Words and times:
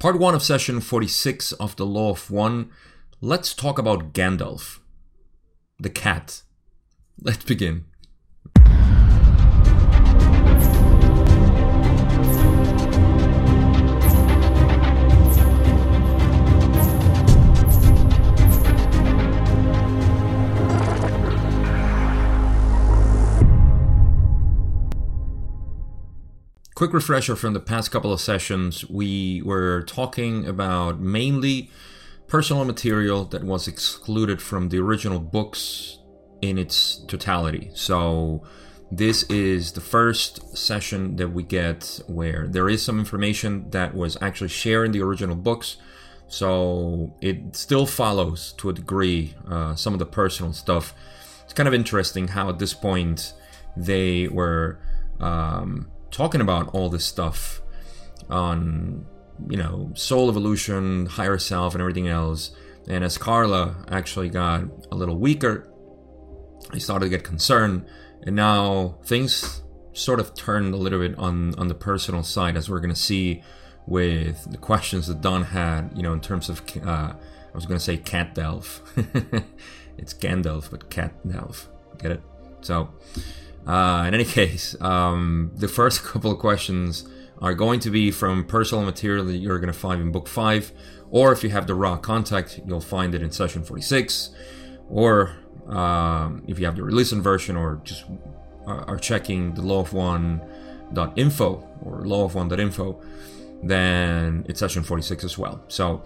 Part 0.00 0.18
1 0.18 0.34
of 0.34 0.42
session 0.42 0.80
46 0.80 1.52
of 1.52 1.76
the 1.76 1.84
Law 1.84 2.12
of 2.12 2.30
One. 2.30 2.70
Let's 3.20 3.52
talk 3.52 3.78
about 3.78 4.14
Gandalf, 4.14 4.78
the 5.78 5.90
cat. 5.90 6.40
Let's 7.20 7.44
begin. 7.44 7.84
Quick 26.80 26.94
refresher 26.94 27.36
from 27.36 27.52
the 27.52 27.60
past 27.60 27.90
couple 27.90 28.10
of 28.10 28.18
sessions, 28.18 28.88
we 28.88 29.42
were 29.42 29.82
talking 29.82 30.46
about 30.46 30.98
mainly 30.98 31.68
personal 32.26 32.64
material 32.64 33.26
that 33.26 33.44
was 33.44 33.68
excluded 33.68 34.40
from 34.40 34.70
the 34.70 34.78
original 34.78 35.20
books 35.20 35.98
in 36.40 36.56
its 36.56 37.04
totality. 37.06 37.70
So, 37.74 38.42
this 38.90 39.24
is 39.24 39.72
the 39.72 39.82
first 39.82 40.56
session 40.56 41.16
that 41.16 41.28
we 41.28 41.42
get 41.42 42.00
where 42.06 42.48
there 42.48 42.66
is 42.66 42.82
some 42.82 42.98
information 42.98 43.68
that 43.72 43.94
was 43.94 44.16
actually 44.22 44.48
shared 44.48 44.86
in 44.86 44.92
the 44.92 45.02
original 45.02 45.36
books. 45.36 45.76
So, 46.28 47.14
it 47.20 47.56
still 47.56 47.84
follows 47.84 48.54
to 48.56 48.70
a 48.70 48.72
degree 48.72 49.34
uh, 49.46 49.74
some 49.74 49.92
of 49.92 49.98
the 49.98 50.06
personal 50.06 50.54
stuff. 50.54 50.94
It's 51.44 51.52
kind 51.52 51.68
of 51.68 51.74
interesting 51.74 52.28
how 52.28 52.48
at 52.48 52.58
this 52.58 52.72
point 52.72 53.34
they 53.76 54.28
were. 54.28 54.78
Um, 55.20 55.90
talking 56.10 56.40
about 56.40 56.74
all 56.74 56.88
this 56.88 57.04
stuff 57.04 57.62
on, 58.28 59.06
you 59.48 59.56
know, 59.56 59.92
soul 59.94 60.28
evolution, 60.28 61.06
higher 61.06 61.38
self, 61.38 61.74
and 61.74 61.80
everything 61.80 62.08
else. 62.08 62.52
And 62.88 63.04
as 63.04 63.18
Carla 63.18 63.84
actually 63.88 64.28
got 64.28 64.64
a 64.90 64.96
little 64.96 65.18
weaker, 65.18 65.68
I 66.72 66.78
started 66.78 67.06
to 67.06 67.10
get 67.10 67.24
concerned. 67.24 67.86
And 68.22 68.36
now 68.36 68.98
things 69.04 69.62
sort 69.92 70.20
of 70.20 70.34
turned 70.34 70.74
a 70.74 70.76
little 70.76 70.98
bit 70.98 71.18
on, 71.18 71.54
on 71.58 71.68
the 71.68 71.74
personal 71.74 72.22
side, 72.22 72.56
as 72.56 72.68
we're 72.68 72.80
going 72.80 72.94
to 72.94 73.00
see 73.00 73.42
with 73.86 74.50
the 74.50 74.58
questions 74.58 75.06
that 75.08 75.20
Don 75.20 75.42
had, 75.42 75.90
you 75.94 76.02
know, 76.02 76.12
in 76.12 76.20
terms 76.20 76.48
of, 76.48 76.62
uh, 76.84 77.12
I 77.12 77.54
was 77.54 77.66
going 77.66 77.78
to 77.78 77.84
say 77.84 77.96
cat 77.96 78.36
it's 79.98 80.14
Gandalf, 80.14 80.70
but 80.70 80.90
cat 80.90 81.12
delve. 81.28 81.68
Get 81.98 82.12
it? 82.12 82.22
So, 82.60 82.90
uh, 83.66 84.04
in 84.06 84.14
any 84.14 84.24
case, 84.40 84.76
um, 84.80 85.50
the 85.54 85.68
first 85.68 86.02
couple 86.04 86.30
of 86.30 86.38
questions 86.38 87.08
are 87.40 87.54
going 87.54 87.80
to 87.80 87.90
be 87.90 88.10
from 88.10 88.44
personal 88.44 88.84
material 88.84 89.24
that 89.24 89.38
you're 89.38 89.58
going 89.58 89.72
to 89.72 89.78
find 89.78 90.00
in 90.00 90.12
book 90.12 90.28
5, 90.28 90.72
or 91.10 91.32
if 91.32 91.42
you 91.42 91.50
have 91.50 91.66
the 91.66 91.74
Ra 91.74 91.96
contact, 91.96 92.60
you'll 92.66 92.80
find 92.80 93.14
it 93.14 93.22
in 93.22 93.30
session 93.30 93.64
46, 93.64 94.30
or 94.88 95.36
um, 95.68 96.42
if 96.46 96.58
you 96.58 96.66
have 96.66 96.76
the 96.76 96.82
release 96.82 97.12
released 97.12 97.24
version, 97.24 97.56
or 97.56 97.80
just 97.84 98.04
uh, 98.66 98.84
are 98.86 98.98
checking 98.98 99.54
the 99.54 99.62
law 99.62 99.80
of 99.80 99.92
one.info 99.92 101.68
or 101.82 102.06
law 102.06 102.24
of 102.24 102.34
one.info, 102.34 103.00
then 103.62 104.44
it's 104.48 104.60
session 104.60 104.82
46 104.82 105.24
as 105.24 105.38
well. 105.38 105.64
So 105.68 106.02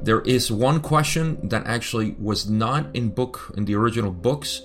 there 0.00 0.20
is 0.20 0.52
one 0.52 0.80
question 0.80 1.48
that 1.48 1.66
actually 1.66 2.12
was 2.20 2.48
not 2.48 2.94
in 2.94 3.08
book 3.08 3.52
in 3.56 3.64
the 3.64 3.74
original 3.74 4.12
books 4.12 4.62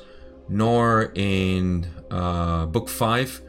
nor 0.50 1.12
in 1.16 1.88
uh, 2.12 2.66
book 2.68 2.90
five. 2.90 3.42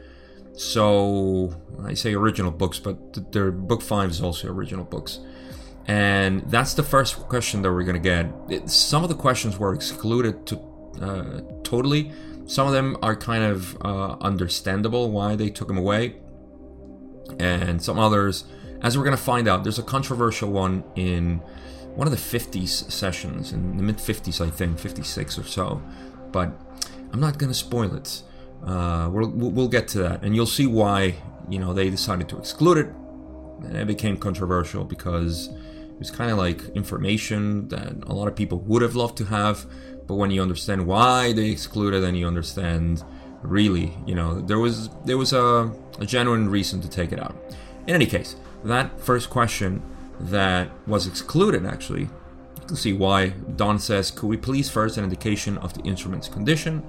So 0.53 1.53
I 1.83 1.93
say 1.93 2.13
original 2.13 2.51
books, 2.51 2.79
but 2.79 3.31
their 3.31 3.51
book 3.51 3.81
five 3.81 4.09
is 4.09 4.21
also 4.21 4.47
original 4.47 4.85
books. 4.85 5.19
And 5.87 6.49
that's 6.49 6.73
the 6.73 6.83
first 6.83 7.15
question 7.27 7.61
that 7.61 7.71
we're 7.71 7.83
going 7.83 8.01
to 8.01 8.09
get. 8.09 8.31
It, 8.49 8.69
some 8.69 9.03
of 9.03 9.09
the 9.09 9.15
questions 9.15 9.59
were 9.59 9.73
excluded 9.73 10.45
to 10.47 10.59
uh, 11.01 11.41
totally. 11.63 12.11
Some 12.47 12.67
of 12.67 12.73
them 12.73 12.97
are 13.01 13.15
kind 13.15 13.43
of 13.43 13.75
uh, 13.81 14.17
understandable 14.21 15.11
why 15.11 15.35
they 15.35 15.49
took 15.49 15.67
them 15.67 15.77
away, 15.77 16.15
and 17.39 17.81
some 17.81 17.97
others, 17.97 18.45
as 18.81 18.97
we're 18.97 19.03
going 19.03 19.17
to 19.17 19.21
find 19.21 19.47
out, 19.47 19.63
there's 19.63 19.79
a 19.79 19.83
controversial 19.83 20.51
one 20.51 20.83
in 20.95 21.41
one 21.95 22.07
of 22.07 22.11
the 22.11 22.39
50s 22.39 22.91
sessions 22.91 23.51
in 23.51 23.77
the 23.77 23.83
mid 23.83 23.97
50s, 23.97 24.45
I 24.45 24.49
think, 24.49 24.77
56 24.79 25.39
or 25.39 25.43
so. 25.43 25.81
But 26.31 26.51
I'm 27.11 27.19
not 27.19 27.37
going 27.37 27.51
to 27.51 27.57
spoil 27.57 27.95
it. 27.95 28.21
Uh, 28.65 29.09
we'll, 29.11 29.29
we'll 29.29 29.67
get 29.67 29.87
to 29.89 29.99
that, 29.99 30.23
and 30.23 30.35
you'll 30.35 30.45
see 30.45 30.65
why 30.65 31.15
you 31.49 31.59
know 31.59 31.73
they 31.73 31.89
decided 31.89 32.27
to 32.29 32.37
exclude 32.37 32.77
it, 32.77 32.87
and 33.63 33.77
it 33.77 33.87
became 33.87 34.17
controversial 34.17 34.83
because 34.83 35.47
it 35.47 35.99
was 35.99 36.11
kind 36.11 36.31
of 36.31 36.37
like 36.37 36.61
information 36.75 37.67
that 37.69 37.93
a 38.07 38.13
lot 38.13 38.27
of 38.27 38.35
people 38.35 38.59
would 38.59 38.81
have 38.81 38.95
loved 38.95 39.17
to 39.17 39.25
have, 39.25 39.65
but 40.07 40.15
when 40.15 40.31
you 40.31 40.41
understand 40.41 40.85
why 40.87 41.31
they 41.33 41.49
excluded, 41.49 42.01
then 42.01 42.15
you 42.15 42.27
understand 42.27 43.03
really, 43.41 43.93
you 44.05 44.15
know, 44.15 44.41
there 44.41 44.59
was 44.59 44.89
there 45.05 45.17
was 45.17 45.33
a, 45.33 45.71
a 45.99 46.05
genuine 46.05 46.49
reason 46.49 46.81
to 46.81 46.89
take 46.89 47.11
it 47.11 47.19
out. 47.19 47.35
In 47.87 47.93
any 47.93 48.05
case, 48.05 48.35
that 48.63 48.99
first 48.99 49.29
question 49.29 49.81
that 50.19 50.69
was 50.87 51.07
excluded 51.07 51.65
actually 51.65 52.09
see 52.73 52.93
why. 52.93 53.29
Don 53.29 53.79
says, 53.79 54.11
Could 54.11 54.27
we 54.27 54.37
please 54.37 54.69
first 54.69 54.97
an 54.97 55.03
indication 55.03 55.57
of 55.59 55.73
the 55.73 55.81
instrument's 55.81 56.27
condition? 56.27 56.83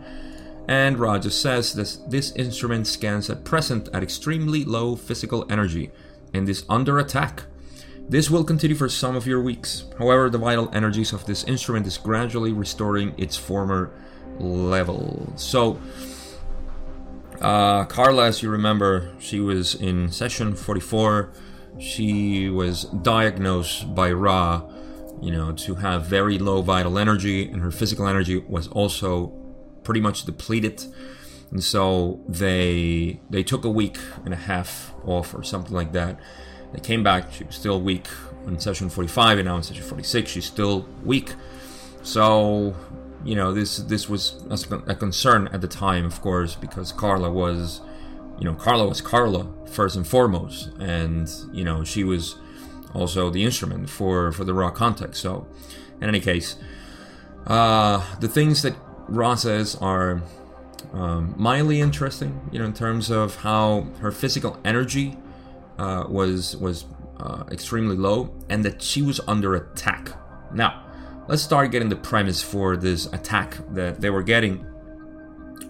And 0.68 0.98
Roger 0.98 1.30
says 1.30 1.74
this, 1.74 1.96
this 1.96 2.32
instrument 2.32 2.86
scans 2.86 3.30
at 3.30 3.44
present 3.44 3.88
at 3.92 4.02
extremely 4.02 4.64
low 4.64 4.96
physical 4.96 5.46
energy 5.48 5.90
and 6.34 6.48
is 6.48 6.64
under 6.68 6.98
attack. 6.98 7.44
This 8.08 8.30
will 8.30 8.44
continue 8.44 8.76
for 8.76 8.88
some 8.88 9.16
of 9.16 9.26
your 9.26 9.42
weeks. 9.42 9.84
However, 9.98 10.30
the 10.30 10.38
vital 10.38 10.70
energies 10.72 11.12
of 11.12 11.26
this 11.26 11.44
instrument 11.44 11.86
is 11.86 11.98
gradually 11.98 12.52
restoring 12.52 13.14
its 13.16 13.36
former 13.36 13.92
level. 14.38 15.32
So, 15.36 15.80
uh, 17.40 17.84
Carla, 17.84 18.26
as 18.26 18.42
you 18.42 18.50
remember, 18.50 19.12
she 19.18 19.40
was 19.40 19.74
in 19.74 20.10
session 20.10 20.54
44. 20.54 21.30
She 21.78 22.48
was 22.48 22.84
diagnosed 22.84 23.94
by 23.94 24.12
Ra 24.12 24.62
you 25.20 25.30
know, 25.30 25.52
to 25.52 25.76
have 25.76 26.06
very 26.06 26.38
low 26.38 26.62
vital 26.62 26.98
energy, 26.98 27.48
and 27.48 27.62
her 27.62 27.70
physical 27.70 28.06
energy 28.06 28.38
was 28.38 28.68
also 28.68 29.28
pretty 29.84 30.00
much 30.00 30.24
depleted. 30.24 30.84
And 31.50 31.62
so 31.62 32.20
they 32.28 33.20
they 33.30 33.42
took 33.42 33.64
a 33.64 33.70
week 33.70 33.98
and 34.24 34.34
a 34.34 34.36
half 34.36 34.92
off 35.04 35.34
or 35.34 35.42
something 35.42 35.74
like 35.74 35.92
that. 35.92 36.18
They 36.72 36.80
came 36.80 37.02
back. 37.02 37.32
She 37.32 37.44
was 37.44 37.54
still 37.54 37.80
weak 37.80 38.08
in 38.46 38.58
session 38.58 38.90
45, 38.90 39.38
and 39.38 39.46
now 39.46 39.56
in 39.56 39.62
session 39.62 39.84
46, 39.84 40.30
she's 40.30 40.44
still 40.44 40.88
weak. 41.04 41.34
So 42.02 42.74
you 43.24 43.34
know 43.34 43.52
this 43.52 43.78
this 43.78 44.08
was 44.08 44.44
a 44.86 44.94
concern 44.94 45.48
at 45.52 45.60
the 45.60 45.68
time, 45.68 46.04
of 46.04 46.20
course, 46.20 46.54
because 46.54 46.92
Carla 46.92 47.30
was, 47.30 47.80
you 48.38 48.44
know, 48.44 48.54
Carla 48.54 48.86
was 48.86 49.00
Carla 49.00 49.46
first 49.66 49.96
and 49.96 50.06
foremost, 50.06 50.70
and 50.78 51.30
you 51.52 51.64
know 51.64 51.84
she 51.84 52.04
was 52.04 52.36
also 52.96 53.30
the 53.30 53.44
instrument 53.44 53.90
for 53.90 54.32
for 54.32 54.44
the 54.44 54.54
Ra 54.54 54.70
context. 54.70 55.20
So, 55.20 55.46
in 56.00 56.08
any 56.08 56.20
case, 56.20 56.56
uh, 57.46 58.04
the 58.20 58.28
things 58.28 58.62
that 58.62 58.74
Ra 59.08 59.34
says 59.34 59.76
are 59.76 60.22
um, 60.92 61.34
mildly 61.36 61.80
interesting. 61.80 62.48
You 62.52 62.58
know, 62.60 62.64
in 62.64 62.74
terms 62.74 63.10
of 63.10 63.36
how 63.36 63.86
her 64.00 64.10
physical 64.10 64.58
energy 64.64 65.16
uh, 65.78 66.04
was 66.08 66.56
was 66.56 66.86
uh, 67.20 67.44
extremely 67.50 67.96
low, 67.96 68.34
and 68.48 68.64
that 68.64 68.82
she 68.82 69.02
was 69.02 69.20
under 69.28 69.54
attack. 69.54 70.12
Now, 70.52 70.82
let's 71.28 71.42
start 71.42 71.70
getting 71.70 71.88
the 71.88 71.96
premise 71.96 72.42
for 72.42 72.76
this 72.76 73.06
attack 73.12 73.58
that 73.74 74.00
they 74.00 74.10
were 74.10 74.22
getting 74.22 74.64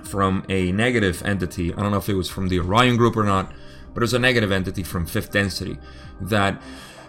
from 0.04 0.44
a 0.48 0.72
negative 0.72 1.22
entity. 1.24 1.72
I 1.72 1.82
don't 1.82 1.90
know 1.90 1.98
if 1.98 2.08
it 2.08 2.14
was 2.14 2.30
from 2.30 2.48
the 2.48 2.60
Orion 2.60 2.96
group 2.96 3.16
or 3.16 3.24
not, 3.24 3.52
but 3.92 4.02
it 4.02 4.04
was 4.04 4.14
a 4.14 4.18
negative 4.18 4.52
entity 4.52 4.82
from 4.82 5.06
fifth 5.06 5.32
density 5.32 5.78
that 6.20 6.60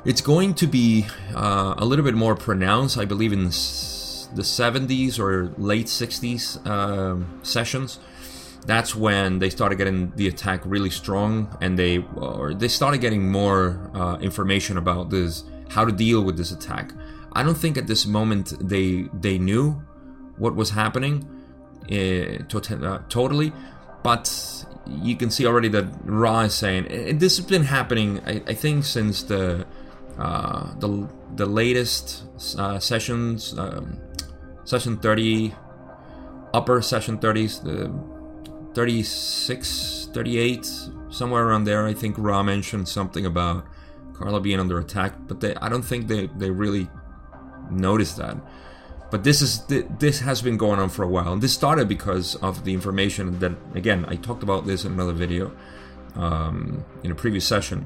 it's 0.07 0.22
going 0.22 0.53
to 0.53 0.68
be 0.68 1.06
uh, 1.36 1.75
a 1.77 1.86
little 1.86 2.06
bit 2.06 2.15
more 2.15 2.33
pronounced, 2.33 2.98
I 2.98 3.04
believe, 3.04 3.33
in 3.33 3.44
the 3.44 4.42
70s 4.42 5.19
or 5.19 5.54
late 5.57 5.88
60s 5.88 6.65
um, 6.65 7.39
sessions. 7.44 8.00
That's 8.65 8.95
when 8.95 9.39
they 9.39 9.50
started 9.50 9.75
getting 9.75 10.13
the 10.15 10.30
attack 10.30 10.62
really 10.63 10.89
strong, 10.89 11.56
and 11.62 11.77
they 11.77 12.00
or 12.15 12.54
they 12.54 12.68
started 12.69 13.00
getting 13.00 13.31
more 13.31 13.92
uh, 13.94 14.18
information 14.19 14.77
about 14.77 15.09
this, 15.09 15.44
how 15.69 15.86
to 15.86 15.92
deal 15.92 16.21
with 16.24 16.38
this 16.38 16.51
attack. 16.51 16.92
I 17.33 17.44
don't 17.44 17.57
think 17.57 17.77
at 17.77 17.88
this 17.88 18.06
moment 18.06 18.53
they 18.60 19.10
they 19.13 19.38
knew 19.38 19.81
what 20.38 20.56
was 20.56 20.71
happening 20.71 21.25
uh, 21.92 22.44
uh, 22.53 23.00
totally, 23.07 23.53
but 24.03 24.65
you 24.86 25.15
can 25.15 25.30
see 25.30 25.45
already 25.45 25.69
that 25.69 25.86
Ra 26.03 26.42
is 26.42 26.53
saying 26.53 27.18
this 27.19 27.38
has 27.38 27.45
been 27.45 27.63
happening. 27.63 28.21
I, 28.25 28.42
I 28.48 28.53
think 28.53 28.83
since 28.83 29.24
the 29.24 29.65
uh, 30.17 30.73
the 30.79 31.07
the 31.35 31.45
latest 31.45 32.23
uh, 32.57 32.79
sessions, 32.79 33.57
um, 33.57 33.99
session 34.63 34.97
30, 34.97 35.53
upper 36.53 36.81
session 36.81 37.17
30s, 37.19 37.63
the 37.63 37.91
36, 38.73 40.09
38, 40.13 40.65
somewhere 41.09 41.47
around 41.47 41.65
there. 41.65 41.85
I 41.85 41.93
think 41.93 42.15
Ra 42.17 42.41
mentioned 42.43 42.87
something 42.87 43.25
about 43.25 43.65
Carla 44.13 44.41
being 44.41 44.59
under 44.59 44.79
attack, 44.79 45.13
but 45.27 45.41
they, 45.41 45.55
I 45.55 45.69
don't 45.69 45.83
think 45.83 46.07
they, 46.07 46.27
they 46.37 46.49
really 46.49 46.89
noticed 47.69 48.17
that. 48.17 48.37
But 49.09 49.23
this 49.23 49.41
is 49.41 49.63
this 49.99 50.19
has 50.19 50.41
been 50.41 50.57
going 50.57 50.79
on 50.79 50.89
for 50.89 51.03
a 51.03 51.07
while, 51.07 51.31
and 51.31 51.41
this 51.41 51.53
started 51.53 51.87
because 51.87 52.35
of 52.35 52.65
the 52.65 52.73
information 52.73 53.39
that 53.39 53.53
again 53.73 54.05
I 54.09 54.15
talked 54.15 54.43
about 54.43 54.65
this 54.65 54.83
in 54.83 54.91
another 54.91 55.13
video 55.13 55.55
um, 56.15 56.83
in 57.03 57.11
a 57.11 57.15
previous 57.15 57.45
session. 57.45 57.85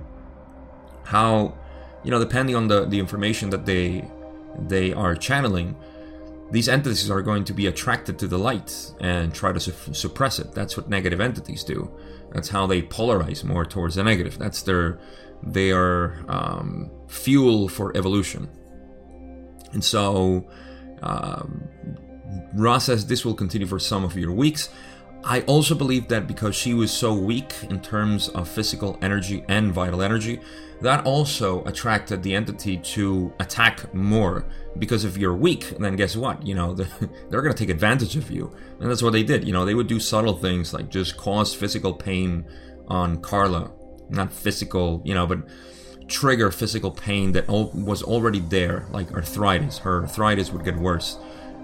How 1.03 1.53
you 2.03 2.11
know 2.11 2.19
depending 2.19 2.55
on 2.55 2.67
the 2.67 2.85
the 2.85 2.99
information 2.99 3.49
that 3.49 3.65
they 3.65 4.09
they 4.67 4.93
are 4.93 5.15
channeling, 5.15 5.75
these 6.51 6.67
entities 6.67 7.09
are 7.09 7.21
going 7.21 7.43
to 7.45 7.53
be 7.53 7.67
attracted 7.67 8.19
to 8.19 8.27
the 8.27 8.37
light 8.37 8.91
and 8.99 9.33
try 9.33 9.51
to 9.51 9.59
su- 9.59 9.93
suppress 9.93 10.39
it. 10.39 10.53
That's 10.53 10.75
what 10.75 10.89
negative 10.89 11.21
entities 11.21 11.63
do. 11.63 11.89
That's 12.33 12.49
how 12.49 12.67
they 12.67 12.81
polarize 12.81 13.43
more 13.43 13.65
towards 13.65 13.95
the 13.95 14.03
negative. 14.03 14.37
That's 14.37 14.61
their 14.61 14.99
they 15.43 15.71
are 15.71 16.23
um, 16.27 16.91
fuel 17.07 17.67
for 17.67 17.95
evolution. 17.97 18.49
And 19.73 19.83
so 19.83 20.47
um, 21.01 21.67
Ra 22.53 22.77
says 22.77 23.07
this 23.07 23.25
will 23.25 23.33
continue 23.33 23.67
for 23.67 23.79
some 23.79 24.03
of 24.03 24.15
your 24.17 24.31
weeks. 24.31 24.69
I 25.23 25.41
also 25.41 25.75
believe 25.75 26.07
that 26.07 26.27
because 26.27 26.55
she 26.55 26.73
was 26.73 26.91
so 26.91 27.13
weak 27.13 27.53
in 27.69 27.79
terms 27.79 28.29
of 28.29 28.47
physical 28.47 28.97
energy 29.01 29.43
and 29.47 29.71
vital 29.71 30.01
energy, 30.01 30.39
that 30.81 31.05
also 31.05 31.63
attracted 31.65 32.23
the 32.23 32.33
entity 32.33 32.77
to 32.77 33.31
attack 33.39 33.93
more. 33.93 34.45
Because 34.79 35.05
if 35.05 35.17
you're 35.17 35.35
weak, 35.35 35.75
then 35.77 35.95
guess 35.95 36.15
what? 36.15 36.45
You 36.45 36.55
know, 36.55 36.73
they're 37.29 37.41
going 37.41 37.53
to 37.53 37.57
take 37.57 37.69
advantage 37.69 38.15
of 38.15 38.31
you. 38.31 38.55
And 38.79 38.89
that's 38.89 39.03
what 39.03 39.13
they 39.13 39.23
did. 39.23 39.45
You 39.45 39.53
know, 39.53 39.63
they 39.63 39.75
would 39.75 39.87
do 39.87 39.99
subtle 39.99 40.37
things 40.37 40.73
like 40.73 40.89
just 40.89 41.17
cause 41.17 41.53
physical 41.53 41.93
pain 41.93 42.45
on 42.87 43.21
Carla. 43.21 43.71
Not 44.09 44.33
physical, 44.33 45.01
you 45.05 45.13
know, 45.13 45.27
but 45.27 45.47
trigger 46.07 46.51
physical 46.51 46.91
pain 46.91 47.31
that 47.33 47.47
was 47.47 48.03
already 48.03 48.39
there, 48.39 48.87
like 48.91 49.11
arthritis. 49.13 49.79
Her 49.79 50.01
arthritis 50.01 50.51
would 50.51 50.65
get 50.65 50.77
worse. 50.77 51.17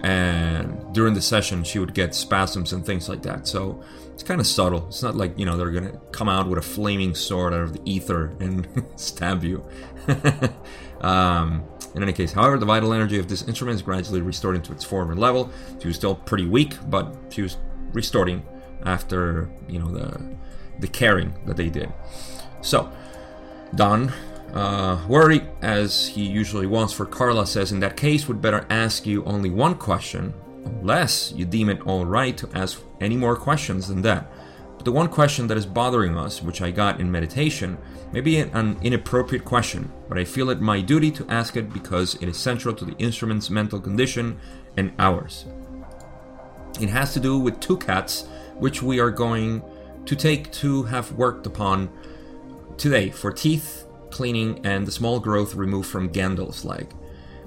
And 0.03 0.93
during 0.93 1.13
the 1.13 1.21
session, 1.21 1.63
she 1.63 1.79
would 1.79 1.93
get 1.93 2.13
spasms 2.13 2.71
and 2.73 2.85
things 2.85 3.09
like 3.09 3.23
that. 3.23 3.47
So 3.47 3.83
it's 4.13 4.23
kind 4.23 4.39
of 4.39 4.47
subtle. 4.47 4.87
It's 4.87 5.03
not 5.03 5.15
like, 5.15 5.37
you 5.37 5.45
know, 5.45 5.57
they're 5.57 5.71
to 5.71 5.99
come 6.11 6.29
out 6.29 6.47
with 6.47 6.59
a 6.59 6.61
flaming 6.61 7.15
sword 7.15 7.53
out 7.53 7.61
of 7.61 7.73
the 7.73 7.81
ether 7.85 8.35
and 8.39 8.67
stab 8.95 9.43
you. 9.43 9.65
um, 11.01 11.63
in 11.95 12.03
any 12.03 12.13
case, 12.13 12.31
however, 12.31 12.57
the 12.57 12.65
vital 12.65 12.93
energy 12.93 13.17
of 13.17 13.27
this 13.27 13.47
instrument 13.47 13.75
is 13.75 13.81
gradually 13.81 14.21
restored 14.21 14.55
into 14.55 14.71
its 14.71 14.83
former 14.83 15.15
level. 15.15 15.51
She 15.81 15.87
was 15.87 15.95
still 15.95 16.15
pretty 16.15 16.45
weak, 16.45 16.77
but 16.89 17.15
she 17.29 17.41
was 17.41 17.57
restoring 17.91 18.45
after, 18.85 19.49
you 19.67 19.79
know, 19.79 19.91
the 19.91 20.37
the 20.79 20.87
caring 20.87 21.33
that 21.45 21.57
they 21.57 21.69
did. 21.69 21.91
So, 22.61 22.91
Don 23.75 24.13
uh, 24.53 25.05
worried, 25.07 25.47
as 25.61 26.07
he 26.07 26.25
usually 26.25 26.67
wants 26.67 26.93
for 26.93 27.05
Carla, 27.05 27.45
says 27.45 27.71
in 27.71 27.79
that 27.81 27.97
case, 27.97 28.27
would 28.27 28.41
better 28.41 28.65
ask 28.69 29.05
you 29.05 29.23
only 29.25 29.49
one 29.49 29.75
question, 29.75 30.33
unless 30.65 31.31
you 31.33 31.45
deem 31.45 31.69
it 31.69 31.85
alright 31.85 32.37
to 32.37 32.49
ask 32.53 32.81
any 33.01 33.17
more 33.17 33.35
questions 33.35 33.87
than 33.87 34.01
that. 34.03 34.31
But 34.77 34.85
the 34.85 34.91
one 34.91 35.09
question 35.09 35.47
that 35.47 35.57
is 35.57 35.65
bothering 35.65 36.17
us, 36.17 36.41
which 36.41 36.61
I 36.61 36.71
got 36.71 36.99
in 36.99 37.11
meditation, 37.11 37.77
may 38.11 38.21
be 38.21 38.37
an 38.37 38.77
inappropriate 38.81 39.43
question, 39.43 39.91
but 40.07 40.17
I 40.17 40.23
feel 40.23 40.49
it 40.49 40.61
my 40.61 40.81
duty 40.81 41.11
to 41.11 41.27
ask 41.29 41.57
it 41.57 41.73
because 41.73 42.15
it 42.15 42.27
is 42.27 42.37
central 42.37 42.73
to 42.75 42.85
the 42.85 42.97
instrument's 42.97 43.49
mental 43.49 43.79
condition 43.79 44.39
and 44.77 44.93
ours. 44.97 45.45
It 46.79 46.89
has 46.89 47.13
to 47.13 47.19
do 47.19 47.37
with 47.39 47.59
two 47.59 47.77
cats, 47.77 48.27
which 48.55 48.83
we 48.83 48.99
are 48.99 49.11
going 49.11 49.63
to 50.05 50.15
take 50.15 50.51
to 50.53 50.83
have 50.83 51.11
worked 51.13 51.47
upon 51.47 51.89
today 52.77 53.09
for 53.09 53.31
teeth 53.31 53.86
cleaning 54.11 54.65
and 54.65 54.85
the 54.85 54.91
small 54.91 55.19
growth 55.19 55.55
removed 55.55 55.89
from 55.89 56.09
Gandalf's 56.09 56.65
leg. 56.65 56.93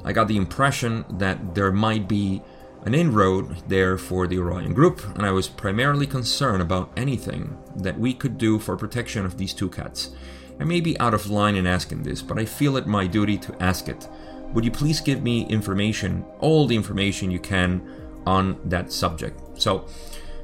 I 0.04 0.12
got 0.12 0.28
the 0.28 0.36
impression 0.36 1.04
that 1.10 1.54
there 1.54 1.72
might 1.72 2.08
be 2.08 2.42
an 2.84 2.94
inroad 2.94 3.68
there 3.68 3.98
for 3.98 4.26
the 4.26 4.38
Orion 4.38 4.72
group, 4.72 5.04
and 5.14 5.26
I 5.26 5.30
was 5.30 5.48
primarily 5.48 6.06
concerned 6.06 6.62
about 6.62 6.90
anything 6.96 7.58
that 7.76 7.98
we 7.98 8.14
could 8.14 8.38
do 8.38 8.58
for 8.58 8.76
protection 8.76 9.26
of 9.26 9.36
these 9.36 9.52
two 9.52 9.68
cats. 9.68 10.10
I 10.58 10.64
may 10.64 10.80
be 10.80 10.98
out 10.98 11.14
of 11.14 11.30
line 11.30 11.56
in 11.56 11.66
asking 11.66 12.02
this, 12.02 12.22
but 12.22 12.38
I 12.38 12.44
feel 12.44 12.76
it 12.76 12.86
my 12.86 13.06
duty 13.06 13.36
to 13.38 13.62
ask 13.62 13.88
it. 13.88 14.08
Would 14.52 14.64
you 14.64 14.70
please 14.70 15.00
give 15.00 15.22
me 15.22 15.46
information, 15.46 16.24
all 16.38 16.66
the 16.66 16.76
information 16.76 17.30
you 17.30 17.38
can, 17.38 17.82
on 18.26 18.58
that 18.68 18.92
subject? 18.92 19.40
So, 19.60 19.86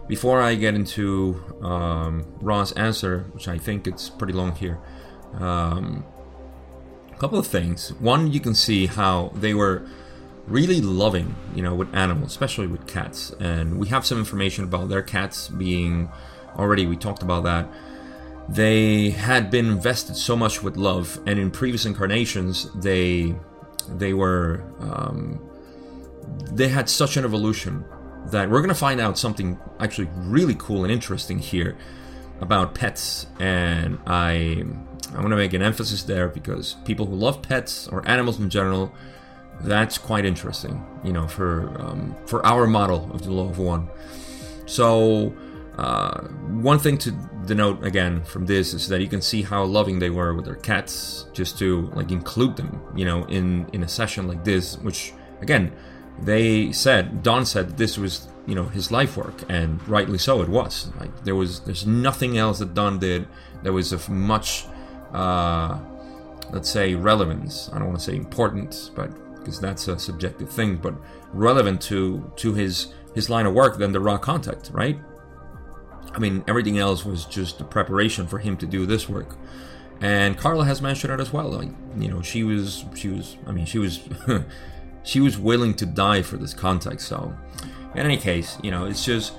before 0.07 0.41
I 0.41 0.55
get 0.55 0.75
into 0.75 1.43
um, 1.63 2.25
Ra's 2.41 2.73
answer, 2.73 3.27
which 3.33 3.49
I 3.49 3.59
think 3.59 3.87
it's 3.87 4.09
pretty 4.09 4.33
long 4.33 4.55
here, 4.55 4.79
um, 5.39 6.05
a 7.13 7.17
couple 7.17 7.39
of 7.39 7.47
things. 7.47 7.93
One, 7.95 8.33
you 8.33 8.41
can 8.41 8.55
see 8.55 8.87
how 8.87 9.33
they 9.35 9.55
were 9.55 9.87
really 10.47 10.81
loving, 10.81 11.35
you 11.55 11.63
know, 11.63 11.75
with 11.75 11.93
animals, 11.95 12.31
especially 12.31 12.67
with 12.67 12.87
cats. 12.87 13.33
And 13.41 13.79
we 13.79 13.89
have 13.89 14.07
some 14.07 14.19
information 14.19 14.65
about 14.65 14.89
their 14.89 15.03
cats 15.03 15.49
being 15.49 16.09
already, 16.57 16.87
we 16.87 16.97
talked 16.97 17.23
about 17.23 17.45
that. 17.45 17.69
They 18.49 19.11
had 19.11 19.51
been 19.51 19.67
invested 19.67 20.17
so 20.17 20.37
much 20.37 20.63
with 20.63 20.77
love, 20.77 21.19
and 21.27 21.39
in 21.39 21.51
previous 21.51 21.85
incarnations, 21.85 22.71
they 22.75 23.35
they 23.89 24.15
were 24.15 24.63
um, 24.79 25.41
they 26.53 26.69
had 26.69 26.89
such 26.89 27.17
an 27.17 27.25
evolution 27.25 27.85
that 28.27 28.49
we're 28.49 28.61
gonna 28.61 28.75
find 28.75 29.01
out 29.01 29.19
something 29.19 29.59
actually 29.81 30.09
really 30.17 30.55
cool 30.59 30.85
and 30.85 30.93
interesting 30.93 31.41
here 31.41 31.77
about 32.41 32.75
pets. 32.75 33.27
And 33.41 33.99
I 34.07 34.65
I 35.15 35.21
want 35.21 35.31
to 35.31 35.37
make 35.37 35.53
an 35.53 35.63
emphasis 35.63 36.03
there 36.03 36.29
because 36.29 36.75
people 36.85 37.07
who 37.07 37.15
love 37.15 37.43
pets 37.43 37.89
or 37.89 38.07
animals 38.09 38.41
in 38.41 38.51
general, 38.51 38.93
that's 39.61 39.99
quite 39.99 40.25
interesting, 40.25 40.85
you 41.05 41.13
know, 41.13 41.27
for 41.29 41.75
um, 41.81 42.15
for 42.27 42.45
our 42.45 42.67
model 42.67 43.11
of 43.13 43.23
the 43.23 43.33
law 43.33 43.49
of 43.49 43.59
one. 43.59 43.89
So, 44.67 45.35
uh, 45.79 46.23
one 46.63 46.79
thing 46.79 46.99
to 46.99 47.13
denote 47.47 47.85
again 47.85 48.25
from 48.25 48.47
this 48.47 48.75
is 48.75 48.89
that 48.89 49.01
you 49.01 49.09
can 49.09 49.23
see 49.23 49.43
how 49.43 49.65
loving 49.65 49.99
they 49.99 50.11
were 50.11 50.35
with 50.35 50.45
their 50.45 50.57
cats, 50.57 51.27
just 51.33 51.59
to 51.61 51.91
like 51.95 52.11
include 52.11 52.57
them, 52.57 52.81
you 52.95 53.05
know, 53.05 53.25
in 53.27 53.69
in 53.73 53.83
a 53.83 53.89
session 53.89 54.27
like 54.27 54.45
this, 54.45 54.77
which 54.79 55.13
again, 55.41 55.73
they 56.21 56.73
said 56.73 57.23
Don 57.23 57.47
said 57.47 57.77
this 57.77 57.97
was 57.97 58.29
you 58.47 58.55
know 58.55 58.65
his 58.65 58.91
life 58.91 59.17
work, 59.17 59.43
and 59.49 59.87
rightly 59.89 60.19
so 60.19 60.43
it 60.43 60.49
was. 60.49 60.91
Like 60.99 61.25
there 61.25 61.37
was 61.37 61.61
there's 61.61 61.87
nothing 61.87 62.37
else 62.39 62.59
that 62.59 62.75
Don 62.75 62.99
did 62.99 63.27
that 63.63 63.73
was 63.73 63.93
of 63.93 64.09
much 64.09 64.67
uh, 65.13 65.79
let's 66.53 66.71
say 66.71 66.95
relevance. 66.95 67.71
I 67.73 67.79
don't 67.79 67.89
want 67.89 67.99
to 67.99 68.05
say 68.05 68.17
important, 68.17 68.91
but 68.95 69.11
because 69.39 69.61
that's 69.61 69.89
a 69.89 69.99
subjective 69.99 70.51
thing, 70.51 70.77
but 70.77 70.95
relevant 71.33 71.81
to 71.83 72.33
to 72.37 72.55
his 72.55 72.89
his 73.15 73.31
line 73.31 73.47
of 73.47 73.55
work 73.55 73.79
than 73.79 73.93
the 73.93 74.01
Ra 74.01 74.19
contact, 74.19 74.71
right? 74.73 74.99
I 76.13 76.19
mean, 76.19 76.45
everything 76.49 76.79
else 76.79 77.05
was 77.05 77.25
just 77.25 77.61
a 77.61 77.65
preparation 77.65 78.27
for 78.27 78.39
him 78.39 78.57
to 78.59 78.67
do 78.67 78.87
this 78.87 79.09
work. 79.09 79.37
And 80.01 80.37
Carla 80.37 80.65
has 80.65 80.83
mentioned 80.83 81.13
it 81.13 81.21
as 81.21 81.33
well. 81.33 81.51
Like, 81.51 81.69
you 81.97 82.09
know, 82.09 82.23
she 82.23 82.43
was 82.43 82.85
she 82.95 83.09
was 83.09 83.37
I 83.47 83.53
mean, 83.53 83.67
she 83.67 83.79
was 83.79 84.01
she 85.03 85.21
was 85.21 85.39
willing 85.39 85.75
to 85.75 85.87
die 85.87 86.23
for 86.23 86.37
this 86.37 86.55
contact. 86.55 87.01
So, 87.01 87.35
in 87.95 88.01
any 88.01 88.17
case, 88.17 88.59
you 88.63 88.71
know, 88.71 88.87
it's 88.87 89.05
just 89.05 89.35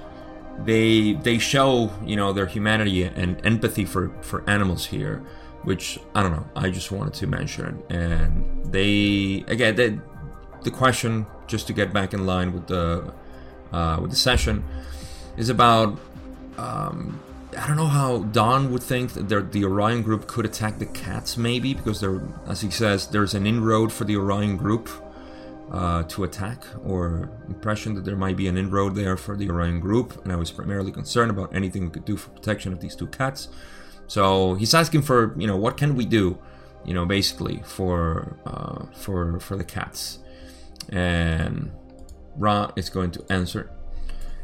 they 0.60 1.14
they 1.14 1.38
show 1.38 1.92
you 2.04 2.16
know 2.16 2.34
their 2.34 2.48
humanity 2.48 3.04
and 3.04 3.40
empathy 3.46 3.86
for 3.86 4.10
for 4.22 4.48
animals 4.50 4.86
here 4.86 5.24
which 5.68 6.00
I 6.16 6.24
don't 6.24 6.32
know. 6.32 6.48
I 6.56 6.70
just 6.70 6.94
wanted 6.94 7.14
to 7.16 7.28
mention, 7.28 7.84
and 7.90 8.72
they 8.72 9.44
again 9.50 9.76
they, 9.76 10.00
the 10.64 10.72
question 10.72 11.26
just 11.46 11.68
to 11.68 11.74
get 11.74 11.92
back 11.92 12.14
in 12.14 12.26
line 12.26 12.54
with 12.54 12.68
the 12.68 13.14
uh, 13.74 13.98
with 14.02 14.12
the 14.12 14.16
session 14.16 14.64
is 15.36 15.50
about. 15.50 16.00
Um, 16.58 17.20
I 17.58 17.68
don't 17.68 17.76
know 17.76 17.88
how 17.88 18.20
Don 18.20 18.72
would 18.72 18.84
think 18.84 19.14
that 19.14 19.52
the 19.52 19.66
Orion 19.66 20.04
group 20.04 20.28
could 20.28 20.46
attack 20.46 20.80
the 20.80 20.86
cats, 20.86 21.38
maybe 21.38 21.74
because 21.74 22.00
there, 22.00 22.22
as 22.46 22.62
he 22.62 22.70
says, 22.70 23.08
there's 23.08 23.34
an 23.34 23.46
inroad 23.48 23.92
for 23.92 24.06
the 24.06 24.16
Orion 24.16 24.58
group 24.58 24.90
uh, 25.72 26.04
to 26.04 26.24
attack, 26.24 26.64
or 26.86 27.30
impression 27.48 27.96
that 27.96 28.06
there 28.06 28.16
might 28.16 28.38
be 28.38 28.48
an 28.48 28.58
inroad 28.58 28.96
there 28.96 29.18
for 29.18 29.36
the 29.36 29.50
Orion 29.50 29.80
group, 29.80 30.24
and 30.24 30.32
I 30.32 30.36
was 30.36 30.52
primarily 30.52 30.92
concerned 30.92 31.32
about 31.32 31.54
anything 31.54 31.86
we 31.86 31.90
could 31.90 32.06
do 32.06 32.16
for 32.16 32.30
protection 32.30 32.72
of 32.74 32.80
these 32.80 32.96
two 32.96 33.08
cats. 33.08 33.50
So 34.08 34.56
he's 34.56 34.74
asking 34.74 35.04
for, 35.04 35.36
you 35.38 35.48
know, 35.48 35.58
what 35.58 35.78
can 35.78 35.96
we 35.96 36.06
do, 36.06 36.38
you 36.86 36.94
know, 36.94 37.06
basically 37.06 37.62
for 37.66 38.38
uh, 38.46 38.86
for 38.96 39.40
for 39.40 39.56
the 39.56 39.64
cats, 39.64 40.20
and 40.90 41.72
Ra 42.36 42.72
is 42.76 42.90
going 42.90 43.12
to 43.12 43.26
answer. 43.30 43.72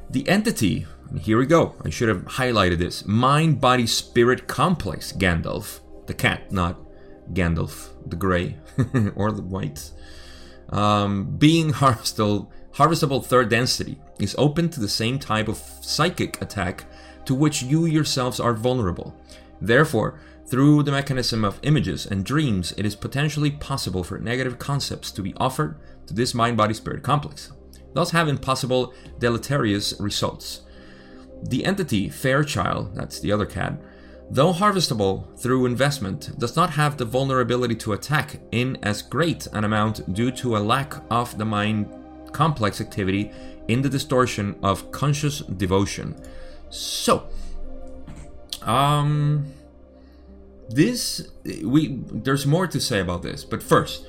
The 0.10 0.28
entity. 0.28 0.86
Here 1.20 1.38
we 1.38 1.46
go. 1.46 1.76
I 1.86 1.90
should 1.90 2.10
have 2.10 2.24
highlighted 2.26 2.80
this. 2.80 3.06
Mind, 3.06 3.62
body, 3.62 3.86
spirit 3.86 4.48
complex. 4.48 5.12
Gandalf, 5.12 5.80
the 6.08 6.14
cat, 6.14 6.52
not 6.52 6.80
Gandalf 7.34 7.94
the 8.06 8.16
gray 8.16 8.58
or 9.16 9.32
the 9.32 9.42
white. 9.42 9.92
Um, 10.70 11.36
being 11.38 11.74
harvestable, 11.74 12.50
harvestable 12.74 13.24
third 13.24 13.50
density 13.50 14.00
is 14.20 14.36
open 14.38 14.70
to 14.70 14.80
the 14.80 14.88
same 14.88 15.20
type 15.20 15.48
of 15.48 15.58
psychic 15.82 16.42
attack 16.42 16.86
to 17.26 17.36
which 17.36 17.62
you 17.62 17.86
yourselves 17.86 18.40
are 18.40 18.54
vulnerable. 18.54 19.16
Therefore, 19.64 20.20
Through 20.46 20.84
the 20.84 20.92
mechanism 20.92 21.46
of 21.46 21.60
images 21.64 22.06
and 22.06 22.24
dreams, 22.24 22.74
it 22.78 22.86
is 22.86 22.96
potentially 22.96 23.52
possible 23.52 24.04
for 24.04 24.20
negative 24.20 24.60
concepts 24.60 25.12
to 25.12 25.22
be 25.22 25.34
offered 25.38 25.78
to 26.08 26.14
this 26.14 26.34
mind 26.34 26.58
body 26.58 26.74
spirit 26.74 27.02
complex, 27.02 27.52
thus 27.94 28.12
having 28.12 28.38
possible 28.38 28.94
deleterious 29.20 29.94
results. 30.00 30.62
The 31.44 31.66
entity 31.66 32.10
Fairchild, 32.10 32.96
that's 32.96 33.20
the 33.20 33.32
other 33.32 33.46
cat, 33.46 33.82
though 34.30 34.54
harvestable 34.54 35.38
through 35.40 35.66
investment, 35.66 36.38
does 36.38 36.56
not 36.56 36.72
have 36.72 36.98
the 36.98 37.06
vulnerability 37.06 37.76
to 37.76 37.94
attack 37.94 38.40
in 38.52 38.78
as 38.84 39.02
great 39.02 39.48
an 39.48 39.64
amount 39.64 40.14
due 40.14 40.32
to 40.32 40.58
a 40.58 40.60
lack 40.60 40.96
of 41.10 41.38
the 41.38 41.46
mind 41.46 41.90
complex 42.32 42.82
activity 42.82 43.32
in 43.70 43.82
the 43.82 43.90
distortion 43.90 44.56
of 44.62 44.92
conscious 44.92 45.40
devotion. 45.40 46.16
So, 46.70 47.30
um, 48.68 49.46
this 50.70 51.30
we 51.64 52.00
there's 52.12 52.46
more 52.46 52.68
to 52.68 52.80
say 52.80 53.00
about 53.00 53.22
this, 53.24 53.44
but 53.44 53.62
first, 53.64 54.08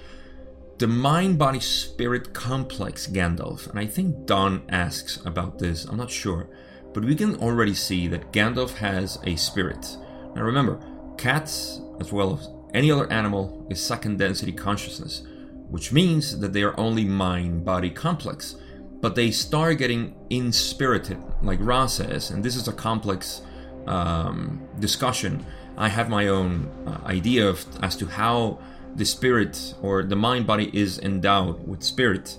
the 0.79 0.87
mind 0.87 1.39
body 1.39 1.61
spirit 1.61 2.33
complex 2.33 3.07
Gandalf, 3.07 3.69
and 3.69 3.79
I 3.79 3.87
think 3.87 4.27
Don 4.27 4.63
asks 4.69 5.25
about 5.25 5.59
this. 5.59 5.85
I'm 5.85 5.97
not 5.97 6.11
sure, 6.11 6.49
but 6.93 7.05
we 7.05 7.15
can 7.15 7.37
already 7.37 7.75
see 7.75 8.09
that 8.09 8.33
Gandalf 8.33 8.75
has 8.77 9.19
a 9.25 9.37
spirit. 9.37 9.97
Now 10.35 10.43
remember, 10.43 10.81
cats 11.17 11.81
as 12.01 12.13
well 12.13 12.39
as 12.39 12.49
any 12.75 12.91
other 12.91 13.11
animal 13.13 13.67
is 13.71 13.81
second 13.81 14.19
density 14.19 14.53
consciousness, 14.53 15.23
which 15.69 15.93
means 15.93 16.41
that 16.41 16.53
they 16.53 16.63
are 16.63 16.79
only 16.79 17.05
mind 17.05 17.65
body 17.65 17.91
complex 17.91 18.57
but 19.05 19.17
they 19.17 19.31
start 19.31 19.77
getting 19.77 20.15
inspirited, 20.31 21.23
like 21.43 21.59
Ra 21.61 21.85
says, 21.85 22.31
and 22.31 22.43
this 22.43 22.57
is 22.57 22.69
a 22.69 22.73
complex 22.73 23.43
um, 23.87 24.67
discussion. 24.79 25.45
I 25.77 25.89
have 25.89 26.09
my 26.09 26.29
own 26.29 26.71
uh, 26.87 27.07
idea 27.07 27.49
of 27.49 27.65
as 27.83 27.97
to 27.97 28.07
how 28.07 28.59
the 28.95 29.05
spirit 29.05 29.75
or 29.83 30.05
the 30.05 30.17
mind 30.17 30.47
body 30.47 30.71
is 30.73 30.99
endowed 30.99 31.67
with 31.67 31.83
spirit, 31.83 32.37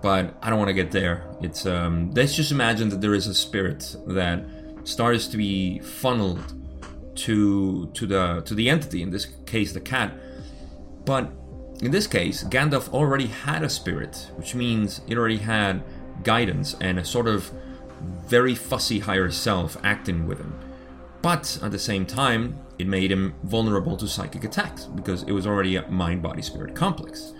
but 0.00 0.34
I 0.42 0.48
don't 0.48 0.58
want 0.58 0.68
to 0.68 0.74
get 0.74 0.90
there. 0.90 1.24
It's 1.40 1.66
um, 1.66 2.10
let's 2.12 2.34
just 2.34 2.50
imagine 2.50 2.88
that 2.90 3.00
there 3.00 3.14
is 3.14 3.26
a 3.26 3.34
spirit 3.34 3.94
that 4.06 4.44
starts 4.84 5.26
to 5.28 5.36
be 5.36 5.80
funneled 5.80 6.54
to 7.14 7.90
to 7.92 8.06
the 8.06 8.42
to 8.46 8.54
the 8.54 8.70
entity, 8.70 9.02
in 9.02 9.10
this 9.10 9.26
case 9.46 9.72
the 9.72 9.80
cat, 9.80 10.14
but 11.04 11.30
in 11.82 11.90
this 11.90 12.06
case, 12.06 12.44
Gandalf 12.44 12.88
already 12.90 13.26
had 13.26 13.64
a 13.64 13.68
spirit, 13.68 14.30
which 14.36 14.54
means 14.54 15.00
it 15.08 15.18
already 15.18 15.38
had 15.38 15.82
guidance 16.22 16.76
and 16.80 16.98
a 16.98 17.04
sort 17.04 17.26
of 17.26 17.50
very 18.26 18.54
fussy 18.54 19.00
higher 19.00 19.30
self 19.30 19.76
acting 19.82 20.26
with 20.26 20.38
him. 20.38 20.54
But 21.22 21.58
at 21.62 21.70
the 21.70 21.78
same 21.78 22.04
time, 22.04 22.58
it 22.78 22.86
made 22.86 23.12
him 23.12 23.34
vulnerable 23.44 23.96
to 23.96 24.08
psychic 24.08 24.44
attacks 24.44 24.84
because 24.84 25.22
it 25.22 25.32
was 25.32 25.46
already 25.46 25.76
a 25.76 25.88
mind 25.88 26.22
body 26.22 26.42
spirit 26.42 26.74
complex. 26.74 27.32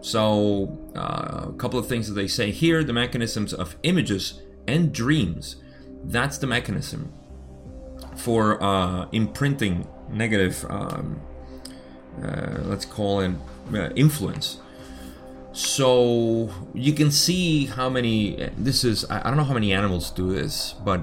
So, 0.00 0.90
uh, 0.96 1.48
a 1.48 1.54
couple 1.58 1.78
of 1.78 1.86
things 1.86 2.08
that 2.08 2.14
they 2.14 2.28
say 2.28 2.50
here 2.50 2.82
the 2.82 2.92
mechanisms 2.92 3.52
of 3.52 3.76
images 3.82 4.42
and 4.66 4.92
dreams. 4.92 5.56
That's 6.04 6.38
the 6.38 6.46
mechanism 6.46 7.12
for 8.16 8.62
uh, 8.62 9.08
imprinting 9.12 9.86
negative, 10.10 10.64
um, 10.68 11.20
uh, 12.22 12.60
let's 12.64 12.84
call 12.84 13.20
it 13.20 13.32
uh, 13.74 13.90
influence. 13.90 14.60
So 15.52 16.50
you 16.74 16.92
can 16.92 17.10
see 17.10 17.66
how 17.66 17.88
many. 17.88 18.50
This 18.58 18.84
is 18.84 19.06
I 19.08 19.22
don't 19.22 19.38
know 19.38 19.44
how 19.44 19.54
many 19.54 19.72
animals 19.72 20.10
do 20.10 20.30
this, 20.34 20.74
but 20.84 21.00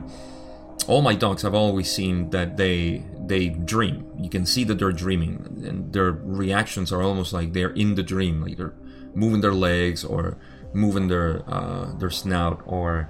all 0.88 1.02
my 1.02 1.16
dogs 1.16 1.46
I've 1.46 1.54
always 1.54 1.92
seen 1.92 2.30
that 2.32 2.58
they 2.58 3.04
they 3.26 3.50
dream. 3.50 4.12
You 4.20 4.30
can 4.30 4.46
see 4.46 4.64
that 4.66 4.80
they're 4.80 4.92
dreaming, 4.92 5.64
and 5.66 5.94
their 5.94 6.12
reactions 6.12 6.92
are 6.92 7.02
almost 7.02 7.34
like 7.34 7.54
they're 7.54 7.72
in 7.72 7.96
the 7.96 8.04
dream, 8.04 8.42
like 8.42 8.58
they're 8.58 8.74
moving 9.16 9.42
their 9.42 9.54
legs 9.54 10.04
or 10.04 10.38
moving 10.74 11.08
their 11.08 11.44
uh, 11.48 11.94
their 11.98 12.10
snout, 12.10 12.62
or 12.66 13.10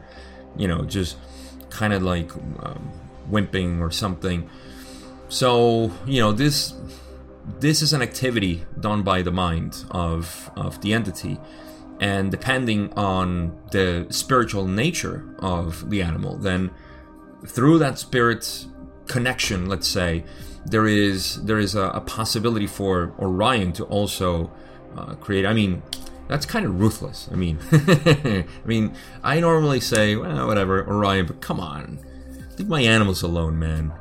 you 0.55 0.67
know 0.67 0.84
just 0.84 1.17
kind 1.70 1.93
of 1.93 2.03
like 2.03 2.32
um, 2.36 2.91
wimping 3.29 3.79
or 3.79 3.91
something. 3.91 4.50
So 5.29 5.91
you 6.05 6.20
know 6.20 6.32
this 6.32 6.74
this 7.60 7.82
is 7.82 7.93
an 7.93 8.01
activity 8.01 8.63
done 8.79 9.03
by 9.03 9.22
the 9.22 9.32
mind 9.32 9.86
of, 9.91 10.50
of 10.55 10.82
the 10.82 10.93
entity. 10.93 11.39
And 12.00 12.32
depending 12.32 12.93
on 12.93 13.58
the 13.72 14.08
spiritual 14.10 14.67
nature 14.67 15.24
of 15.39 15.89
the 15.89 16.01
animal, 16.01 16.38
then 16.38 16.72
through 17.45 17.79
that 17.79 18.00
spirit 18.00 18.65
connection, 19.07 19.67
let's 19.67 19.88
say, 19.88 20.23
there 20.65 20.88
is 20.88 21.43
there 21.43 21.59
is 21.59 21.75
a, 21.75 21.89
a 21.89 22.01
possibility 22.01 22.67
for 22.67 23.13
Orion 23.19 23.73
to 23.73 23.83
also 23.85 24.51
uh, 24.97 25.15
create. 25.15 25.45
I 25.45 25.53
mean, 25.53 25.83
that's 26.27 26.45
kind 26.45 26.65
of 26.65 26.79
ruthless. 26.79 27.29
I 27.31 27.35
mean, 27.35 27.59
I 27.71 28.45
mean, 28.65 28.95
I 29.23 29.39
normally 29.39 29.79
say, 29.79 30.15
well, 30.15 30.47
whatever, 30.47 30.88
Orion, 30.88 31.25
but 31.25 31.41
come 31.41 31.59
on, 31.59 32.00
leave 32.57 32.67
my 32.67 32.81
animals 32.81 33.21
alone, 33.21 33.59
man. 33.59 33.93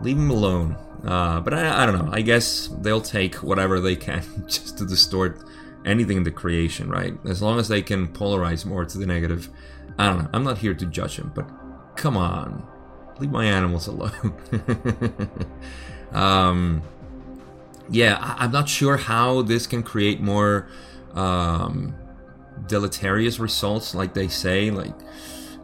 Leave 0.00 0.16
them 0.16 0.30
alone. 0.30 0.76
Uh, 1.04 1.40
but 1.40 1.54
I, 1.54 1.82
I 1.82 1.86
don't 1.86 1.98
know. 1.98 2.12
I 2.12 2.20
guess 2.22 2.68
they'll 2.80 3.00
take 3.00 3.36
whatever 3.36 3.80
they 3.80 3.96
can 3.96 4.22
just 4.46 4.78
to 4.78 4.86
distort 4.86 5.42
anything 5.84 6.18
in 6.18 6.22
the 6.22 6.30
creation, 6.30 6.88
right? 6.88 7.14
As 7.24 7.42
long 7.42 7.58
as 7.58 7.68
they 7.68 7.82
can 7.82 8.08
polarize 8.08 8.64
more 8.64 8.84
to 8.84 8.98
the 8.98 9.06
negative. 9.06 9.48
I 9.98 10.08
don't 10.08 10.18
know. 10.22 10.30
I'm 10.32 10.44
not 10.44 10.58
here 10.58 10.74
to 10.74 10.86
judge 10.86 11.18
him, 11.18 11.32
but 11.34 11.48
come 11.96 12.16
on, 12.16 12.66
leave 13.20 13.30
my 13.30 13.44
animals 13.44 13.86
alone. 13.86 14.34
um, 16.12 16.82
yeah, 17.90 18.16
I, 18.38 18.44
am 18.44 18.52
not 18.52 18.68
sure 18.68 18.96
how 18.96 19.42
this 19.42 19.66
can 19.66 19.82
create 19.82 20.20
more 20.20 20.68
um, 21.14 21.94
deleterious 22.66 23.38
results, 23.38 23.94
like 23.94 24.14
they 24.14 24.28
say, 24.28 24.70
like 24.70 24.94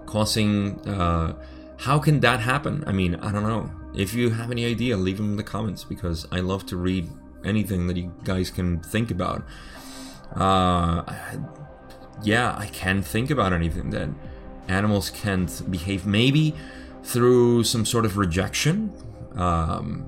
causing. 0.06 0.80
Uh, 0.88 1.34
how 1.78 1.98
can 1.98 2.20
that 2.20 2.40
happen? 2.40 2.82
I 2.86 2.92
mean, 2.92 3.14
I 3.16 3.30
don't 3.32 3.44
know. 3.44 3.70
If 3.94 4.12
you 4.14 4.30
have 4.30 4.50
any 4.50 4.66
idea, 4.66 4.96
leave 4.96 5.16
them 5.16 5.30
in 5.30 5.36
the 5.36 5.44
comments 5.44 5.84
because 5.84 6.26
I 6.30 6.40
love 6.40 6.66
to 6.66 6.76
read 6.76 7.08
anything 7.44 7.86
that 7.86 7.96
you 7.96 8.12
guys 8.24 8.50
can 8.50 8.80
think 8.80 9.10
about. 9.10 9.44
Uh, 10.34 11.02
yeah, 12.22 12.54
I 12.58 12.66
can 12.66 13.02
think 13.02 13.30
about 13.30 13.52
anything 13.52 13.90
that 13.90 14.08
animals 14.66 15.10
can't 15.10 15.62
behave. 15.70 16.04
Maybe 16.04 16.54
through 17.02 17.64
some 17.64 17.84
sort 17.84 18.04
of 18.04 18.16
rejection. 18.16 18.92
Um, 19.34 20.06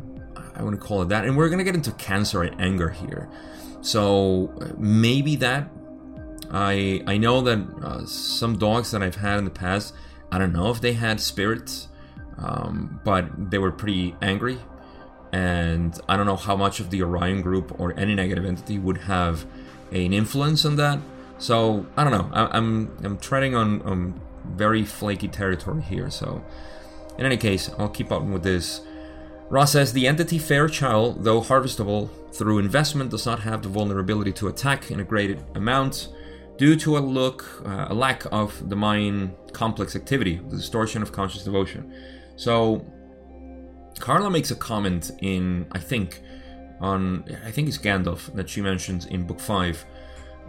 I 0.55 0.63
want 0.63 0.79
to 0.79 0.87
call 0.87 1.03
it 1.03 1.09
that. 1.09 1.25
And 1.25 1.37
we're 1.37 1.49
going 1.49 1.59
to 1.59 1.65
get 1.65 1.75
into 1.75 1.93
cancer 1.93 2.43
and 2.43 2.61
anger 2.61 2.91
here. 2.91 3.29
So 3.81 4.53
maybe 4.79 5.37
that. 5.37 5.71
I 6.53 7.03
I 7.07 7.17
know 7.17 7.41
that 7.43 7.59
uh, 7.83 8.05
some 8.07 8.59
dogs 8.59 8.91
that 8.91 9.03
I've 9.03 9.17
had 9.17 9.39
in 9.39 9.45
the 9.45 9.51
past. 9.51 9.95
I 10.33 10.39
don't 10.39 10.53
know 10.53 10.71
if 10.71 10.81
they 10.81 10.95
had 10.95 11.21
spirits 11.21 11.89
um, 12.41 13.01
but 13.05 13.51
they 13.51 13.59
were 13.59 13.71
pretty 13.71 14.17
angry. 14.21 14.59
And 15.33 15.99
I 16.09 16.17
don't 16.17 16.27
know 16.27 16.37
how 16.37 16.57
much 16.57 16.81
of 16.81 16.91
the 16.91 17.03
Orion 17.03 17.43
group 17.43 17.79
or 17.79 17.97
any 17.99 18.15
negative 18.15 18.45
entity 18.45 18.79
would 18.79 18.99
have 18.99 19.47
an 19.93 20.13
influence 20.13 20.65
on 20.65 20.77
that. 20.77 20.99
So 21.39 21.87
I 21.97 22.05
don't 22.05 22.13
know. 22.13 22.31
I, 22.33 22.57
am 22.57 22.97
I'm, 22.99 23.07
I'm 23.07 23.19
treading 23.19 23.55
on, 23.55 23.83
on 23.83 24.21
very 24.45 24.85
flaky 24.85 25.29
territory 25.29 25.83
here. 25.83 26.11
So 26.11 26.45
in 27.21 27.27
any 27.27 27.37
case, 27.37 27.71
I'll 27.79 27.91
keep 27.91 28.11
up 28.11 28.23
with 28.23 28.43
this. 28.43 28.81
Ra 29.51 29.67
says 29.67 29.93
the 29.93 30.07
entity 30.07 30.39
Fairchild, 30.39 31.23
though 31.23 31.43
harvestable 31.43 32.09
through 32.33 32.61
investment, 32.61 33.11
does 33.11 33.27
not 33.27 33.41
have 33.41 33.63
the 33.63 33.69
vulnerability 33.69 34.33
to 34.33 34.49
attack 34.49 34.91
in 34.91 35.01
a 35.01 35.05
great 35.05 35.39
amount 35.55 36.09
due 36.57 36.77
to 36.77 36.97
a 36.97 37.01
look, 37.01 37.63
uh, 37.67 37.87
a 37.91 37.95
lack 37.95 38.25
of 38.33 38.71
the 38.71 38.77
mind 38.77 39.35
complex 39.53 39.95
activity, 39.95 40.41
the 40.49 40.57
distortion 40.57 41.03
of 41.03 41.13
conscious 41.13 41.45
devotion. 41.45 41.93
So 42.37 42.87
Carla 43.99 44.31
makes 44.31 44.51
a 44.51 44.57
comment 44.57 45.11
in, 45.21 45.67
I 45.73 45.79
think, 45.79 46.23
on 46.81 47.25
I 47.45 47.51
think 47.51 47.69
it's 47.69 47.77
Gandalf 47.77 48.33
that 48.35 48.49
she 48.49 48.63
mentions 48.63 49.05
in 49.05 49.27
book 49.27 49.41
five, 49.41 49.85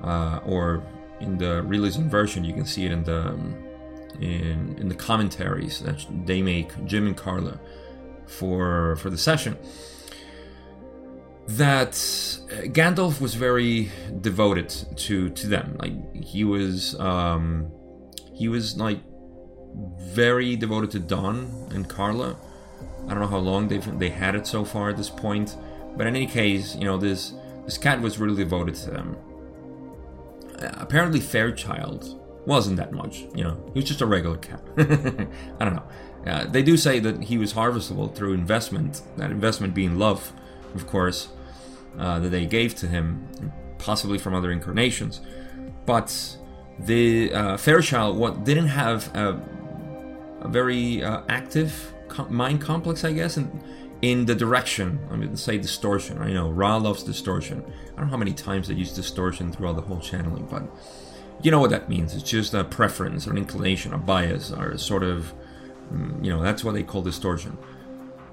uh, 0.02 0.40
or 0.46 0.82
in 1.20 1.38
the 1.38 1.64
realism 1.64 2.08
version. 2.08 2.46
You 2.46 2.54
can 2.54 2.66
see 2.66 2.86
it 2.86 2.94
in 2.94 3.04
the 3.04 3.28
um, 3.28 3.71
in 4.20 4.78
in 4.80 4.90
the 4.90 4.96
commentaries 4.96 5.80
that 5.80 6.06
they 6.26 6.42
make, 6.42 6.72
Jim 6.86 7.08
and 7.08 7.18
Carla, 7.18 7.60
for 8.28 8.96
for 8.98 9.10
the 9.10 9.18
session. 9.18 9.58
That 11.48 11.92
Gandalf 11.92 13.20
was 13.20 13.36
very 13.36 13.90
devoted 14.22 14.70
to 14.98 15.30
to 15.30 15.48
them. 15.48 15.76
Like 15.80 16.24
he 16.24 16.44
was 16.44 17.00
um, 17.00 17.72
he 18.34 18.48
was 18.48 18.78
like 18.78 19.00
very 20.00 20.56
devoted 20.56 20.92
to 20.92 21.00
Don 21.00 21.68
and 21.72 21.88
Carla. 21.88 22.38
I 23.08 23.10
don't 23.10 23.20
know 23.20 23.28
how 23.28 23.38
long 23.38 23.68
they've 23.68 24.00
they 24.00 24.10
had 24.10 24.36
it 24.36 24.46
so 24.46 24.64
far 24.64 24.90
at 24.90 24.98
this 24.98 25.10
point, 25.10 25.58
but 25.98 26.08
in 26.08 26.16
any 26.16 26.28
case, 26.28 26.76
you 26.76 26.86
know 26.86 26.98
this 26.98 27.34
this 27.66 27.78
cat 27.78 28.02
was 28.02 28.20
really 28.20 28.36
devoted 28.36 28.76
to 28.76 28.92
them. 28.92 29.18
Uh, 30.60 30.70
apparently, 30.74 31.20
Fairchild 31.20 32.21
wasn't 32.46 32.78
that 32.78 32.92
much. 32.92 33.26
You 33.36 33.44
know, 33.44 33.72
he 33.74 33.80
was 33.80 33.86
just 33.86 34.02
a 34.02 34.06
regular 34.06 34.38
cat. 34.38 34.62
I 34.78 35.66
don't 35.66 35.76
know. 35.76 35.88
Uh, 36.26 36.46
they 36.46 36.62
do 36.62 36.78
say 36.78 37.00
that 37.00 37.24
he 37.24 37.38
was 37.38 37.54
harvestable 37.54 38.14
through 38.14 38.34
investment. 38.34 39.02
That 39.18 39.32
investment 39.32 39.74
being 39.74 39.98
love, 39.98 40.32
of 40.76 40.88
course, 40.88 41.30
uh, 41.98 42.20
that 42.20 42.30
they 42.30 42.46
gave 42.46 42.76
to 42.76 42.88
him, 42.88 43.28
possibly 43.78 44.18
from 44.18 44.34
other 44.34 44.52
incarnations. 44.52 45.22
But 45.86 46.38
the 46.80 47.34
uh, 47.34 47.58
Fairchild 47.58 48.18
what 48.18 48.44
didn't 48.44 48.68
have 48.68 49.16
a, 49.16 49.42
a 50.42 50.48
very 50.48 51.04
uh, 51.04 51.22
active 51.28 51.94
mind 52.30 52.62
complex, 52.62 53.04
I 53.04 53.14
guess, 53.14 53.38
and 53.38 53.64
in 54.02 54.26
the 54.26 54.36
direction. 54.36 55.00
I 55.12 55.16
mean, 55.16 55.36
say 55.38 55.58
distortion. 55.58 56.20
I 56.20 56.32
know 56.34 56.50
Ra 56.50 56.78
loves 56.78 57.04
distortion. 57.04 57.64
I 57.64 57.98
don't 57.98 58.06
know 58.06 58.12
how 58.12 58.18
many 58.18 58.34
times 58.34 58.68
they 58.68 58.74
use 58.74 58.94
distortion 58.94 59.52
throughout 59.52 59.76
the 59.76 59.82
whole 59.82 60.00
channeling, 60.00 60.46
but 60.46 60.64
you 61.44 61.52
know 61.52 61.60
what 61.60 61.70
that 61.72 61.90
means. 61.90 62.14
It's 62.14 62.30
just 62.30 62.54
a 62.54 62.64
preference 62.64 63.28
or 63.28 63.32
an 63.32 63.38
inclination, 63.38 63.94
a 63.94 63.98
bias, 63.98 64.52
or 64.52 64.72
a 64.72 64.80
sort 64.80 65.04
of, 65.04 65.34
mm, 65.92 66.24
you 66.24 66.32
know, 66.32 66.42
that's 66.42 66.64
what 66.64 66.74
they 66.74 66.84
call 66.84 67.02
distortion. 67.02 67.58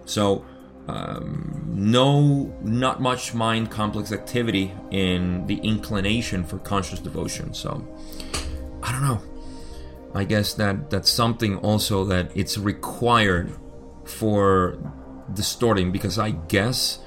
So, 0.04 0.44
um, 0.88 1.64
no, 1.66 2.54
not 2.62 3.00
much 3.00 3.34
mind 3.34 3.70
complex 3.70 4.10
activity 4.12 4.72
in 4.90 5.46
the 5.46 5.56
inclination 5.56 6.44
for 6.44 6.58
conscious 6.58 6.98
devotion. 6.98 7.54
So, 7.54 7.86
I 8.82 8.92
don't 8.92 9.02
know. 9.02 9.22
I 10.14 10.24
guess 10.24 10.54
that 10.54 10.90
that's 10.90 11.10
something 11.10 11.56
also 11.58 12.04
that 12.06 12.34
it's 12.34 12.56
required 12.56 13.52
for 14.04 14.78
distorting 15.34 15.92
because 15.92 16.18
I 16.18 16.30
guess 16.30 16.98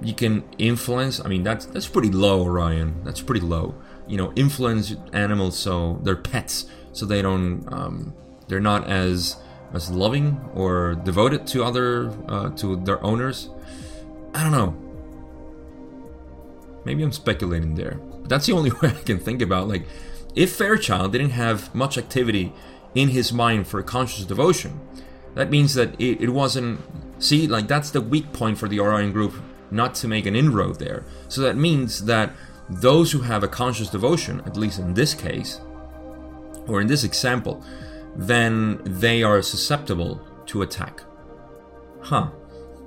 you 0.00 0.14
can 0.14 0.44
influence. 0.58 1.20
I 1.24 1.28
mean, 1.28 1.42
that's 1.42 1.66
that's 1.66 1.88
pretty 1.88 2.10
low, 2.10 2.42
Orion. 2.42 3.02
That's 3.04 3.20
pretty 3.20 3.40
low. 3.40 3.74
You 4.06 4.16
know, 4.16 4.32
influence 4.36 4.94
animals 5.12 5.58
so 5.58 6.00
they're 6.02 6.16
pets, 6.16 6.66
so 6.92 7.06
they 7.06 7.22
don't, 7.22 7.64
um, 7.72 8.14
they're 8.48 8.60
not 8.60 8.88
as 8.88 9.36
as 9.72 9.90
loving 9.90 10.40
or 10.54 10.94
devoted 10.94 11.46
to 11.48 11.64
other 11.64 12.12
uh, 12.28 12.50
to 12.50 12.76
their 12.76 13.02
owners. 13.04 13.50
I 14.32 14.42
don't 14.42 14.52
know. 14.52 14.76
Maybe 16.84 17.02
I'm 17.02 17.12
speculating 17.12 17.74
there. 17.74 17.98
But 18.20 18.28
that's 18.28 18.46
the 18.46 18.52
only 18.52 18.70
way 18.82 18.90
I 18.90 19.02
can 19.02 19.18
think 19.18 19.42
about. 19.42 19.68
Like, 19.68 19.86
if 20.34 20.54
Fairchild 20.54 21.12
didn't 21.12 21.30
have 21.30 21.74
much 21.74 21.98
activity 21.98 22.52
in 22.94 23.08
his 23.08 23.32
mind 23.32 23.66
for 23.66 23.82
conscious 23.82 24.24
devotion, 24.24 24.80
that 25.34 25.50
means 25.50 25.74
that 25.74 26.00
it, 26.00 26.20
it 26.20 26.30
wasn't. 26.30 26.80
See, 27.18 27.46
like 27.46 27.68
that's 27.68 27.90
the 27.90 28.00
weak 28.00 28.32
point 28.32 28.58
for 28.58 28.68
the 28.68 28.80
Orion 28.80 29.12
group 29.12 29.34
not 29.70 29.94
to 29.96 30.08
make 30.08 30.26
an 30.26 30.36
inroad 30.36 30.78
there. 30.78 31.04
So 31.28 31.40
that 31.42 31.56
means 31.56 32.04
that 32.04 32.32
those 32.68 33.12
who 33.12 33.20
have 33.20 33.42
a 33.42 33.48
conscious 33.48 33.88
devotion, 33.88 34.42
at 34.46 34.56
least 34.56 34.78
in 34.78 34.94
this 34.94 35.14
case, 35.14 35.60
or 36.66 36.80
in 36.80 36.86
this 36.86 37.04
example, 37.04 37.62
then 38.16 38.80
they 38.84 39.22
are 39.22 39.42
susceptible 39.42 40.20
to 40.46 40.62
attack. 40.62 41.02
Huh, 42.00 42.30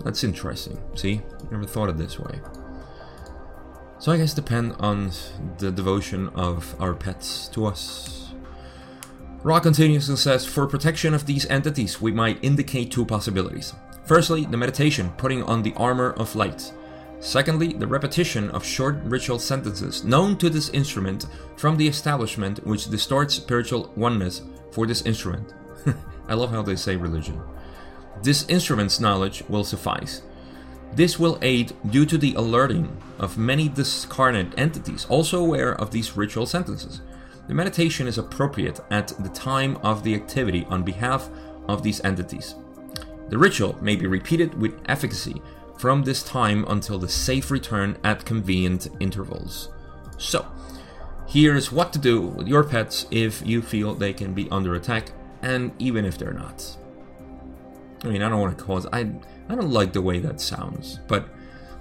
that's 0.04 0.24
interesting. 0.24 0.80
See, 0.96 1.22
never 1.52 1.66
thought 1.66 1.90
of 1.90 1.98
this 1.98 2.20
way. 2.20 2.40
So 4.00 4.12
I 4.12 4.18
guess 4.18 4.34
depend 4.34 4.76
on 4.80 5.12
the 5.58 5.72
devotion 5.72 6.30
of 6.30 6.80
our 6.80 6.94
pets 6.94 7.48
to 7.50 7.66
us. 7.66 8.32
Ra 9.44 9.60
continues 9.60 10.10
and 10.10 10.20
says, 10.20 10.46
For 10.46 10.68
protection 10.68 11.14
of 11.14 11.26
these 11.26 11.46
entities, 11.48 12.02
we 12.02 12.12
might 12.12 12.44
indicate 12.44 12.92
two 12.92 13.06
possibilities. 13.06 13.74
Firstly, 14.06 14.46
the 14.46 14.58
meditation, 14.58 15.12
putting 15.18 15.42
on 15.44 15.64
the 15.64 15.74
armor 15.76 16.12
of 16.14 16.36
light. 16.36 16.72
Secondly, 17.20 17.74
the 17.74 17.88
repetition 17.88 18.50
of 18.52 18.64
short 18.64 18.98
ritual 19.04 19.40
sentences 19.40 20.04
known 20.04 20.38
to 20.38 20.50
this 20.50 20.70
instrument 20.70 21.26
from 21.56 21.76
the 21.76 21.88
establishment 21.88 22.66
which 22.66 22.90
distorts 22.90 23.34
spiritual 23.34 23.92
oneness 23.96 24.44
for 24.72 24.86
this 24.86 25.02
instrument. 25.02 25.54
I 26.28 26.36
love 26.36 26.52
how 26.52 26.62
they 26.62 26.76
say 26.76 26.96
religion. 26.96 27.42
This 28.22 28.48
instrument's 28.48 29.00
knowledge 29.00 29.44
will 29.50 29.64
suffice. 29.64 30.22
This 30.94 31.20
will 31.20 31.38
aid 31.42 31.74
due 31.90 32.06
to 32.06 32.18
the 32.18 32.34
alerting 32.36 32.96
of 33.20 33.38
many 33.38 33.68
discarnate 33.68 34.54
entities 34.58 35.06
also 35.10 35.40
aware 35.44 35.76
of 35.76 35.92
these 35.92 36.16
ritual 36.16 36.46
sentences. 36.46 37.02
The 37.48 37.54
meditation 37.54 38.08
is 38.08 38.18
appropriate 38.18 38.80
at 38.92 39.08
the 39.20 39.30
time 39.30 39.78
of 39.78 40.04
the 40.04 40.16
activity 40.16 40.66
on 40.70 40.84
behalf 40.84 41.30
of 41.68 41.84
these 41.84 42.04
entities. 42.04 42.56
The 43.30 43.38
ritual 43.38 43.78
may 43.82 43.96
be 43.96 44.08
repeated 44.08 44.54
with 44.60 44.80
efficacy 44.86 45.42
from 45.78 46.04
this 46.04 46.24
time 46.24 46.66
until 46.68 47.00
the 47.00 47.10
safe 47.10 47.52
return 47.52 47.98
at 48.04 48.26
convenient 48.26 48.88
intervals. 49.00 49.70
So, 50.18 50.46
here's 51.28 51.72
what 51.72 51.94
to 51.94 52.00
do 52.00 52.22
with 52.22 52.48
your 52.48 52.64
pets 52.64 53.06
if 53.12 53.46
you 53.46 53.62
feel 53.62 53.94
they 53.94 54.14
can 54.14 54.34
be 54.34 54.50
under 54.50 54.76
attack, 54.76 55.12
and 55.42 55.72
even 55.80 56.06
if 56.06 56.18
they're 56.18 56.34
not. 56.34 56.76
I 58.04 58.08
mean, 58.08 58.22
I 58.22 58.30
don't 58.30 58.42
want 58.42 58.58
to 58.58 58.64
cause. 58.64 58.88
I 58.92 59.12
I 59.50 59.56
don't 59.56 59.72
like 59.72 59.94
the 59.94 60.02
way 60.02 60.20
that 60.20 60.42
sounds, 60.42 61.00
but 61.08 61.30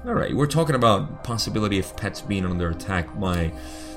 all 0.06 0.14
right, 0.14 0.34
we're 0.34 0.46
talking 0.46 0.76
about 0.76 1.24
possibility 1.24 1.78
of 1.78 1.96
pets 1.96 2.20
being 2.20 2.46
under 2.46 2.70
attack 2.70 3.18
by 3.18 3.52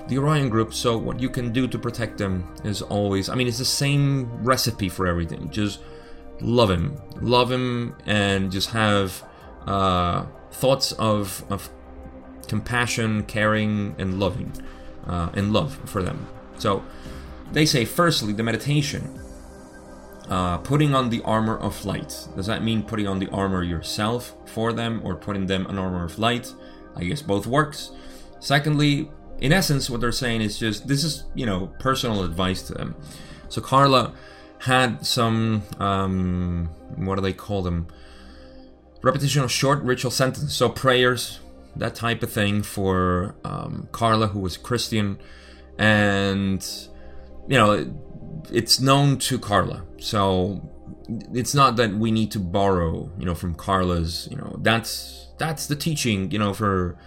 the 0.07 0.17
Orion 0.17 0.49
group, 0.49 0.73
so 0.73 0.97
what 0.97 1.19
you 1.19 1.29
can 1.29 1.53
do 1.53 1.67
to 1.67 1.77
protect 1.77 2.17
them 2.17 2.51
is 2.63 2.81
always, 2.81 3.29
I 3.29 3.35
mean, 3.35 3.47
it's 3.47 3.59
the 3.59 3.65
same 3.65 4.43
recipe 4.43 4.89
for 4.89 5.05
everything. 5.05 5.51
Just 5.51 5.81
love 6.41 6.71
him, 6.71 6.99
love 7.21 7.51
him, 7.51 7.95
and 8.07 8.51
just 8.51 8.71
have 8.71 9.23
uh, 9.67 10.25
thoughts 10.51 10.91
of, 10.93 11.43
of 11.49 11.69
compassion, 12.47 13.23
caring, 13.23 13.95
and 13.97 14.19
loving, 14.19 14.53
uh, 15.05 15.29
and 15.33 15.53
love 15.53 15.79
for 15.85 16.01
them. 16.01 16.27
So 16.57 16.83
they 17.51 17.65
say, 17.65 17.85
firstly, 17.85 18.33
the 18.33 18.43
meditation. 18.43 19.15
Uh, 20.27 20.59
putting 20.59 20.93
on 20.93 21.09
the 21.09 21.23
armor 21.23 21.57
of 21.57 21.85
light. 21.85 22.27
Does 22.35 22.45
that 22.45 22.63
mean 22.63 22.83
putting 22.83 23.07
on 23.07 23.17
the 23.17 23.27
armor 23.29 23.63
yourself 23.63 24.35
for 24.45 24.71
them 24.71 25.01
or 25.03 25.15
putting 25.15 25.47
them 25.47 25.65
an 25.65 25.79
armor 25.79 26.03
of 26.05 26.19
light? 26.19 26.53
I 26.95 27.03
guess 27.03 27.23
both 27.23 27.47
works. 27.47 27.89
Secondly, 28.39 29.09
in 29.39 29.51
essence, 29.51 29.89
what 29.89 30.01
they're 30.01 30.11
saying 30.11 30.41
is 30.41 30.59
just 30.59 30.87
this 30.87 31.03
is 31.03 31.23
you 31.33 31.47
know 31.47 31.73
personal 31.79 32.23
advice 32.23 32.61
to 32.63 32.73
them. 32.73 32.95
So 33.47 33.59
Carla 33.59 34.13
had 34.59 35.05
some 35.05 35.63
um, 35.79 36.69
what 36.95 37.15
do 37.15 37.21
they 37.21 37.33
call 37.33 37.61
them? 37.61 37.87
Repetition 39.01 39.43
of 39.43 39.51
short 39.51 39.81
ritual 39.83 40.11
sentences, 40.11 40.53
so 40.53 40.69
prayers, 40.69 41.39
that 41.75 41.95
type 41.95 42.21
of 42.23 42.31
thing 42.31 42.61
for 42.63 43.35
um, 43.45 43.87
Carla, 43.91 44.27
who 44.27 44.39
was 44.39 44.57
Christian, 44.57 45.19
and 45.77 46.65
you 47.47 47.57
know 47.57 47.93
it's 48.51 48.79
known 48.79 49.17
to 49.19 49.39
Carla, 49.39 49.83
so 49.99 50.61
it's 51.33 51.55
not 51.55 51.75
that 51.77 51.93
we 51.93 52.11
need 52.11 52.31
to 52.31 52.39
borrow, 52.39 53.11
you 53.17 53.25
know, 53.25 53.35
from 53.35 53.55
Carla's. 53.55 54.27
You 54.29 54.37
know, 54.37 54.57
that's 54.61 55.27
that's 55.37 55.67
the 55.67 55.75
teaching, 55.75 56.31
you 56.31 56.39
know, 56.39 56.53
for 56.53 56.97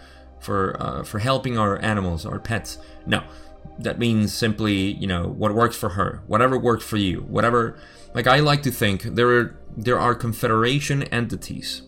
for 0.41 0.77
uh, 0.81 1.03
for 1.05 1.19
helping 1.19 1.59
our 1.59 1.81
animals, 1.81 2.27
our 2.27 2.39
pets. 2.39 2.79
No, 3.07 3.23
that 3.79 3.99
means 3.99 4.33
simply 4.33 4.75
you 4.75 5.07
know 5.07 5.29
what 5.29 5.55
works 5.55 5.77
for 5.77 5.91
her, 5.91 6.23
whatever 6.27 6.59
works 6.59 6.85
for 6.85 6.97
you, 6.97 7.21
whatever. 7.21 7.79
Like 8.15 8.27
I 8.27 8.41
like 8.41 8.63
to 8.63 8.71
think 8.71 9.03
there 9.03 9.29
are 9.29 9.59
there 9.77 9.99
are 9.99 10.15
confederation 10.15 11.03
entities 11.05 11.83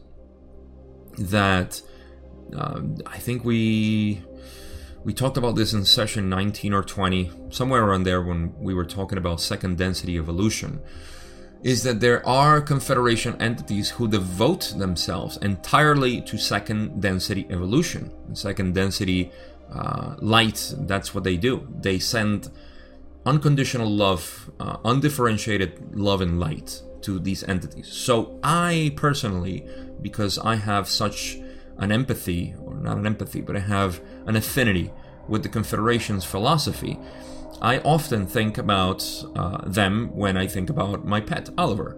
that 1.18 1.82
uh, 2.56 2.80
I 3.06 3.18
think 3.18 3.44
we 3.44 4.22
we 5.04 5.12
talked 5.12 5.36
about 5.36 5.54
this 5.54 5.72
in 5.74 5.84
session 5.84 6.28
19 6.30 6.72
or 6.72 6.82
20 6.82 7.30
somewhere 7.50 7.84
around 7.84 8.04
there 8.04 8.22
when 8.22 8.54
we 8.58 8.72
were 8.72 8.86
talking 8.86 9.18
about 9.18 9.40
second 9.40 9.76
density 9.76 10.16
evolution 10.16 10.80
is 11.64 11.82
that 11.82 11.98
there 12.00 12.24
are 12.28 12.60
Confederation 12.60 13.40
entities 13.40 13.88
who 13.90 14.06
devote 14.06 14.74
themselves 14.76 15.38
entirely 15.38 16.20
to 16.20 16.36
second 16.36 17.00
density 17.00 17.46
evolution. 17.48 18.12
Second 18.36 18.74
density 18.74 19.32
uh, 19.72 20.14
light, 20.18 20.74
that's 20.80 21.14
what 21.14 21.24
they 21.24 21.38
do. 21.38 21.66
They 21.80 21.98
send 21.98 22.50
unconditional 23.26 23.88
love, 23.88 24.50
uh, 24.60 24.76
undifferentiated 24.84 25.96
love 25.96 26.20
and 26.20 26.38
light 26.38 26.82
to 27.02 27.18
these 27.18 27.42
entities. 27.44 27.88
So 27.88 28.38
I 28.42 28.92
personally, 28.96 29.66
because 30.00 30.38
I 30.38 30.56
have 30.56 30.88
such 30.88 31.38
an 31.78 31.90
empathy, 31.92 32.54
or 32.60 32.74
not 32.74 32.96
an 32.98 33.06
empathy, 33.06 33.40
but 33.40 33.56
I 33.56 33.60
have 33.60 34.00
an 34.26 34.36
affinity 34.36 34.90
with 35.28 35.42
the 35.42 35.48
Confederation's 35.48 36.24
philosophy, 36.24 36.98
I 37.60 37.78
often 37.78 38.26
think 38.26 38.58
about 38.58 39.04
uh, 39.36 39.58
them 39.66 40.14
when 40.14 40.36
I 40.36 40.46
think 40.46 40.70
about 40.70 41.06
my 41.06 41.20
pet 41.20 41.48
Oliver. 41.56 41.96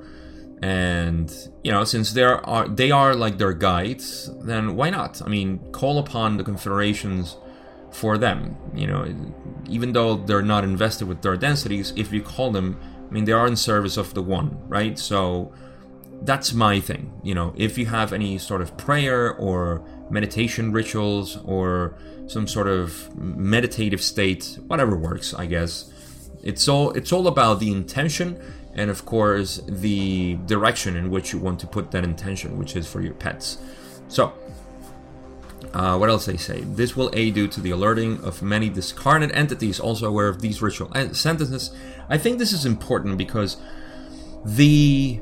And 0.62 1.33
you 1.62 1.71
know, 1.71 1.85
since 1.85 2.12
they 2.12 2.23
are 2.23 2.69
they 2.69 2.91
are 2.91 3.15
like 3.15 3.37
their 3.37 3.53
guides, 3.53 4.31
then 4.43 4.75
why 4.75 4.91
not? 4.91 5.21
I 5.23 5.29
mean, 5.29 5.59
call 5.73 5.99
upon 5.99 6.39
the 6.39 6.45
confederations 6.45 7.37
for 7.97 8.19
them. 8.19 8.57
You 8.75 8.87
know, 8.87 9.01
even 9.69 9.93
though 9.93 10.17
they're 10.17 10.43
not 10.43 10.65
invested 10.65 11.09
with 11.09 11.23
their 11.23 11.37
densities, 11.37 11.95
if 11.97 12.13
you 12.13 12.23
call 12.23 12.51
them, 12.51 12.79
I 13.09 13.13
mean, 13.13 13.25
they 13.25 13.33
are 13.33 13.47
in 13.47 13.57
service 13.57 13.97
of 13.97 14.13
the 14.13 14.23
one, 14.23 14.59
right? 14.69 14.99
So 14.99 15.53
that's 16.21 16.53
my 16.53 16.79
thing. 16.79 17.19
You 17.23 17.35
know, 17.35 17.55
if 17.57 17.79
you 17.79 17.87
have 17.87 18.13
any 18.13 18.37
sort 18.37 18.61
of 18.61 18.77
prayer 18.77 19.35
or 19.35 19.83
meditation 20.11 20.73
rituals 20.73 21.39
or 21.45 21.97
some 22.27 22.47
sort 22.47 22.69
of 22.69 23.17
meditative 23.17 24.03
state, 24.03 24.59
whatever 24.67 24.95
works, 24.97 25.33
I 25.33 25.47
guess. 25.47 25.91
It's 26.43 26.69
all 26.69 26.91
it's 26.93 27.13
all 27.13 27.27
about 27.27 27.59
the 27.61 27.73
intention 27.73 28.41
and 28.75 28.89
of 28.91 29.05
course 29.05 29.61
the 29.67 30.35
direction 30.47 30.97
in 30.97 31.11
which 31.11 31.33
you 31.33 31.39
want 31.39 31.59
to 31.61 31.67
put 31.67 31.91
that 31.93 32.05
intention, 32.05 32.59
which 32.59 32.77
is 32.77 32.87
for 32.87 33.01
your 33.01 33.15
pets. 33.15 33.59
So, 34.09 34.33
Uh, 35.77 35.95
what 35.99 36.09
else 36.09 36.25
they 36.25 36.39
say? 36.39 36.61
This 36.62 36.97
will 36.97 37.11
aid 37.12 37.35
due 37.35 37.49
to 37.49 37.61
the 37.61 37.71
alerting 37.71 38.25
of 38.25 38.41
many 38.41 38.71
discarnate 38.71 39.31
entities 39.35 39.79
also 39.79 40.09
aware 40.09 40.27
of 40.27 40.41
these 40.41 40.62
ritual 40.62 40.91
sentences. 41.12 41.71
I 42.09 42.17
think 42.17 42.39
this 42.39 42.55
is 42.55 42.65
important 42.65 43.19
because 43.19 43.59
the 44.43 45.21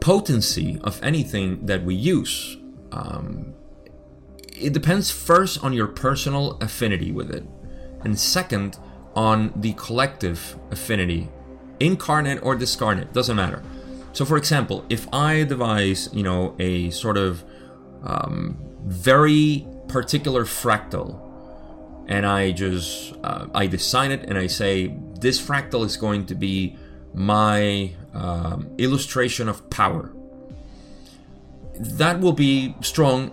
potency 0.00 0.80
of 0.82 1.00
anything 1.00 1.64
that 1.66 1.84
we 1.84 1.94
use 1.94 2.56
um, 2.90 3.54
it 4.60 4.72
depends 4.72 5.12
first 5.12 5.62
on 5.62 5.72
your 5.72 5.86
personal 5.86 6.58
affinity 6.60 7.12
with 7.12 7.30
it, 7.30 7.44
and 8.02 8.18
second 8.18 8.78
on 9.14 9.52
the 9.54 9.74
collective 9.74 10.58
affinity, 10.72 11.28
incarnate 11.78 12.40
or 12.42 12.56
discarnate, 12.56 13.12
doesn't 13.12 13.36
matter. 13.36 13.62
So, 14.12 14.24
for 14.24 14.36
example, 14.36 14.84
if 14.88 15.06
I 15.14 15.44
devise, 15.44 16.08
you 16.12 16.24
know, 16.24 16.56
a 16.58 16.90
sort 16.90 17.16
of 17.16 17.44
um, 18.02 18.67
very 18.84 19.66
particular 19.88 20.44
fractal, 20.44 21.20
and 22.08 22.26
I 22.26 22.52
just 22.52 23.14
uh, 23.22 23.46
I 23.54 23.66
design 23.66 24.10
it 24.10 24.24
and 24.28 24.38
I 24.38 24.46
say 24.46 24.96
this 25.20 25.40
fractal 25.40 25.84
is 25.84 25.96
going 25.96 26.26
to 26.26 26.34
be 26.34 26.76
my 27.14 27.92
um, 28.14 28.70
illustration 28.78 29.48
of 29.48 29.68
power. 29.70 30.12
That 31.78 32.20
will 32.20 32.32
be 32.32 32.74
strong 32.80 33.32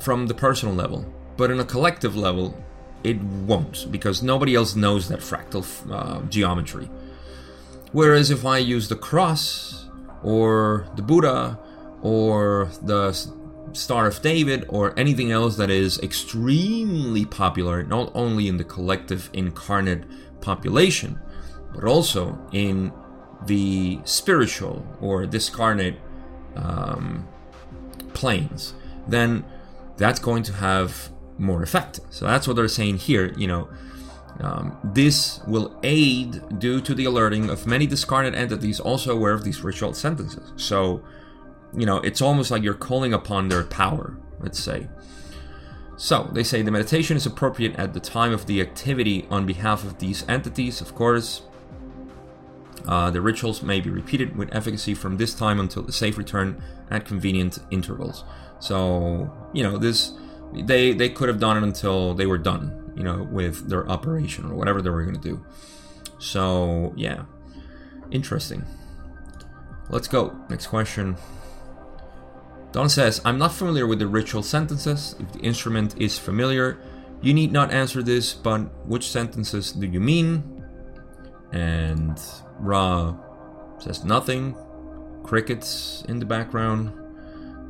from 0.00 0.26
the 0.26 0.34
personal 0.34 0.74
level, 0.74 1.12
but 1.36 1.50
in 1.50 1.60
a 1.60 1.64
collective 1.64 2.16
level, 2.16 2.56
it 3.04 3.20
won't 3.22 3.90
because 3.90 4.22
nobody 4.22 4.54
else 4.54 4.74
knows 4.74 5.08
that 5.08 5.20
fractal 5.20 5.64
uh, 5.90 6.20
geometry. 6.28 6.90
Whereas 7.92 8.30
if 8.30 8.44
I 8.44 8.58
use 8.58 8.88
the 8.88 8.96
cross 8.96 9.88
or 10.22 10.88
the 10.96 11.02
Buddha 11.02 11.58
or 12.02 12.68
the 12.82 13.12
Star 13.72 14.06
of 14.06 14.22
David 14.22 14.64
or 14.68 14.98
anything 14.98 15.30
else 15.32 15.56
that 15.56 15.70
is 15.70 15.98
extremely 16.00 17.24
popular, 17.24 17.82
not 17.82 18.10
only 18.14 18.48
in 18.48 18.56
the 18.56 18.64
collective 18.64 19.30
incarnate 19.32 20.04
population, 20.40 21.20
but 21.74 21.84
also 21.84 22.38
in 22.52 22.92
the 23.44 24.00
spiritual 24.04 24.86
or 25.00 25.26
discarnate 25.26 25.96
um, 26.54 27.28
planes, 28.14 28.74
then 29.06 29.44
that's 29.96 30.18
going 30.18 30.42
to 30.44 30.52
have 30.52 31.10
more 31.38 31.62
effect. 31.62 32.00
So 32.10 32.26
that's 32.26 32.46
what 32.48 32.56
they're 32.56 32.68
saying 32.68 32.98
here. 32.98 33.32
You 33.36 33.46
know, 33.46 33.68
um, 34.40 34.78
this 34.82 35.40
will 35.46 35.78
aid 35.82 36.58
due 36.58 36.80
to 36.80 36.94
the 36.94 37.04
alerting 37.04 37.50
of 37.50 37.66
many 37.66 37.86
discarnate 37.86 38.34
entities 38.34 38.80
also 38.80 39.14
aware 39.14 39.32
of 39.32 39.44
these 39.44 39.62
ritual 39.62 39.94
sentences. 39.94 40.52
So, 40.56 41.02
you 41.74 41.86
know, 41.86 41.98
it's 41.98 42.20
almost 42.20 42.50
like 42.50 42.62
you're 42.62 42.74
calling 42.74 43.12
upon 43.12 43.48
their 43.48 43.64
power, 43.64 44.16
let's 44.40 44.58
say. 44.58 44.88
So, 45.96 46.28
they 46.32 46.42
say 46.42 46.60
the 46.60 46.70
meditation 46.70 47.16
is 47.16 47.24
appropriate 47.24 47.74
at 47.76 47.94
the 47.94 48.00
time 48.00 48.32
of 48.32 48.46
the 48.46 48.60
activity 48.60 49.26
on 49.30 49.46
behalf 49.46 49.82
of 49.82 49.98
these 49.98 50.28
entities, 50.28 50.80
of 50.80 50.94
course. 50.94 51.42
Uh, 52.86 53.10
the 53.10 53.20
rituals 53.20 53.62
may 53.62 53.80
be 53.80 53.90
repeated 53.90 54.36
with 54.36 54.54
efficacy 54.54 54.94
from 54.94 55.16
this 55.16 55.34
time 55.34 55.58
until 55.58 55.82
the 55.82 55.92
safe 55.92 56.16
return 56.16 56.62
at 56.90 57.04
convenient 57.04 57.58
intervals. 57.70 58.24
So 58.60 59.30
you 59.52 59.62
know 59.62 59.76
this 59.76 60.12
they 60.52 60.92
they 60.92 61.08
could 61.08 61.28
have 61.28 61.40
done 61.40 61.56
it 61.56 61.62
until 61.62 62.14
they 62.14 62.26
were 62.26 62.38
done, 62.38 62.92
you 62.96 63.02
know, 63.02 63.24
with 63.30 63.68
their 63.68 63.88
operation 63.88 64.46
or 64.46 64.54
whatever 64.54 64.80
they 64.80 64.90
were 64.90 65.02
going 65.02 65.20
to 65.20 65.28
do. 65.28 65.44
So 66.18 66.94
yeah, 66.96 67.24
interesting. 68.10 68.64
Let's 69.88 70.08
go. 70.08 70.36
Next 70.48 70.68
question. 70.68 71.16
Don 72.76 72.90
says, 72.90 73.22
I'm 73.24 73.38
not 73.38 73.54
familiar 73.54 73.86
with 73.86 74.00
the 74.00 74.06
ritual 74.06 74.42
sentences. 74.42 75.16
If 75.18 75.32
the 75.32 75.38
instrument 75.38 75.98
is 75.98 76.18
familiar, 76.18 76.78
you 77.22 77.32
need 77.32 77.50
not 77.50 77.72
answer 77.72 78.02
this, 78.02 78.34
but 78.34 78.58
which 78.86 79.10
sentences 79.10 79.72
do 79.72 79.86
you 79.86 79.98
mean? 79.98 80.62
And 81.52 82.20
Ra 82.58 83.16
says 83.78 84.04
nothing. 84.04 84.54
Crickets 85.22 86.04
in 86.06 86.18
the 86.18 86.26
background. 86.26 86.92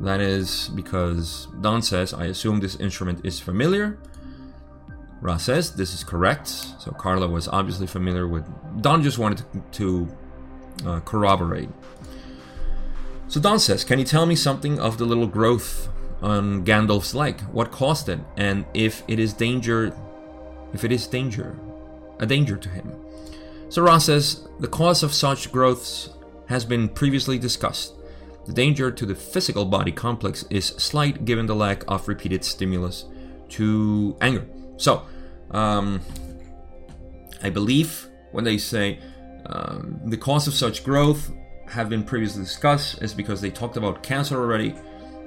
That 0.01 0.21
is 0.21 0.71
because 0.75 1.47
Don 1.61 1.83
says, 1.83 2.13
I 2.13 2.25
assume 2.25 2.59
this 2.59 2.75
instrument 2.75 3.25
is 3.25 3.39
familiar. 3.39 4.01
Ra 5.21 5.37
says, 5.37 5.77
this 5.77 5.95
is 5.95 6.03
correct. 6.03 6.49
So 6.49 6.91
Carla 6.91 7.29
was 7.29 7.47
obviously 7.47 7.87
familiar 7.87 8.27
with. 8.27 8.45
Don 8.83 9.05
just 9.05 9.19
wanted 9.19 9.45
to, 9.53 9.63
to 9.71 10.17
uh, 10.85 11.01
corroborate. 11.01 11.69
So 13.29 13.41
Don 13.41 13.59
says, 13.59 13.85
Can 13.85 13.99
you 13.99 14.05
tell 14.05 14.27
me 14.27 14.37
something 14.37 14.79
of 14.79 14.99
the 14.99 15.05
little 15.05 15.27
growth 15.27 15.89
on 16.23 16.65
Gandalf's 16.65 17.15
leg? 17.15 17.41
What 17.53 17.73
caused 17.73 18.09
it? 18.09 18.21
And 18.37 18.65
if 18.73 19.03
it 19.09 19.19
is 19.19 19.33
danger, 19.33 19.97
if 20.73 20.85
it 20.85 20.93
is 20.93 21.07
danger, 21.07 21.59
a 22.19 22.27
danger 22.27 22.57
to 22.57 22.69
him? 22.69 22.93
So 23.69 23.83
Ra 23.83 23.99
says, 23.99 24.47
The 24.61 24.69
cause 24.69 25.03
of 25.03 25.13
such 25.13 25.51
growths 25.51 26.11
has 26.49 26.65
been 26.65 26.89
previously 26.89 27.39
discussed. 27.39 27.95
The 28.47 28.53
danger 28.53 28.93
to 28.93 29.05
the 29.05 29.15
physical 29.17 29.65
body 29.65 29.91
complex 29.91 30.45
is 30.51 30.67
slight 30.67 31.25
given 31.25 31.47
the 31.47 31.57
lack 31.57 31.83
of 31.89 32.07
repeated 32.07 32.45
stimulus 32.45 33.07
to 33.51 34.17
anger. 34.21 34.47
So, 34.77 35.03
um, 35.51 36.01
I 37.43 37.51
believe 37.51 38.09
when 38.31 38.45
they 38.45 38.57
say 38.57 39.01
um, 39.47 40.01
the 40.05 40.17
cause 40.17 40.47
of 40.47 40.55
such 40.55 40.85
growth 40.85 41.33
have 41.69 41.89
been 41.89 42.03
previously 42.05 42.43
discussed 42.43 43.03
is 43.03 43.15
because 43.15 43.41
they 43.41 43.51
talked 43.51 43.77
about 43.77 44.03
cancer 44.03 44.37
already. 44.37 44.75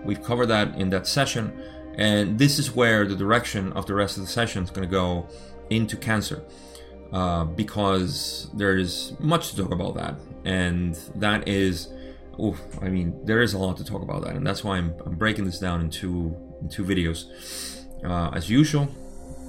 We've 0.03 0.23
covered 0.23 0.47
that 0.47 0.75
in 0.75 0.89
that 0.91 1.07
session, 1.07 1.61
and 1.95 2.39
this 2.39 2.59
is 2.59 2.75
where 2.75 3.05
the 3.05 3.15
direction 3.15 3.73
of 3.73 3.85
the 3.85 3.93
rest 3.93 4.17
of 4.17 4.23
the 4.23 4.29
session 4.29 4.63
is 4.63 4.69
going 4.69 4.87
to 4.87 4.91
go 4.91 5.27
into 5.69 5.97
cancer. 5.97 6.43
Uh, 7.11 7.43
because 7.43 8.49
there 8.53 8.77
is 8.77 9.13
much 9.19 9.49
to 9.49 9.57
talk 9.57 9.71
about 9.71 9.95
that, 9.95 10.15
and 10.45 10.95
that 11.15 11.47
is 11.47 11.89
oh, 12.39 12.57
I 12.81 12.89
mean, 12.89 13.19
there 13.25 13.41
is 13.41 13.53
a 13.53 13.57
lot 13.57 13.77
to 13.77 13.83
talk 13.83 14.01
about 14.01 14.23
that, 14.23 14.35
and 14.35 14.45
that's 14.45 14.63
why 14.63 14.77
I'm, 14.77 14.93
I'm 15.05 15.15
breaking 15.15 15.45
this 15.45 15.59
down 15.59 15.81
in 15.81 15.89
two 15.89 16.35
in 16.61 16.69
two 16.69 16.83
videos. 16.83 17.25
Uh, 18.03 18.29
as 18.33 18.49
usual, 18.49 18.87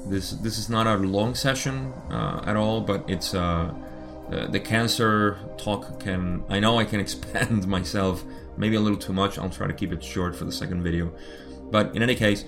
this 0.07 0.33
this 0.33 0.59
is 0.59 0.69
not 0.69 0.87
a 0.87 0.97
long 0.97 1.35
session 1.35 1.93
uh, 2.11 2.43
at 2.47 2.57
all, 2.57 2.81
but 2.81 3.09
it's 3.09 3.35
uh, 3.35 3.73
the, 4.31 4.47
the 4.47 4.61
cancer 4.61 5.39
talk 5.59 6.01
can. 6.01 6.45
I 6.49 6.61
know 6.61 6.79
I 6.79 6.85
can 6.85 7.01
expand 7.07 7.67
myself 7.67 8.25
maybe 8.57 8.77
a 8.77 8.81
little 8.81 8.99
too 8.99 9.13
much. 9.13 9.39
I'll 9.39 9.51
try 9.51 9.67
to 9.67 9.73
keep 9.73 9.93
it 9.93 10.03
short 10.03 10.35
for 10.35 10.45
the 10.45 10.53
second 10.53 10.83
video, 10.83 11.13
but 11.71 11.95
in 11.95 12.03
any 12.03 12.15
case, 12.15 12.45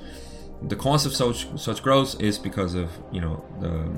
the 0.62 0.77
cause 0.77 1.05
of 1.05 1.14
such 1.14 1.47
such 1.59 1.83
growth 1.83 2.21
is 2.21 2.38
because 2.38 2.75
of 2.75 2.90
you 3.11 3.21
know 3.21 3.45
the 3.61 3.90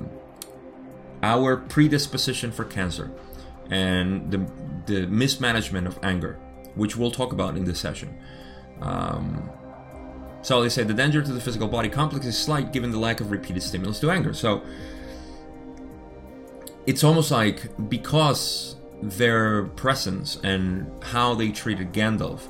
our 1.22 1.56
predisposition 1.56 2.52
for 2.52 2.64
cancer 2.64 3.10
and 3.70 4.30
the, 4.30 4.46
the 4.86 5.06
mismanagement 5.06 5.86
of 5.86 5.98
anger, 6.02 6.38
which 6.74 6.96
we'll 6.96 7.10
talk 7.10 7.32
about 7.32 7.56
in 7.56 7.64
this 7.64 7.80
session. 7.80 8.14
Um, 8.82 9.50
so 10.42 10.62
they 10.62 10.68
say 10.68 10.82
the 10.82 10.92
danger 10.92 11.22
to 11.22 11.32
the 11.32 11.40
physical 11.40 11.66
body 11.66 11.88
complex 11.88 12.26
is 12.26 12.38
slight 12.38 12.72
given 12.72 12.90
the 12.90 12.98
lack 12.98 13.22
of 13.22 13.30
repeated 13.30 13.62
stimulus 13.62 14.00
to 14.00 14.10
anger. 14.10 14.34
So 14.34 14.62
it's 16.86 17.04
almost 17.04 17.30
like 17.30 17.68
because 17.88 18.76
their 19.02 19.64
presence 19.64 20.38
and 20.42 20.90
how 21.02 21.34
they 21.34 21.50
treated 21.50 21.92
Gandalf, 21.92 22.48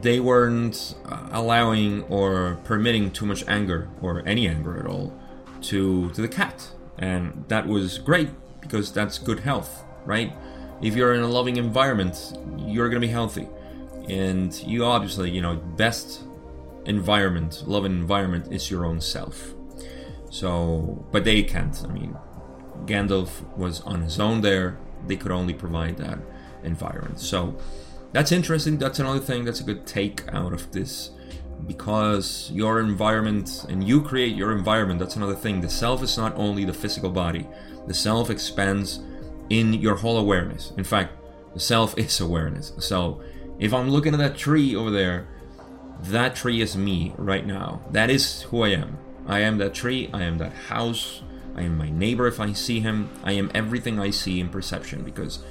they 0.00 0.18
weren't 0.20 0.94
allowing 1.30 2.02
or 2.04 2.58
permitting 2.64 3.10
too 3.10 3.26
much 3.26 3.44
anger 3.46 3.88
or 4.00 4.22
any 4.26 4.48
anger 4.48 4.78
at 4.78 4.86
all 4.86 5.12
to 5.62 6.10
to 6.10 6.22
the 6.22 6.28
cat, 6.28 6.68
and 6.98 7.44
that 7.48 7.66
was 7.66 7.98
great 7.98 8.30
because 8.60 8.92
that's 8.92 9.18
good 9.18 9.40
health 9.40 9.84
right? 10.06 10.32
If 10.80 10.94
you're 10.94 11.14
in 11.14 11.22
a 11.22 11.28
loving 11.28 11.56
environment, 11.56 12.38
you're 12.56 12.88
going 12.88 13.02
to 13.02 13.06
be 13.06 13.12
healthy. 13.12 13.48
And 14.08 14.54
you 14.62 14.84
obviously, 14.84 15.30
you 15.30 15.42
know, 15.42 15.56
best 15.56 16.22
environment, 16.86 17.64
loving 17.66 17.92
environment 17.92 18.52
is 18.52 18.70
your 18.70 18.86
own 18.86 19.00
self. 19.00 19.52
So, 20.30 21.04
but 21.10 21.24
they 21.24 21.42
can't. 21.42 21.76
I 21.84 21.92
mean, 21.92 22.16
Gandalf 22.84 23.56
was 23.56 23.80
on 23.82 24.02
his 24.02 24.20
own 24.20 24.40
there. 24.40 24.78
They 25.06 25.16
could 25.16 25.32
only 25.32 25.54
provide 25.54 25.96
that 25.98 26.18
environment. 26.62 27.20
So, 27.20 27.56
that's 28.12 28.32
interesting. 28.32 28.78
That's 28.78 28.98
another 28.98 29.20
thing. 29.20 29.44
That's 29.44 29.60
a 29.60 29.64
good 29.64 29.86
take 29.86 30.22
out 30.32 30.52
of 30.52 30.70
this 30.72 31.10
because 31.66 32.50
your 32.52 32.80
environment 32.80 33.64
and 33.68 33.86
you 33.86 34.02
create 34.02 34.36
your 34.36 34.52
environment. 34.52 35.00
That's 35.00 35.16
another 35.16 35.34
thing. 35.34 35.60
The 35.60 35.70
self 35.70 36.02
is 36.02 36.16
not 36.16 36.34
only 36.36 36.64
the 36.64 36.72
physical 36.72 37.10
body, 37.10 37.46
the 37.86 37.94
self 37.94 38.30
expands 38.30 39.00
in 39.50 39.74
your 39.74 39.96
whole 39.96 40.18
awareness. 40.18 40.72
In 40.76 40.84
fact, 40.84 41.14
the 41.54 41.60
self 41.60 41.96
is 41.98 42.20
awareness. 42.20 42.72
So 42.78 43.20
if 43.58 43.72
I'm 43.72 43.90
looking 43.90 44.12
at 44.14 44.18
that 44.18 44.36
tree 44.36 44.74
over 44.76 44.90
there, 44.90 45.28
that 46.02 46.36
tree 46.36 46.60
is 46.60 46.76
me 46.76 47.14
right 47.16 47.46
now. 47.46 47.82
That 47.90 48.10
is 48.10 48.42
who 48.42 48.62
I 48.62 48.68
am. 48.68 48.98
I 49.26 49.40
am 49.40 49.58
that 49.58 49.74
tree, 49.74 50.08
I 50.12 50.22
am 50.22 50.38
that 50.38 50.52
house, 50.52 51.22
I 51.56 51.62
am 51.62 51.76
my 51.76 51.88
neighbor 51.88 52.26
if 52.26 52.38
I 52.38 52.52
see 52.52 52.80
him, 52.80 53.08
I 53.24 53.32
am 53.32 53.50
everything 53.54 53.98
I 53.98 54.10
see 54.10 54.40
in 54.40 54.50
perception 54.50 55.02
because 55.02 55.42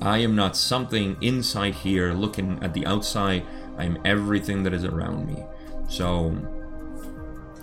I 0.00 0.18
am 0.18 0.34
not 0.34 0.56
something 0.56 1.16
inside 1.20 1.74
here 1.74 2.12
looking 2.12 2.58
at 2.62 2.74
the 2.74 2.86
outside, 2.86 3.44
I 3.76 3.84
am 3.84 3.98
everything 4.04 4.62
that 4.64 4.72
is 4.72 4.84
around 4.84 5.26
me. 5.26 5.44
So 5.88 6.36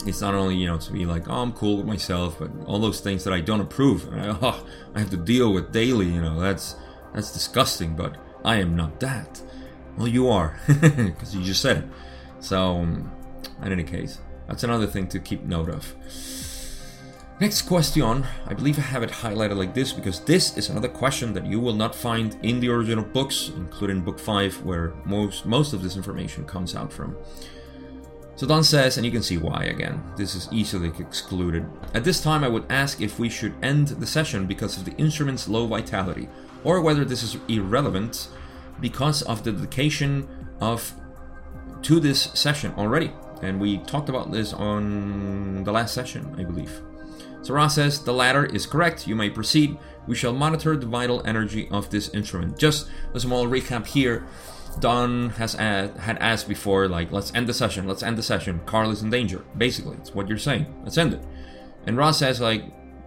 it's 0.06 0.22
not 0.22 0.34
only 0.34 0.56
you 0.56 0.68
know 0.68 0.78
to 0.78 0.94
be 0.94 1.06
like 1.06 1.28
oh 1.28 1.42
i'm 1.42 1.52
cool 1.52 1.78
with 1.78 1.86
myself 1.86 2.40
but 2.40 2.50
all 2.66 2.80
those 2.80 3.02
things 3.02 3.24
that 3.26 3.34
i 3.34 3.42
don't 3.42 3.60
approve 3.60 4.08
I, 4.14 4.30
oh, 4.42 4.66
I 4.96 5.00
have 5.00 5.10
to 5.10 5.18
deal 5.18 5.52
with 5.52 5.72
daily 5.72 6.08
you 6.08 6.22
know 6.22 6.40
that's 6.40 6.76
that's 7.14 7.32
disgusting 7.32 7.96
but 7.96 8.16
i 8.46 8.56
am 8.56 8.76
not 8.76 9.00
that. 9.02 9.42
Well 9.98 10.08
you 10.08 10.30
are 10.30 10.58
because 10.68 11.36
you 11.36 11.44
just 11.44 11.62
said 11.62 11.78
it. 11.78 11.84
So 12.40 12.80
in 12.80 13.12
any 13.62 13.84
case 13.84 14.20
that's 14.48 14.64
another 14.64 14.88
thing 14.88 15.08
to 15.10 15.20
keep 15.20 15.44
note 15.44 15.70
of 15.70 15.94
next 17.40 17.62
question 17.64 18.26
i 18.48 18.54
believe 18.54 18.78
i 18.78 18.82
have 18.82 19.04
it 19.04 19.10
highlighted 19.10 19.56
like 19.56 19.74
this 19.74 19.94
because 19.94 20.20
this 20.22 20.58
is 20.58 20.70
another 20.70 20.90
question 20.90 21.34
that 21.34 21.46
you 21.46 21.60
will 21.60 21.74
not 21.74 21.96
find 21.96 22.38
in 22.44 22.60
the 22.60 22.70
original 22.70 23.04
books 23.04 23.52
including 23.56 24.02
book 24.02 24.20
5 24.20 24.64
where 24.64 24.94
most 25.06 25.46
most 25.46 25.74
of 25.74 25.82
this 25.82 25.96
information 25.96 26.46
comes 26.46 26.76
out 26.76 26.92
from 26.92 27.16
so 28.40 28.48
Don 28.48 28.64
says, 28.64 28.96
and 28.96 29.06
you 29.06 29.12
can 29.12 29.22
see 29.22 29.38
why 29.38 29.66
again, 29.66 30.02
this 30.16 30.34
is 30.34 30.48
easily 30.50 30.94
excluded. 30.98 31.66
At 31.94 32.06
this 32.06 32.22
time, 32.22 32.42
I 32.42 32.48
would 32.48 32.64
ask 32.72 33.02
if 33.02 33.20
we 33.20 33.28
should 33.28 33.54
end 33.62 33.90
the 33.90 34.08
session 34.08 34.46
because 34.46 34.78
of 34.78 34.86
the 34.86 34.96
instrument's 34.96 35.50
low 35.50 35.68
vitality, 35.68 36.30
or 36.64 36.80
whether 36.80 37.04
this 37.04 37.22
is 37.22 37.36
irrelevant 37.50 38.30
because 38.80 39.24
of 39.24 39.44
the 39.44 39.52
dedication 39.52 40.26
of 40.62 40.94
to 41.82 42.00
this 42.00 42.30
session 42.34 42.74
already. 42.78 43.12
And 43.42 43.60
we 43.60 43.80
talked 43.80 44.08
about 44.08 44.32
this 44.32 44.54
on 44.54 45.66
the 45.66 45.74
last 45.74 45.94
session, 45.94 46.34
I 46.40 46.46
believe. 46.46 46.82
So 47.42 47.54
Ra 47.54 47.68
says, 47.68 48.04
the 48.04 48.14
latter 48.14 48.46
is 48.46 48.66
correct, 48.66 49.08
you 49.08 49.16
may 49.16 49.30
proceed. 49.30 49.78
We 50.08 50.16
shall 50.16 50.34
monitor 50.34 50.76
the 50.76 50.86
vital 50.86 51.26
energy 51.26 51.68
of 51.72 51.90
this 51.90 52.10
instrument. 52.10 52.58
Just 52.58 52.90
a 53.14 53.20
small 53.20 53.48
recap 53.48 53.86
here. 53.86 54.26
Don 54.80 55.32
has 55.32 55.54
had 55.54 56.18
asked 56.20 56.48
before, 56.48 56.88
like, 56.88 57.12
let's 57.12 57.34
end 57.34 57.48
the 57.48 57.54
session, 57.54 57.88
let's 57.88 58.04
end 58.04 58.18
the 58.18 58.24
session. 58.24 58.62
Carl 58.66 58.92
is 58.92 59.02
in 59.02 59.10
danger. 59.10 59.44
Basically, 59.58 59.98
it's 59.98 60.14
what 60.14 60.28
you're 60.28 60.38
saying. 60.38 60.66
Let's 60.84 60.98
end 60.98 61.14
it. 61.14 61.24
And 61.86 61.98
Ra 61.98 62.12
says, 62.12 62.40
like, 62.40 62.64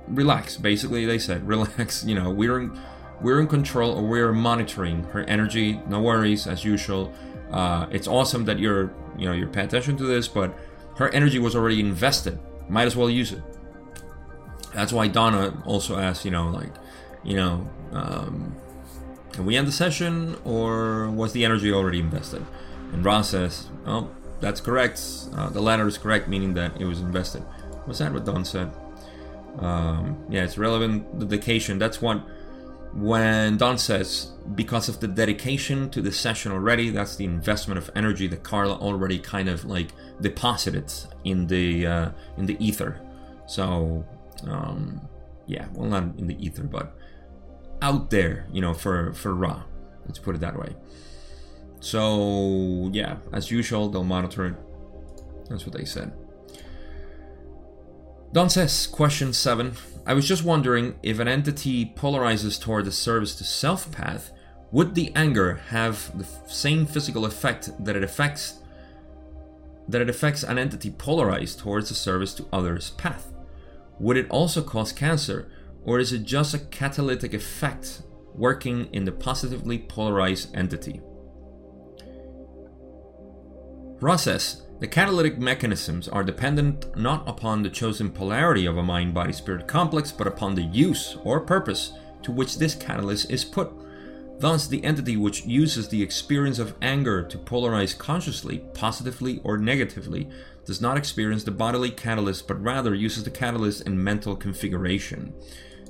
relax. 0.09 0.57
Basically, 0.57 1.07
they 1.07 1.19
said, 1.19 1.47
relax. 1.49 2.05
You 2.05 2.15
know, 2.15 2.31
we're 2.31 2.61
in, 2.61 2.81
we're 3.21 3.41
in 3.41 3.47
control, 3.47 3.93
or 3.93 4.03
we're 4.03 4.33
monitoring 4.33 5.05
her 5.05 5.25
energy. 5.25 5.81
No 5.89 6.01
worries, 6.03 6.47
as 6.47 6.65
usual. 6.65 7.13
Uh, 7.51 7.87
it's 7.91 8.09
awesome 8.09 8.45
that 8.47 8.59
you're, 8.59 8.93
you 9.17 9.27
know, 9.27 9.33
you're 9.33 9.49
paying 9.49 9.67
attention 9.67 9.97
to 9.99 10.05
this, 10.05 10.27
but 10.27 10.57
her 10.97 11.11
energy 11.11 11.39
was 11.39 11.55
already 11.55 11.81
invested. 11.81 12.39
Might 12.69 12.85
as 12.85 12.97
well 12.97 13.11
use 13.11 13.33
it. 13.33 13.43
That's 14.75 14.93
why 14.93 15.09
Donna 15.09 15.63
also 15.67 15.99
asked, 15.99 16.25
you 16.25 16.31
know, 16.31 16.49
like, 16.51 16.73
you 17.25 17.37
know, 17.37 17.69
um, 17.93 18.55
can 19.33 19.45
we 19.45 19.57
end 19.57 19.67
the 19.67 19.73
session, 19.73 20.37
or 20.45 21.11
was 21.11 21.33
the 21.33 21.45
energy 21.45 21.73
already 21.73 22.01
invested? 22.01 22.45
And 22.93 23.05
Ra 23.05 23.23
says, 23.23 23.69
oh, 23.87 24.11
that's 24.41 24.61
correct. 24.61 25.03
Uh, 25.35 25.49
the 25.51 25.61
latter 25.61 25.87
is 25.87 25.97
correct, 25.97 26.29
meaning 26.29 26.55
that 26.55 26.81
it 26.81 26.85
was 26.85 27.01
invested. 27.01 27.45
Was 27.87 27.99
that 27.99 28.13
what 28.13 28.25
Don 28.25 28.45
said? 28.45 28.71
Um, 29.59 30.25
yeah, 30.29 30.45
it's 30.45 30.59
relevant. 30.59 31.19
The 31.19 31.27
dedication, 31.27 31.79
that's 31.79 32.03
what, 32.03 32.23
when 32.95 33.57
Don 33.57 33.79
says, 33.79 34.33
because 34.55 34.89
of 34.89 35.01
the 35.01 35.09
dedication 35.09 35.89
to 35.91 36.03
the 36.03 36.13
session 36.13 36.53
already, 36.53 36.91
that's 36.91 37.17
the 37.17 37.25
investment 37.25 37.79
of 37.79 37.91
energy 37.95 38.27
that 38.29 38.43
Carla 38.43 38.75
already 38.75 39.19
kind 39.19 39.49
of 39.49 39.65
like 39.65 39.89
deposited 40.21 40.93
in 41.25 41.47
the 41.47 41.87
uh, 41.87 42.11
in 42.37 42.47
the 42.47 42.57
ether. 42.65 43.01
So, 43.47 44.05
um, 44.47 45.01
yeah, 45.47 45.67
well, 45.75 45.89
not 45.89 46.19
in 46.19 46.27
the 46.27 46.45
ether, 46.45 46.65
but 46.65 46.97
out 47.81 48.11
there, 48.11 48.47
you 48.53 48.61
know, 48.61 48.75
for 48.75 49.13
for 49.13 49.35
Ra. 49.35 49.63
Let's 50.07 50.19
put 50.19 50.35
it 50.35 50.41
that 50.41 50.59
way. 50.59 50.75
So 51.81 52.91
yeah, 52.93 53.17
as 53.33 53.51
usual, 53.51 53.89
they'll 53.89 54.05
monitor 54.05 54.47
it. 54.47 54.55
That's 55.49 55.67
what 55.67 55.77
they 55.77 55.85
said. 55.85 56.13
Don 58.33 58.49
says, 58.49 58.87
question 58.87 59.33
seven. 59.33 59.73
I 60.07 60.15
was 60.15 60.27
just 60.27 60.43
wondering 60.43 60.95
if 61.03 61.19
an 61.19 61.29
entity 61.29 61.85
polarizes 61.85 62.61
toward 62.61 62.87
the 62.87 62.93
service 62.93 63.35
to 63.37 63.45
self 63.45 63.93
path, 63.93 64.33
would 64.71 64.95
the 64.95 65.13
anger 65.15 65.57
have 65.69 66.17
the 66.19 66.27
same 66.49 66.87
physical 66.87 67.27
effect 67.27 67.71
that 67.85 67.95
it 67.95 68.03
affects 68.03 68.61
that 69.89 70.01
it 70.01 70.09
affects 70.09 70.45
an 70.45 70.59
entity 70.59 70.91
polarized 70.91 71.59
towards 71.59 71.89
the 71.89 71.95
service 71.95 72.33
to 72.35 72.47
others 72.53 72.91
path? 72.93 73.32
Would 73.99 74.17
it 74.17 74.31
also 74.31 74.63
cause 74.63 74.93
cancer? 74.93 75.51
Or 75.85 75.99
is 75.99 76.13
it 76.13 76.25
just 76.25 76.55
a 76.55 76.59
catalytic 76.59 77.35
effect 77.35 78.03
working 78.35 78.87
in 78.93 79.05
the 79.05 79.13
positively 79.13 79.79
polarized 79.79 80.55
entity? 80.55 81.01
Process 83.99 84.63
The 84.81 84.89
catalytic 84.89 85.39
mechanisms 85.39 86.09
are 86.09 86.25
dependent 86.25 86.97
not 86.97 87.29
upon 87.29 87.63
the 87.63 87.71
chosen 87.71 88.11
polarity 88.11 88.67
of 88.67 88.77
a 88.77 88.83
mind 88.83 89.15
body 89.15 89.33
spirit 89.33 89.69
complex, 89.69 90.11
but 90.11 90.27
upon 90.27 90.55
the 90.55 90.63
use 90.63 91.17
or 91.23 91.41
purpose 91.41 91.93
to 92.23 92.33
which 92.33 92.59
this 92.59 92.75
catalyst 92.75 93.31
is 93.31 93.45
put. 93.45 93.71
Thus, 94.43 94.67
the 94.67 94.83
entity 94.83 95.17
which 95.17 95.47
uses 95.47 95.89
the 95.89 96.03
experience 96.03 96.59
of 96.59 96.75
anger 96.83 97.23
to 97.23 97.39
polarize 97.39 97.97
consciously, 97.97 98.59
positively 98.75 99.41
or 99.45 99.57
negatively, 99.57 100.29
does 100.65 100.81
not 100.81 100.97
experience 100.97 101.45
the 101.45 101.53
bodily 101.53 101.93
catalyst, 101.93 102.49
but 102.49 102.61
rather 102.61 102.93
uses 102.93 103.23
the 103.23 103.31
catalyst 103.31 103.87
in 103.87 104.03
mental 104.03 104.35
configuration. 104.35 105.33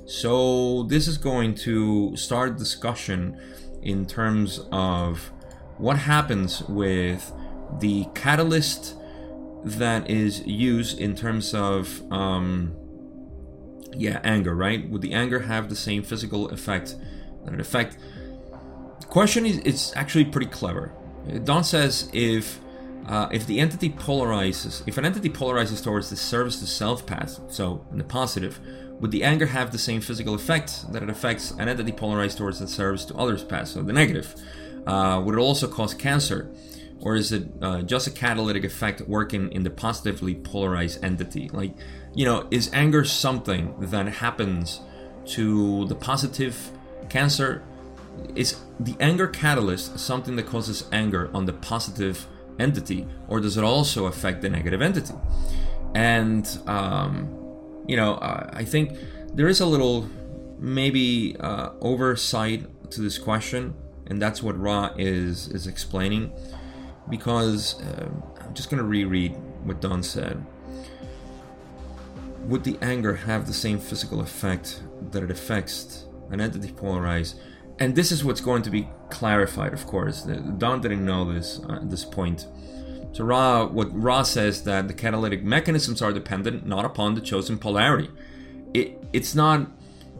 So, 0.05 0.83
this 0.83 1.07
is 1.07 1.17
going 1.17 1.55
to 1.65 2.15
start 2.15 2.59
discussion 2.59 3.41
in 3.81 4.05
terms 4.05 4.59
of 4.71 5.31
what 5.79 5.97
happens 5.97 6.61
with 6.61 7.33
the 7.79 8.05
catalyst 8.13 8.95
that 9.63 10.07
is 10.07 10.45
used 10.45 10.99
in 10.99 11.15
terms 11.15 11.55
of 11.55 12.03
um, 12.11 12.75
yeah 13.95 14.19
anger 14.23 14.53
right 14.55 14.89
would 14.89 15.01
the 15.01 15.13
anger 15.13 15.39
have 15.39 15.69
the 15.69 15.75
same 15.75 16.03
physical 16.03 16.49
effect 16.49 16.95
affect 17.47 17.97
the 17.97 18.12
question 19.07 19.45
is 19.45 19.57
it's 19.59 19.95
actually 19.95 20.25
pretty 20.25 20.47
clever 20.47 20.91
don 21.43 21.63
says 21.63 22.09
if 22.13 22.59
uh, 23.07 23.27
if 23.31 23.45
the 23.47 23.59
entity 23.59 23.89
polarizes 23.89 24.81
if 24.87 24.97
an 24.97 25.05
entity 25.05 25.29
polarizes 25.29 25.83
towards 25.83 26.09
the 26.09 26.15
service 26.15 26.59
to 26.59 26.65
self 26.65 27.05
path 27.05 27.39
so 27.49 27.85
in 27.91 27.97
the 27.97 28.03
positive 28.03 28.59
would 29.03 29.11
the 29.11 29.25
anger 29.25 29.47
have 29.47 29.73
the 29.73 29.77
same 29.77 29.99
physical 29.99 30.33
effect 30.33 30.91
that 30.93 31.03
it 31.03 31.09
affects 31.09 31.51
an 31.51 31.67
entity 31.67 31.91
polarized 31.91 32.37
towards 32.37 32.59
the 32.59 32.69
service 32.69 33.03
to 33.05 33.15
others 33.15 33.43
past, 33.43 33.73
so 33.73 33.81
the 33.81 33.91
negative? 33.91 34.33
Uh, 34.87 35.21
would 35.25 35.35
it 35.35 35.39
also 35.39 35.67
cause 35.67 35.93
cancer? 35.93 36.49
Or 37.01 37.17
is 37.17 37.33
it 37.33 37.49
uh, 37.61 37.81
just 37.81 38.07
a 38.07 38.11
catalytic 38.11 38.63
effect 38.63 39.01
working 39.01 39.51
in 39.51 39.63
the 39.63 39.69
positively 39.69 40.35
polarized 40.35 41.03
entity? 41.03 41.49
Like, 41.49 41.75
you 42.15 42.23
know, 42.23 42.47
is 42.49 42.69
anger 42.71 43.03
something 43.03 43.75
that 43.79 44.07
happens 44.07 44.79
to 45.35 45.85
the 45.87 45.95
positive 45.95 46.71
cancer? 47.09 47.61
Is 48.35 48.59
the 48.79 48.95
anger 48.99 49.27
catalyst 49.27 49.99
something 49.99 50.35
that 50.37 50.47
causes 50.47 50.85
anger 50.91 51.29
on 51.33 51.45
the 51.45 51.53
positive 51.53 52.27
entity, 52.59 53.07
or 53.27 53.39
does 53.39 53.57
it 53.57 53.63
also 53.63 54.05
affect 54.05 54.41
the 54.41 54.49
negative 54.49 54.81
entity? 54.81 55.13
And 55.95 56.47
um, 56.67 57.29
you 57.87 57.95
know, 57.95 58.15
uh, 58.15 58.49
I 58.53 58.65
think 58.65 58.97
there 59.33 59.47
is 59.47 59.59
a 59.59 59.65
little 59.65 60.09
maybe 60.59 61.35
uh, 61.39 61.71
oversight 61.81 62.91
to 62.91 63.01
this 63.01 63.17
question, 63.17 63.75
and 64.07 64.21
that's 64.21 64.41
what 64.41 64.59
Ra 64.59 64.91
is 64.97 65.47
is 65.49 65.67
explaining. 65.67 66.31
Because 67.09 67.81
uh, 67.81 68.09
I'm 68.41 68.53
just 68.53 68.69
going 68.69 68.81
to 68.81 68.87
reread 68.87 69.35
what 69.63 69.81
Don 69.81 70.01
said. 70.01 70.43
Would 72.45 72.63
the 72.63 72.77
anger 72.81 73.15
have 73.15 73.45
the 73.45 73.53
same 73.53 73.77
physical 73.77 74.21
effect 74.21 74.81
that 75.11 75.21
it 75.21 75.29
affects 75.29 76.05
an 76.29 76.39
entity 76.39 76.71
polarized? 76.71 77.39
And 77.79 77.95
this 77.95 78.11
is 78.11 78.23
what's 78.23 78.41
going 78.41 78.61
to 78.63 78.69
be 78.69 78.87
clarified, 79.09 79.73
of 79.73 79.85
course. 79.87 80.21
Don 80.57 80.81
didn't 80.81 81.05
know 81.05 81.31
this 81.31 81.59
uh, 81.67 81.73
at 81.75 81.89
this 81.89 82.05
point. 82.05 82.47
So 83.13 83.23
Ra, 83.23 83.65
what 83.65 83.89
Ra 83.93 84.23
says 84.23 84.63
that 84.63 84.87
the 84.87 84.93
catalytic 84.93 85.43
mechanisms 85.43 86.01
are 86.01 86.11
dependent 86.11 86.65
not 86.65 86.83
upon 86.83 87.15
the 87.15 87.21
chosen 87.21 87.57
polarity. 87.57 88.09
It 88.73 89.03
it's 89.13 89.35
not. 89.35 89.69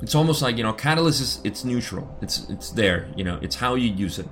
It's 0.01 0.15
almost 0.15 0.41
like 0.41 0.57
you 0.57 0.63
know, 0.63 0.73
catalyst 0.73 1.21
is 1.21 1.39
it's 1.43 1.63
neutral. 1.63 2.15
It's 2.21 2.47
it's 2.49 2.69
there. 2.69 3.09
You 3.15 3.23
know, 3.23 3.39
it's 3.41 3.55
how 3.55 3.75
you 3.75 3.91
use 3.91 4.19
it, 4.19 4.27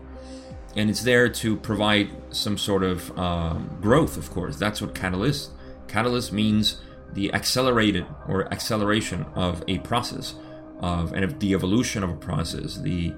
and 0.76 0.90
it's 0.90 1.02
there 1.02 1.28
to 1.28 1.58
provide 1.58 2.10
some 2.30 2.58
sort 2.58 2.84
of 2.84 3.18
um, 3.18 3.78
growth. 3.82 4.16
Of 4.18 4.30
course, 4.30 4.58
that's 4.58 4.82
what 4.82 4.94
catalyst. 4.94 5.52
Catalyst 5.88 6.32
means 6.32 6.82
the 7.14 7.34
accelerated 7.34 8.06
or 8.28 8.52
acceleration 8.54 9.26
of 9.36 9.64
a 9.68 9.80
process, 9.80 10.36
of 10.82 11.14
and 11.14 11.24
of 11.24 11.40
the 11.40 11.54
evolution 11.54 12.04
of 12.04 12.10
a 12.10 12.16
process, 12.16 12.78
the 12.78 13.14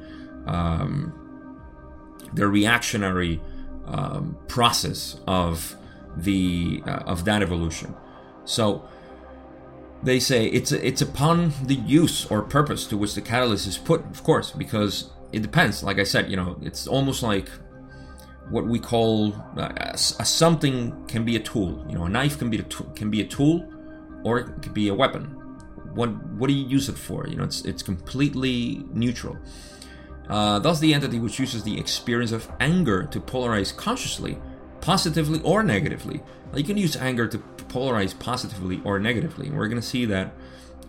um, 0.46 1.14
the 2.34 2.48
reactionary 2.48 3.42
um, 3.86 4.38
process 4.48 5.20
of 5.28 5.76
the 6.18 6.84
uh, 6.86 7.00
of 7.06 7.26
that 7.26 7.42
evolution. 7.42 7.96
So 8.46 8.88
they 10.04 10.20
say 10.20 10.46
it's 10.48 10.72
it's 10.72 11.02
upon 11.02 11.54
the 11.64 11.76
use 11.76 12.26
or 12.26 12.42
purpose 12.42 12.86
to 12.88 12.98
which 12.98 13.16
the 13.16 13.22
catalyst 13.22 13.68
is 13.68 13.78
put, 13.78 14.02
of 14.12 14.24
course, 14.24 14.52
because 14.52 15.12
it 15.32 15.42
depends. 15.42 15.84
Like 15.84 16.00
I 16.00 16.04
said, 16.04 16.30
you 16.30 16.36
know, 16.36 16.58
it's 16.62 16.88
almost 16.88 17.24
like 17.24 17.50
what 18.50 18.66
we 18.66 18.80
call 18.80 19.34
uh, 19.58 19.72
a, 19.78 19.94
a 19.94 20.26
something 20.26 21.06
can 21.08 21.24
be 21.24 21.36
a 21.38 21.40
tool. 21.40 21.86
You 21.88 21.96
know, 21.96 22.04
a 22.04 22.10
knife 22.10 22.38
can 22.38 22.50
be 22.50 22.60
a 22.60 22.64
t- 22.64 22.86
can 22.96 23.10
be 23.10 23.22
a 23.22 23.26
tool, 23.26 23.66
or 24.24 24.40
it 24.40 24.62
can 24.62 24.74
be 24.74 24.90
a 24.90 24.94
weapon. 24.94 25.43
What 25.94 26.10
what 26.34 26.48
do 26.48 26.54
you 26.54 26.66
use 26.66 26.90
it 26.90 26.98
for? 26.98 27.28
You 27.28 27.36
know, 27.38 27.44
it's 27.44 27.62
it's 27.66 27.84
completely 27.84 28.86
neutral. 28.94 29.38
Uh, 30.30 30.60
thus, 30.60 30.80
the 30.80 30.94
entity 30.94 31.20
which 31.20 31.40
uses 31.40 31.64
the 31.64 31.78
experience 31.78 32.32
of 32.32 32.50
anger 32.60 33.04
to 33.04 33.20
polarize 33.20 33.76
consciously, 33.76 34.38
positively 34.82 35.42
or 35.42 35.64
negatively. 35.64 36.22
You 36.56 36.64
can 36.64 36.78
use 36.78 36.96
anger 36.96 37.28
to 37.28 37.38
polarize 37.38 38.18
positively 38.18 38.82
or 38.84 39.00
negatively. 39.00 39.50
We're 39.50 39.68
going 39.68 39.82
to 39.82 39.88
see 39.88 40.06
that. 40.06 40.34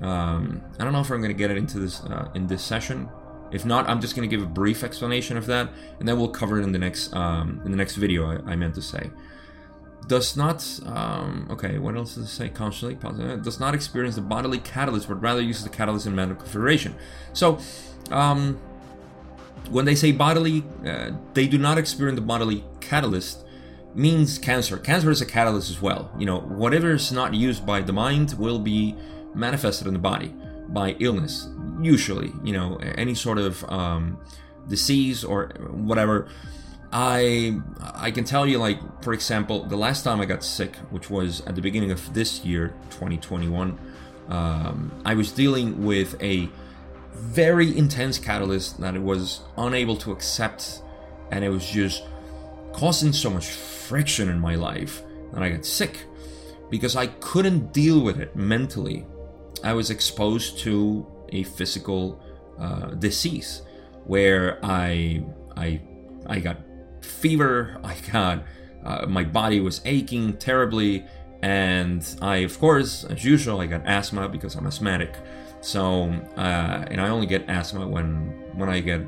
Um, 0.00 0.62
I 0.78 0.84
don't 0.84 0.92
know 0.92 1.00
if 1.00 1.10
I'm 1.10 1.20
going 1.20 1.32
to 1.32 1.38
get 1.38 1.50
it 1.50 1.56
into 1.56 1.78
this 1.78 2.02
uh, 2.04 2.30
in 2.34 2.46
this 2.46 2.62
session. 2.62 3.08
If 3.52 3.64
not, 3.64 3.88
I'm 3.88 4.00
just 4.00 4.16
going 4.16 4.28
to 4.28 4.36
give 4.36 4.44
a 4.44 4.48
brief 4.48 4.82
explanation 4.82 5.36
of 5.36 5.46
that, 5.46 5.70
and 5.98 6.08
then 6.08 6.18
we'll 6.18 6.28
cover 6.28 6.58
it 6.58 6.64
in 6.64 6.72
the 6.72 6.78
next 6.78 7.14
um, 7.14 7.60
in 7.64 7.70
the 7.70 7.76
next 7.76 7.96
video. 7.96 8.26
I, 8.30 8.52
I 8.52 8.56
meant 8.56 8.74
to 8.74 8.82
say 8.82 9.10
does 10.06 10.36
not 10.36 10.80
um, 10.86 11.46
okay 11.50 11.78
what 11.78 11.96
else 11.96 12.14
does 12.14 12.24
it 12.24 12.28
say? 12.28 12.48
Consciously 12.48 12.94
does 12.94 13.60
not 13.60 13.74
experience 13.74 14.14
the 14.16 14.20
bodily 14.20 14.58
catalyst 14.58 15.08
but 15.08 15.20
rather 15.20 15.40
uses 15.40 15.64
the 15.64 15.70
catalyst 15.70 16.06
in 16.06 16.14
mental 16.14 16.36
configuration. 16.36 16.94
So 17.32 17.58
um, 18.10 18.58
when 19.70 19.84
they 19.84 19.94
say 19.94 20.12
bodily 20.12 20.64
uh, 20.86 21.12
they 21.34 21.46
do 21.46 21.58
not 21.58 21.78
experience 21.78 22.16
the 22.18 22.26
bodily 22.26 22.64
catalyst 22.80 23.44
means 23.94 24.38
cancer. 24.38 24.76
Cancer 24.76 25.10
is 25.10 25.20
a 25.20 25.26
catalyst 25.26 25.70
as 25.70 25.80
well. 25.80 26.10
You 26.18 26.26
know 26.26 26.40
whatever 26.40 26.92
is 26.92 27.12
not 27.12 27.34
used 27.34 27.64
by 27.64 27.80
the 27.80 27.92
mind 27.92 28.34
will 28.38 28.58
be 28.58 28.96
manifested 29.34 29.86
in 29.86 29.94
the 29.94 30.00
body 30.00 30.34
by 30.68 30.96
illness 30.98 31.48
usually 31.80 32.32
you 32.42 32.52
know 32.52 32.76
any 32.96 33.14
sort 33.14 33.38
of 33.38 33.64
um, 33.70 34.18
disease 34.68 35.24
or 35.24 35.48
whatever 35.70 36.28
I 36.94 37.58
I 37.92 38.10
can 38.12 38.24
tell 38.24 38.46
you 38.46 38.58
like 38.58 38.78
for 39.02 39.12
example 39.12 39.64
the 39.64 39.76
last 39.76 40.04
time 40.04 40.20
I 40.20 40.26
got 40.26 40.44
sick 40.44 40.76
which 40.90 41.10
was 41.10 41.40
at 41.42 41.56
the 41.56 41.60
beginning 41.60 41.90
of 41.90 42.14
this 42.14 42.44
year 42.44 42.68
2021 42.90 43.76
um, 44.28 44.92
I 45.04 45.14
was 45.14 45.32
dealing 45.32 45.84
with 45.84 46.16
a 46.22 46.48
very 47.14 47.76
intense 47.76 48.18
catalyst 48.18 48.80
that 48.80 48.94
it 48.94 49.02
was 49.02 49.40
unable 49.58 49.96
to 49.98 50.12
accept 50.12 50.82
and 51.30 51.44
it 51.44 51.48
was 51.48 51.68
just 51.68 52.04
causing 52.72 53.12
so 53.12 53.30
much 53.30 53.46
friction 53.46 54.28
in 54.28 54.38
my 54.38 54.54
life 54.54 55.02
that 55.32 55.42
I 55.42 55.50
got 55.50 55.64
sick. 55.64 56.04
Because 56.70 56.96
I 56.96 57.06
couldn't 57.06 57.72
deal 57.72 58.00
with 58.00 58.18
it 58.18 58.34
mentally. 58.34 59.06
I 59.62 59.72
was 59.74 59.90
exposed 59.90 60.58
to 60.60 61.06
a 61.30 61.42
physical 61.44 62.20
uh, 62.58 62.90
disease 62.94 63.62
where 64.04 64.58
I 64.62 65.24
I 65.56 65.80
I 66.26 66.40
got 66.40 66.58
fever. 67.04 67.80
I 67.84 67.96
got 68.12 68.44
uh, 68.84 69.06
my 69.06 69.24
body 69.24 69.60
was 69.60 69.80
aching 69.84 70.36
terribly, 70.36 71.04
and 71.42 72.06
I, 72.20 72.36
of 72.38 72.58
course, 72.58 73.04
as 73.04 73.24
usual, 73.24 73.60
I 73.60 73.66
got 73.66 73.86
asthma 73.86 74.28
because 74.28 74.54
I'm 74.54 74.66
asthmatic. 74.66 75.14
So, 75.60 76.04
uh, 76.36 76.84
and 76.90 77.00
I 77.00 77.08
only 77.08 77.26
get 77.26 77.48
asthma 77.48 77.86
when 77.88 78.12
when 78.54 78.68
I 78.68 78.80
get 78.80 79.00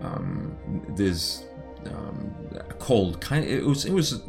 um, 0.00 0.56
this 0.96 1.44
um, 1.86 2.34
cold. 2.78 3.20
Kind, 3.20 3.44
of, 3.44 3.50
it 3.50 3.64
was 3.64 3.84
it 3.84 3.92
was 3.92 4.22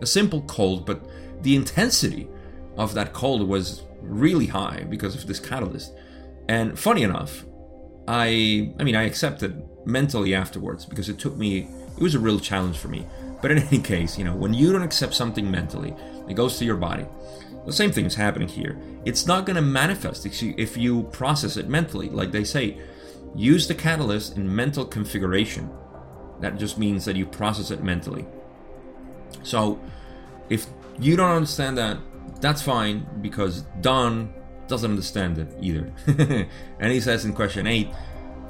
a 0.00 0.06
simple 0.06 0.42
cold, 0.42 0.84
but 0.84 1.00
the 1.42 1.56
intensity 1.56 2.28
of 2.76 2.94
that 2.94 3.12
cold 3.12 3.46
was 3.46 3.82
really 4.02 4.46
high 4.46 4.84
because 4.88 5.14
of 5.14 5.26
this 5.26 5.40
catalyst. 5.40 5.94
And 6.48 6.78
funny 6.78 7.02
enough, 7.02 7.44
I 8.06 8.72
I 8.78 8.84
mean 8.84 8.96
I 8.96 9.04
accepted 9.04 9.62
mentally 9.84 10.34
afterwards 10.34 10.84
because 10.84 11.08
it 11.08 11.18
took 11.18 11.36
me 11.36 11.68
it 11.98 12.02
was 12.02 12.14
a 12.14 12.20
real 12.20 12.38
challenge 12.38 12.78
for 12.78 12.88
me. 12.88 13.06
But 13.42 13.50
in 13.50 13.58
any 13.68 13.78
case, 13.78 14.16
you 14.16 14.24
know, 14.24 14.34
when 14.34 14.54
you 14.54 14.72
don't 14.72 14.82
accept 14.82 15.14
something 15.14 15.50
mentally, 15.50 15.94
it 16.28 16.34
goes 16.34 16.58
to 16.58 16.64
your 16.64 16.76
body. 16.76 17.06
The 17.66 17.72
same 17.72 17.90
thing 17.90 18.06
is 18.06 18.14
happening 18.14 18.48
here. 18.48 18.78
It's 19.04 19.26
not 19.26 19.44
going 19.44 19.56
to 19.56 19.62
manifest 19.62 20.24
if 20.24 20.76
you, 20.76 21.02
process 21.12 21.56
it 21.56 21.68
mentally. 21.68 22.08
Like 22.08 22.30
they 22.30 22.44
say, 22.44 22.78
use 23.34 23.66
the 23.66 23.74
catalyst 23.74 24.36
in 24.36 24.54
mental 24.54 24.84
configuration. 24.84 25.70
That 26.40 26.56
just 26.56 26.78
means 26.78 27.04
that 27.04 27.16
you 27.16 27.26
process 27.26 27.70
it 27.70 27.82
mentally. 27.82 28.26
So, 29.42 29.80
if 30.48 30.66
you 30.98 31.16
don't 31.16 31.30
understand 31.30 31.76
that, 31.78 31.98
that's 32.40 32.62
fine 32.62 33.06
because 33.20 33.62
Don 33.80 34.32
doesn't 34.68 34.90
understand 34.90 35.38
it 35.38 35.48
either. 35.60 35.92
and 36.78 36.92
he 36.92 37.00
says 37.00 37.24
in 37.24 37.32
question 37.32 37.66
8, 37.66 37.88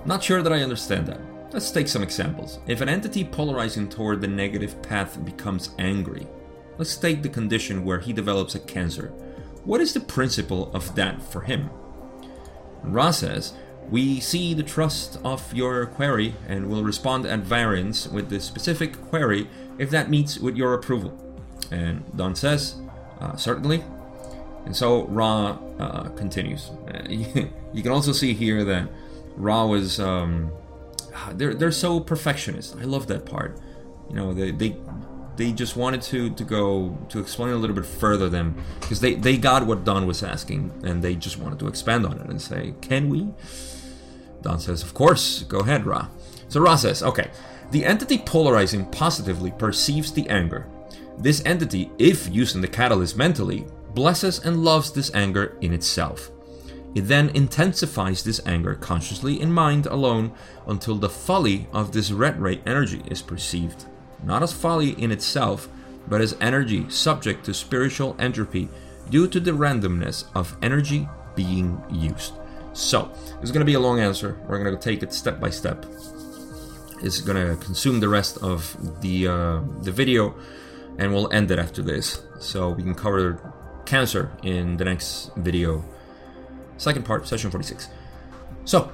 not 0.05 0.23
sure 0.23 0.43
that 0.43 0.53
I 0.53 0.61
understand 0.61 1.07
that. 1.07 1.21
Let's 1.51 1.71
take 1.71 1.89
some 1.89 2.03
examples. 2.03 2.59
If 2.67 2.83
an 2.83 2.91
entity 2.91 3.25
polarizing 3.25 3.89
toward 3.89 4.21
the 4.21 4.29
negative 4.29 4.83
path 4.83 5.25
becomes 5.25 5.71
angry, 5.79 6.27
let's 6.77 6.97
take 6.97 7.23
the 7.23 7.31
condition 7.31 7.87
where 7.87 8.01
he 8.01 8.13
develops 8.13 8.55
a 8.55 8.61
cancer. 8.61 9.09
What 9.65 9.81
is 9.81 9.95
the 9.95 10.01
principle 10.01 10.71
of 10.75 10.95
that 10.97 11.23
for 11.23 11.41
him? 11.41 11.71
Ra 12.83 13.13
says, 13.13 13.55
We 13.89 14.21
see 14.21 14.53
the 14.53 14.63
trust 14.63 15.19
of 15.25 15.55
your 15.55 15.87
query 15.87 16.35
and 16.47 16.69
will 16.69 16.85
respond 16.85 17.25
at 17.25 17.41
variance 17.41 18.07
with 18.07 18.29
the 18.29 18.41
specific 18.41 19.01
query 19.09 19.49
if 19.79 19.89
that 19.89 20.11
meets 20.11 20.39
with 20.39 20.55
your 20.55 20.75
approval. 20.75 21.17
And 21.71 22.05
Don 22.15 22.35
says, 22.35 22.75
uh, 23.21 23.37
Certainly. 23.37 23.83
And 24.67 24.77
so 24.77 25.07
Ra 25.07 25.59
uh, 25.79 26.09
continues. 26.11 26.71
You 27.71 27.83
can 27.83 27.93
also 27.93 28.13
see 28.13 28.35
here 28.35 28.65
that 28.65 28.89
Ra 29.37 29.65
was. 29.65 29.99
Um, 29.99 30.53
Ah, 31.21 31.33
they're 31.35 31.55
they're 31.55 31.73
so 31.73 31.99
perfectionist. 31.99 32.77
I 32.81 32.85
love 32.85 33.09
that 33.09 33.27
part. 33.27 33.59
You 34.09 34.15
know, 34.15 34.33
they 34.33 34.53
they 34.53 34.77
they 35.37 35.53
just 35.53 35.77
wanted 35.77 36.03
to 36.03 36.31
to 36.31 36.45
go 36.45 36.97
to 37.09 37.19
explain 37.19 37.53
a 37.53 37.57
little 37.57 37.75
bit 37.75 37.87
further 37.87 38.29
than 38.29 38.55
because 38.81 39.01
they 39.01 39.15
they 39.15 39.37
got 39.37 39.67
what 39.67 39.85
Don 39.85 40.07
was 40.07 40.23
asking 40.23 40.71
and 40.85 41.03
they 41.03 41.15
just 41.17 41.39
wanted 41.39 41.59
to 41.59 41.67
expand 41.67 42.07
on 42.07 42.19
it 42.19 42.27
and 42.29 42.41
say, 42.41 42.75
"Can 42.81 43.09
we?" 43.09 43.29
Don 44.43 44.61
says, 44.61 44.83
"Of 44.83 44.95
course. 44.95 45.43
Go 45.43 45.59
ahead, 45.61 45.87
Ra." 45.87 46.09
So 46.49 46.61
Ra 46.61 46.77
says, 46.77 47.03
"Okay, 47.03 47.31
the 47.73 47.85
entity 47.85 48.19
polarizing 48.19 48.87
positively 48.87 49.51
perceives 49.51 50.13
the 50.13 50.29
anger. 50.29 50.67
This 51.19 51.43
entity, 51.45 51.91
if 51.99 52.29
using 52.33 52.61
the 52.61 52.69
catalyst 52.69 53.17
mentally, 53.17 53.67
blesses 53.93 54.39
and 54.39 54.65
loves 54.65 54.93
this 54.93 55.11
anger 55.15 55.57
in 55.61 55.73
itself." 55.73 56.31
It 56.95 57.03
then 57.03 57.31
intensifies 57.31 58.23
this 58.23 58.41
anger 58.47 58.75
consciously 58.75 59.41
in 59.41 59.53
mind 59.53 59.87
alone 59.87 60.33
until 60.67 60.97
the 60.97 61.09
folly 61.09 61.69
of 61.73 61.93
this 61.93 62.11
red 62.11 62.41
ray 62.41 62.61
energy 62.67 63.03
is 63.11 63.23
perceived, 63.23 63.85
not 64.25 64.43
as 64.43 64.53
folly 64.53 64.91
in 65.01 65.13
itself, 65.13 65.69
but 66.09 66.21
as 66.21 66.37
energy 66.41 66.89
subject 66.89 67.45
to 67.45 67.55
spiritual 67.55 68.17
entropy 68.19 68.69
due 69.11 69.29
to 69.29 69.41
the 69.41 69.51
randomness 69.51 70.25
of 70.35 70.57
energy 70.63 71.09
being 71.35 71.81
used. 71.91 72.35
So, 72.73 73.13
it's 73.41 73.51
going 73.51 73.61
to 73.61 73.67
be 73.67 73.75
a 73.75 73.81
long 73.81 74.01
answer. 74.01 74.39
We're 74.47 74.63
going 74.63 74.75
to 74.75 74.81
take 74.81 75.03
it 75.03 75.13
step 75.13 75.41
by 75.41 75.51
step. 75.51 75.85
It's 77.03 77.21
going 77.21 77.37
to 77.37 77.63
consume 77.65 78.01
the 78.01 78.09
rest 78.09 78.39
of 78.39 79.01
the 79.01 79.29
uh, 79.29 79.61
the 79.83 79.93
video, 79.93 80.35
and 80.99 81.13
we'll 81.13 81.33
end 81.33 81.51
it 81.51 81.59
after 81.59 81.83
this. 81.83 82.23
So 82.41 82.71
we 82.71 82.83
can 82.83 82.95
cover 82.95 83.53
cancer 83.87 84.33
in 84.43 84.77
the 84.77 84.85
next 84.85 85.31
video 85.37 85.85
Second 86.79 87.05
part, 87.05 87.29
session 87.29 87.51
46. 87.51 87.89
So, 88.65 88.93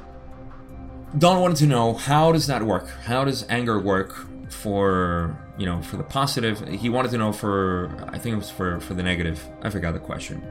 Don 1.16 1.40
wanted 1.40 1.58
to 1.58 1.66
know 1.66 1.94
how 1.94 2.32
does 2.32 2.48
that 2.48 2.62
work? 2.62 2.88
How 3.04 3.24
does 3.24 3.46
anger 3.48 3.78
work 3.78 4.26
for 4.50 5.38
you 5.56 5.66
know 5.66 5.80
for 5.82 5.96
the 5.96 6.02
positive? 6.02 6.66
He 6.68 6.88
wanted 6.88 7.12
to 7.12 7.18
know 7.18 7.32
for 7.32 7.94
I 8.08 8.18
think 8.18 8.34
it 8.34 8.38
was 8.38 8.50
for 8.50 8.80
for 8.80 8.94
the 8.94 9.02
negative. 9.02 9.46
I 9.62 9.70
forgot 9.70 9.92
the 9.92 10.00
question. 10.00 10.42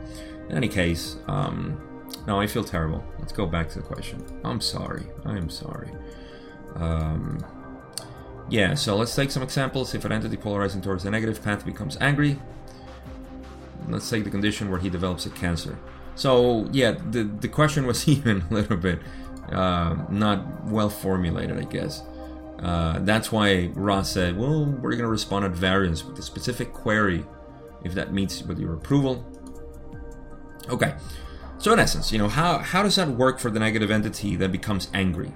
In 0.49 0.55
any 0.55 0.69
case, 0.69 1.17
um, 1.27 1.81
no, 2.27 2.39
I 2.39 2.47
feel 2.47 2.63
terrible. 2.63 3.03
Let's 3.19 3.33
go 3.33 3.45
back 3.45 3.67
to 3.69 3.79
the 3.79 3.85
question. 3.85 4.23
I'm 4.45 4.61
sorry. 4.61 5.03
I 5.25 5.35
am 5.35 5.49
sorry. 5.49 5.91
Um, 6.75 7.43
yeah, 8.49 8.73
so 8.73 8.95
let's 8.95 9.15
take 9.15 9.31
some 9.31 9.43
examples. 9.43 9.93
If 9.93 10.05
an 10.05 10.11
entity 10.11 10.37
polarizing 10.37 10.81
towards 10.81 11.03
the 11.03 11.11
negative 11.11 11.43
path 11.43 11.65
becomes 11.65 11.97
angry, 11.99 12.39
let's 13.89 14.09
take 14.09 14.23
the 14.23 14.29
condition 14.29 14.69
where 14.69 14.79
he 14.79 14.89
develops 14.89 15.25
a 15.25 15.29
cancer. 15.29 15.77
So 16.15 16.67
yeah, 16.71 16.91
the 16.91 17.23
the 17.23 17.47
question 17.47 17.85
was 17.85 18.07
even 18.15 18.43
a 18.49 18.53
little 18.53 18.77
bit 18.77 18.99
uh, 19.51 19.95
not 20.09 20.65
well 20.65 20.89
formulated, 20.89 21.57
I 21.57 21.63
guess. 21.63 22.01
Uh, 22.59 22.99
that's 22.99 23.31
why 23.31 23.71
Ross 23.73 24.11
said, 24.11 24.37
"Well, 24.37 24.65
we're 24.65 24.91
going 24.91 24.99
to 24.99 25.07
respond 25.07 25.45
at 25.45 25.51
variance 25.51 26.03
with 26.03 26.17
a 26.19 26.21
specific 26.21 26.71
query, 26.71 27.25
if 27.83 27.93
that 27.95 28.13
meets 28.13 28.43
with 28.43 28.59
your 28.59 28.73
approval." 28.73 29.25
Okay. 30.69 30.95
So 31.57 31.71
in 31.71 31.79
essence, 31.79 32.11
you 32.11 32.17
know, 32.17 32.27
how 32.27 32.57
how 32.59 32.83
does 32.83 32.95
that 32.95 33.07
work 33.07 33.39
for 33.39 33.49
the 33.49 33.59
negative 33.59 33.91
entity 33.91 34.35
that 34.37 34.51
becomes 34.51 34.89
angry? 34.93 35.31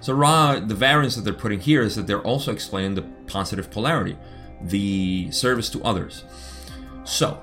So 0.00 0.14
Ra, 0.14 0.60
the 0.60 0.74
variance 0.74 1.16
that 1.16 1.22
they're 1.22 1.32
putting 1.32 1.60
here 1.60 1.82
is 1.82 1.96
that 1.96 2.06
they're 2.06 2.22
also 2.22 2.52
explaining 2.52 2.94
the 2.94 3.02
positive 3.26 3.70
polarity, 3.70 4.16
the 4.62 5.30
service 5.30 5.68
to 5.70 5.82
others. 5.82 6.24
So 7.04 7.42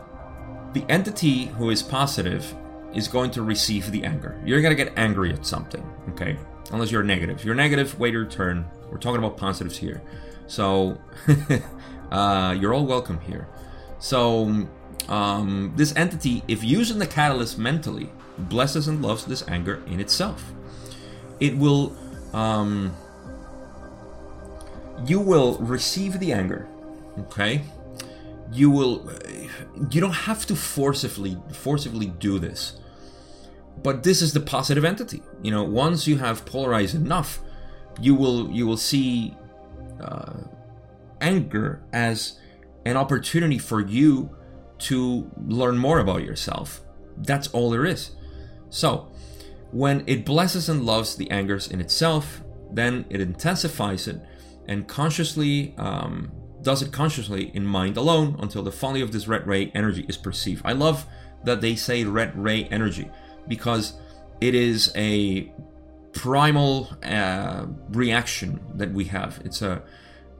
the 0.74 0.86
entity 0.90 1.46
who 1.46 1.70
is 1.70 1.82
positive 1.82 2.56
is 2.94 3.08
going 3.08 3.32
to 3.32 3.42
receive 3.42 3.92
the 3.92 4.04
anger. 4.04 4.40
You're 4.46 4.62
going 4.62 4.76
to 4.76 4.84
get 4.84 4.94
angry 4.98 5.34
at 5.34 5.46
something, 5.46 5.84
okay? 6.10 6.38
Unless 6.72 6.92
you're 6.92 7.04
negative. 7.04 7.44
You're 7.44 7.56
negative, 7.56 8.00
wait 8.00 8.14
your 8.14 8.26
turn. 8.26 8.66
We're 8.92 8.98
talking 8.98 9.20
about 9.20 9.38
positives 9.38 9.78
here. 9.78 10.02
So 10.48 11.00
uh, 12.12 12.56
you're 12.60 12.74
all 12.74 12.86
welcome 12.86 13.20
here. 13.22 13.48
So 14.00 14.68
um, 15.08 15.74
this 15.76 15.96
entity, 15.96 16.44
if 16.48 16.64
using 16.64 17.00
the 17.00 17.08
catalyst 17.08 17.58
mentally, 17.58 18.10
blesses 18.38 18.88
and 18.88 19.02
loves 19.02 19.26
this 19.26 19.48
anger 19.48 19.82
in 19.88 20.00
itself. 20.00 20.52
It 21.40 21.58
will, 21.58 21.96
um, 22.34 22.96
you 25.06 25.20
will 25.20 25.58
receive 25.58 26.20
the 26.20 26.32
anger, 26.32 26.68
okay? 27.20 27.62
You 28.52 28.70
will, 28.70 29.10
you 29.90 30.02
don't 30.02 30.12
have 30.12 30.46
to 30.48 30.56
forcibly, 30.56 31.38
forcibly 31.52 32.08
do 32.08 32.40
this. 32.40 32.80
But 33.82 34.04
this 34.04 34.22
is 34.22 34.34
the 34.34 34.40
positive 34.40 34.86
entity. 34.86 35.22
You 35.42 35.52
know, 35.52 35.64
once 35.64 36.08
you 36.08 36.18
have 36.18 36.46
polarized 36.46 36.96
enough, 36.96 37.40
you 38.00 38.16
will, 38.16 38.52
you 38.52 38.68
will 38.68 38.78
see 38.78 39.36
uh, 40.00 40.34
anger 41.22 41.84
as 41.92 42.40
an 42.86 42.98
opportunity 42.98 43.58
for 43.58 43.82
you 43.82 44.36
to 44.80 45.30
learn 45.48 45.78
more 45.78 46.00
about 46.00 46.24
yourself. 46.24 46.82
That's 47.18 47.48
all 47.48 47.70
there 47.70 47.86
is. 47.86 48.12
So, 48.70 49.12
when 49.72 50.04
it 50.06 50.26
blesses 50.26 50.70
and 50.70 50.86
loves 50.86 51.16
the 51.16 51.30
angers 51.32 51.68
in 51.68 51.80
itself, 51.80 52.44
then 52.72 53.06
it 53.10 53.22
intensifies 53.22 54.08
it 54.08 54.22
and 54.68 54.88
consciously 54.88 55.74
um, 55.78 56.32
does 56.64 56.82
it 56.82 56.92
consciously 56.92 57.52
in 57.54 57.66
mind 57.66 57.98
alone 57.98 58.36
until 58.40 58.64
the 58.64 58.72
folly 58.72 59.02
of 59.02 59.12
this 59.12 59.28
red 59.28 59.46
ray 59.46 59.72
energy 59.76 60.06
is 60.08 60.18
perceived. 60.18 60.62
I 60.66 60.74
love 60.74 61.06
that 61.44 61.62
they 61.62 61.76
say 61.76 62.04
red 62.04 62.38
ray 62.38 62.66
energy 62.66 63.10
because 63.48 63.94
it 64.42 64.56
is 64.56 64.92
a 64.96 65.52
primal 66.14 66.90
uh, 67.04 67.66
reaction 67.90 68.60
that 68.76 68.92
we 68.92 69.06
have. 69.06 69.42
It's 69.44 69.62
a 69.62 69.84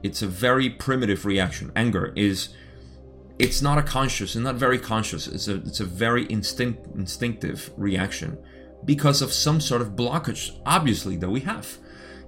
it's 0.02 0.22
a 0.22 0.26
very 0.26 0.68
primitive 0.68 1.24
reaction. 1.24 1.72
Anger 1.74 2.12
is 2.14 2.54
it's 3.38 3.60
not 3.60 3.78
a 3.78 3.82
conscious 3.82 4.34
and 4.34 4.44
not 4.44 4.56
very 4.56 4.78
conscious. 4.78 5.26
It's 5.26 5.48
a 5.48 5.56
it's 5.56 5.80
a 5.80 5.84
very 5.84 6.24
instinct 6.26 6.86
instinctive 6.94 7.72
reaction 7.76 8.38
because 8.84 9.22
of 9.22 9.32
some 9.32 9.60
sort 9.60 9.82
of 9.82 9.90
blockage, 9.90 10.50
obviously 10.66 11.16
that 11.16 11.30
we 11.30 11.40
have, 11.40 11.78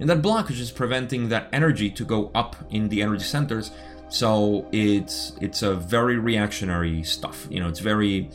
and 0.01 0.09
that 0.09 0.23
blockage 0.23 0.61
is 0.61 0.71
preventing 0.71 1.29
that 1.29 1.49
energy 1.53 1.91
to 1.91 2.05
go 2.05 2.31
up 2.35 2.57
in 2.71 2.89
the 2.89 3.03
energy 3.03 3.25
centers. 3.25 3.71
So 4.09 4.69
it's 4.73 5.33
it's 5.41 5.63
a 5.63 5.75
very 5.75 6.19
reactionary 6.19 7.03
stuff. 7.03 7.47
You 7.51 7.61
know, 7.61 7.69
it's 7.69 7.81
very 7.81 8.31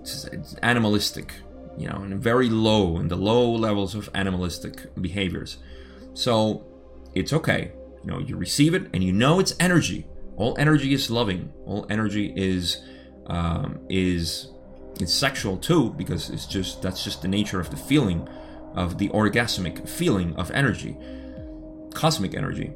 it's, 0.00 0.56
animalistic. 0.62 1.34
You 1.78 1.88
know, 1.88 1.96
and 1.96 2.18
very 2.18 2.48
low 2.48 2.98
in 2.98 3.08
the 3.08 3.16
low 3.16 3.52
levels 3.52 3.94
of 3.94 4.08
animalistic 4.14 4.94
behaviors. 4.98 5.58
So 6.14 6.64
it's 7.14 7.34
okay. 7.34 7.72
You 8.02 8.10
know, 8.10 8.18
you 8.18 8.36
receive 8.36 8.72
it 8.72 8.88
and 8.94 9.04
you 9.04 9.12
know 9.12 9.38
it's 9.40 9.54
energy 9.60 10.06
all 10.36 10.54
energy 10.58 10.92
is 10.92 11.10
loving 11.10 11.52
all 11.64 11.86
energy 11.90 12.32
is 12.36 12.82
um, 13.26 13.80
is 13.88 14.48
it's 15.00 15.12
sexual 15.12 15.56
too 15.56 15.90
because 15.90 16.30
it's 16.30 16.46
just 16.46 16.82
that's 16.82 17.02
just 17.02 17.22
the 17.22 17.28
nature 17.28 17.58
of 17.58 17.70
the 17.70 17.76
feeling 17.76 18.28
of 18.76 18.98
the 18.98 19.08
orgasmic 19.08 19.88
feeling 19.88 20.34
of 20.36 20.50
energy 20.52 20.96
cosmic 21.96 22.34
energy. 22.34 22.72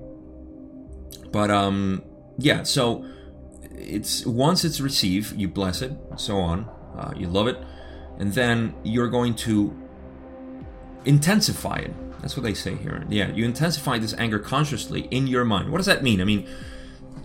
But 1.30 1.50
um 1.50 2.02
yeah 2.38 2.62
so 2.62 3.04
it's 3.72 4.24
once 4.26 4.64
it's 4.64 4.80
received 4.80 5.36
you 5.36 5.46
bless 5.46 5.82
it 5.82 5.92
so 6.16 6.38
on 6.38 6.68
uh, 6.96 7.12
you 7.16 7.28
love 7.28 7.46
it 7.46 7.58
and 8.18 8.32
then 8.32 8.74
you're 8.82 9.08
going 9.08 9.34
to 9.34 9.76
intensify 11.04 11.76
it. 11.76 11.94
That's 12.20 12.36
what 12.36 12.42
they 12.42 12.54
say 12.54 12.74
here. 12.74 13.04
Yeah 13.08 13.28
you 13.32 13.44
intensify 13.44 13.98
this 13.98 14.14
anger 14.14 14.38
consciously 14.38 15.02
in 15.10 15.26
your 15.26 15.44
mind. 15.44 15.70
What 15.70 15.78
does 15.78 15.86
that 15.86 16.02
mean? 16.02 16.20
I 16.20 16.24
mean 16.24 16.48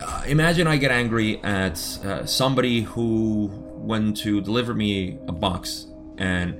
uh, 0.00 0.22
imagine 0.26 0.66
I 0.66 0.76
get 0.76 0.90
angry 0.90 1.42
at 1.42 1.78
uh, 2.04 2.26
somebody 2.26 2.82
who 2.82 3.50
went 3.76 4.18
to 4.18 4.42
deliver 4.42 4.74
me 4.74 5.18
a 5.26 5.32
box, 5.32 5.86
and 6.18 6.54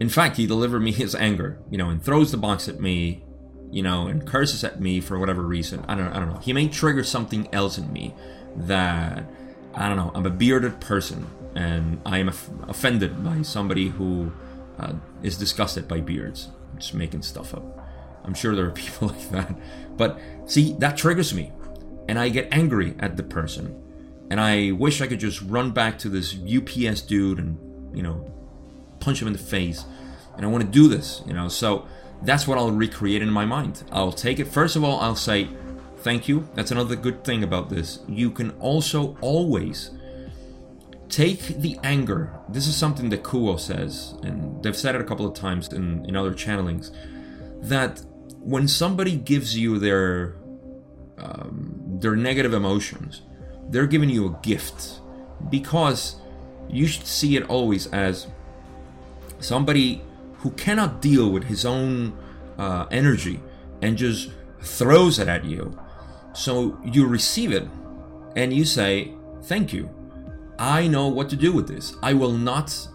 in 0.00 0.08
fact, 0.08 0.36
he 0.36 0.46
delivered 0.46 0.80
me 0.80 0.92
his 0.92 1.14
anger, 1.14 1.58
you 1.70 1.78
know, 1.78 1.88
and 1.88 2.02
throws 2.02 2.30
the 2.30 2.36
box 2.36 2.68
at 2.68 2.80
me, 2.80 3.24
you 3.70 3.82
know, 3.82 4.06
and 4.06 4.26
curses 4.26 4.62
at 4.64 4.80
me 4.80 5.00
for 5.00 5.18
whatever 5.18 5.42
reason. 5.42 5.84
I 5.88 5.94
don't, 5.94 6.08
I 6.08 6.18
don't 6.18 6.32
know. 6.32 6.38
He 6.38 6.52
may 6.52 6.68
trigger 6.68 7.04
something 7.04 7.48
else 7.52 7.78
in 7.78 7.92
me 7.92 8.14
that 8.56 9.24
I 9.74 9.88
don't 9.88 9.96
know. 9.96 10.12
I'm 10.14 10.26
a 10.26 10.30
bearded 10.30 10.80
person, 10.80 11.26
and 11.54 12.00
I 12.04 12.18
am 12.18 12.28
offended 12.28 13.24
by 13.24 13.42
somebody 13.42 13.88
who 13.88 14.32
uh, 14.78 14.94
is 15.22 15.36
disgusted 15.36 15.88
by 15.88 16.00
beards. 16.00 16.48
I'm 16.72 16.78
just 16.78 16.94
making 16.94 17.22
stuff 17.22 17.54
up. 17.54 17.86
I'm 18.24 18.34
sure 18.34 18.54
there 18.54 18.66
are 18.66 18.70
people 18.72 19.08
like 19.08 19.30
that, 19.30 19.56
but 19.96 20.18
see, 20.46 20.74
that 20.78 20.96
triggers 20.96 21.32
me 21.32 21.52
and 22.08 22.18
I 22.18 22.28
get 22.28 22.48
angry 22.52 22.94
at 22.98 23.16
the 23.16 23.22
person. 23.22 23.82
And 24.30 24.40
I 24.40 24.72
wish 24.72 25.00
I 25.00 25.06
could 25.06 25.20
just 25.20 25.40
run 25.42 25.70
back 25.70 25.98
to 26.00 26.08
this 26.08 26.34
UPS 26.34 27.02
dude 27.02 27.38
and, 27.38 27.96
you 27.96 28.02
know, 28.02 28.32
punch 29.00 29.20
him 29.20 29.28
in 29.28 29.32
the 29.32 29.38
face. 29.38 29.84
And 30.36 30.44
I 30.44 30.48
want 30.48 30.64
to 30.64 30.70
do 30.70 30.88
this, 30.88 31.22
you 31.26 31.32
know. 31.32 31.48
So 31.48 31.86
that's 32.22 32.46
what 32.46 32.58
I'll 32.58 32.70
recreate 32.70 33.22
in 33.22 33.30
my 33.30 33.44
mind. 33.44 33.84
I'll 33.90 34.12
take 34.12 34.38
it. 34.38 34.46
First 34.46 34.76
of 34.76 34.84
all, 34.84 35.00
I'll 35.00 35.16
say, 35.16 35.48
thank 35.98 36.28
you. 36.28 36.48
That's 36.54 36.70
another 36.70 36.96
good 36.96 37.24
thing 37.24 37.42
about 37.42 37.70
this. 37.70 38.00
You 38.08 38.30
can 38.30 38.50
also 38.52 39.16
always 39.20 39.90
take 41.08 41.40
the 41.60 41.78
anger. 41.82 42.38
This 42.48 42.66
is 42.66 42.76
something 42.76 43.08
that 43.10 43.22
Q'uo 43.22 43.58
says, 43.58 44.14
and 44.22 44.62
they've 44.62 44.76
said 44.76 44.94
it 44.94 45.00
a 45.00 45.04
couple 45.04 45.26
of 45.26 45.34
times 45.34 45.72
in, 45.72 46.04
in 46.06 46.16
other 46.16 46.32
channelings, 46.32 46.94
that 47.62 48.02
when 48.40 48.68
somebody 48.68 49.16
gives 49.16 49.56
you 49.56 49.78
their 49.78 50.36
um, 51.18 51.76
their 52.00 52.16
negative 52.16 52.52
emotions. 52.52 53.22
They're 53.68 53.86
giving 53.86 54.10
you 54.10 54.26
a 54.26 54.38
gift 54.42 55.00
because 55.50 56.16
you 56.68 56.86
should 56.86 57.06
see 57.06 57.36
it 57.36 57.48
always 57.48 57.86
as 57.88 58.26
somebody 59.40 60.02
who 60.38 60.50
cannot 60.52 61.00
deal 61.00 61.30
with 61.30 61.44
his 61.44 61.64
own 61.64 62.16
uh, 62.58 62.86
energy 62.90 63.40
and 63.82 63.96
just 63.96 64.30
throws 64.60 65.18
it 65.18 65.28
at 65.28 65.44
you. 65.44 65.78
So 66.32 66.78
you 66.84 67.06
receive 67.06 67.52
it 67.52 67.68
and 68.34 68.52
you 68.52 68.64
say, 68.64 69.12
Thank 69.42 69.72
you. 69.72 69.88
I 70.58 70.88
know 70.88 71.08
what 71.08 71.28
to 71.30 71.36
do 71.36 71.52
with 71.52 71.68
this. 71.68 71.94
I 72.02 72.14
will 72.14 72.32
not, 72.32 72.88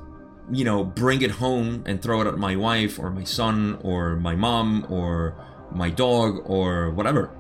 you 0.52 0.66
know, 0.66 0.84
bring 0.84 1.22
it 1.22 1.32
home 1.32 1.84
and 1.86 2.02
throw 2.02 2.22
it 2.22 2.28
at 2.28 2.38
my 2.38 2.56
wife 2.56 3.00
or 3.00 3.10
my 3.10 3.24
son 3.24 3.80
or 3.84 4.16
my 4.18 4.36
mom 4.36 4.86
or 4.90 5.36
my 5.72 5.90
dog 5.90 6.42
or 6.46 6.90
whatever. 6.90 7.32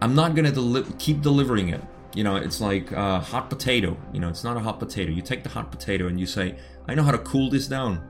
I'm 0.00 0.14
not 0.14 0.34
gonna 0.34 0.52
deli- 0.52 0.84
keep 0.98 1.22
delivering 1.22 1.68
it. 1.70 1.80
You 2.14 2.22
know, 2.22 2.36
it's 2.36 2.60
like 2.60 2.92
a 2.92 3.18
hot 3.20 3.50
potato. 3.50 3.96
You 4.12 4.20
know, 4.20 4.28
it's 4.28 4.44
not 4.44 4.56
a 4.56 4.60
hot 4.60 4.78
potato. 4.78 5.10
You 5.10 5.22
take 5.22 5.42
the 5.42 5.48
hot 5.48 5.72
potato 5.72 6.06
and 6.06 6.20
you 6.20 6.26
say, 6.26 6.56
I 6.86 6.94
know 6.94 7.02
how 7.02 7.10
to 7.10 7.18
cool 7.18 7.50
this 7.50 7.66
down. 7.66 8.08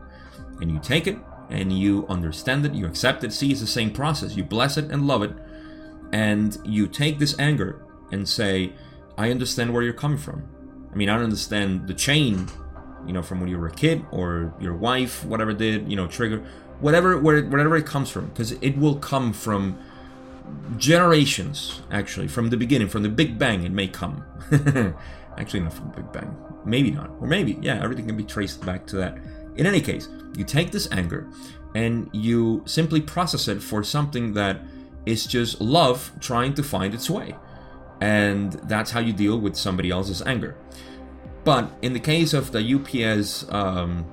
And 0.61 0.71
you 0.71 0.79
take 0.81 1.07
it 1.07 1.19
and 1.51 1.77
you 1.77 2.07
understand 2.09 2.65
it, 2.65 2.75
you 2.75 2.87
accept 2.87 3.25
it. 3.25 3.33
See, 3.33 3.51
it's 3.51 3.61
the 3.61 3.67
same 3.67 3.91
process. 3.91 4.37
You 4.37 4.45
bless 4.45 4.77
it 4.77 4.91
and 4.91 5.07
love 5.07 5.23
it. 5.23 5.33
And 6.13 6.57
you 6.65 6.87
take 6.87 7.19
this 7.19 7.39
anger 7.39 7.83
and 8.13 8.29
say, 8.29 8.73
I 9.19 9.31
understand 9.31 9.73
where 9.73 9.83
you're 9.83 9.93
coming 9.93 10.19
from. 10.19 10.49
I 10.93 10.97
mean, 10.97 11.09
I 11.09 11.15
don't 11.15 11.25
understand 11.25 11.89
the 11.89 11.95
chain, 11.95 12.49
you 13.07 13.13
know, 13.13 13.23
from 13.23 13.41
when 13.41 13.49
you 13.49 13.59
were 13.59 13.67
a 13.67 13.75
kid 13.75 14.05
or 14.11 14.55
your 14.61 14.75
wife, 14.75 15.25
whatever 15.25 15.53
did, 15.53 15.91
you 15.91 15.97
know, 15.97 16.07
trigger, 16.07 16.45
whatever, 16.81 17.19
where, 17.19 17.43
wherever 17.45 17.77
it 17.77 17.87
comes 17.87 18.11
from, 18.11 18.29
because 18.29 18.53
it 18.53 18.77
will 18.79 18.97
come 18.97 19.33
from 19.33 19.79
generations, 20.77 21.83
actually, 21.91 22.29
from 22.29 22.51
the 22.51 22.57
beginning, 22.57 22.89
from 22.89 23.03
the 23.03 23.09
Big 23.09 23.39
Bang, 23.39 23.65
it 23.65 23.73
may 23.73 23.89
come. 23.89 24.25
actually, 25.39 25.61
not 25.61 25.73
from 25.73 25.91
the 25.91 25.97
Big 25.97 26.13
Bang. 26.13 26.37
Maybe 26.65 26.91
not. 26.91 27.11
Or 27.21 27.27
maybe, 27.27 27.59
yeah, 27.61 27.83
everything 27.83 28.07
can 28.07 28.17
be 28.17 28.25
traced 28.25 28.65
back 28.65 28.87
to 28.89 28.97
that. 28.97 29.19
In 29.57 29.67
any 29.67 29.81
case, 29.81 30.09
you 30.37 30.45
take 30.45 30.71
this 30.71 30.91
anger 30.91 31.27
and 31.75 32.09
you 32.13 32.63
simply 32.67 33.01
process 33.01 33.49
it 33.49 33.63
for 33.63 33.83
something 33.83 34.35
that 34.35 34.61
is 35.07 35.27
just 35.27 35.61
love 35.61 36.13
trying 36.21 36.55
to 36.55 36.63
find 36.63 36.95
its 36.95 37.11
way. 37.11 37.35
And 38.01 38.53
that's 38.53 38.91
how 38.91 39.01
you 39.01 39.13
deal 39.13 39.39
with 39.39 39.57
somebody 39.57 39.91
else's 39.91 40.23
anger. 40.23 40.57
But 41.45 41.71
in 41.83 41.93
the 41.93 42.01
case 42.01 42.33
of 42.33 42.53
the 42.53 42.75
UPS 42.75 43.47
um, 43.51 44.07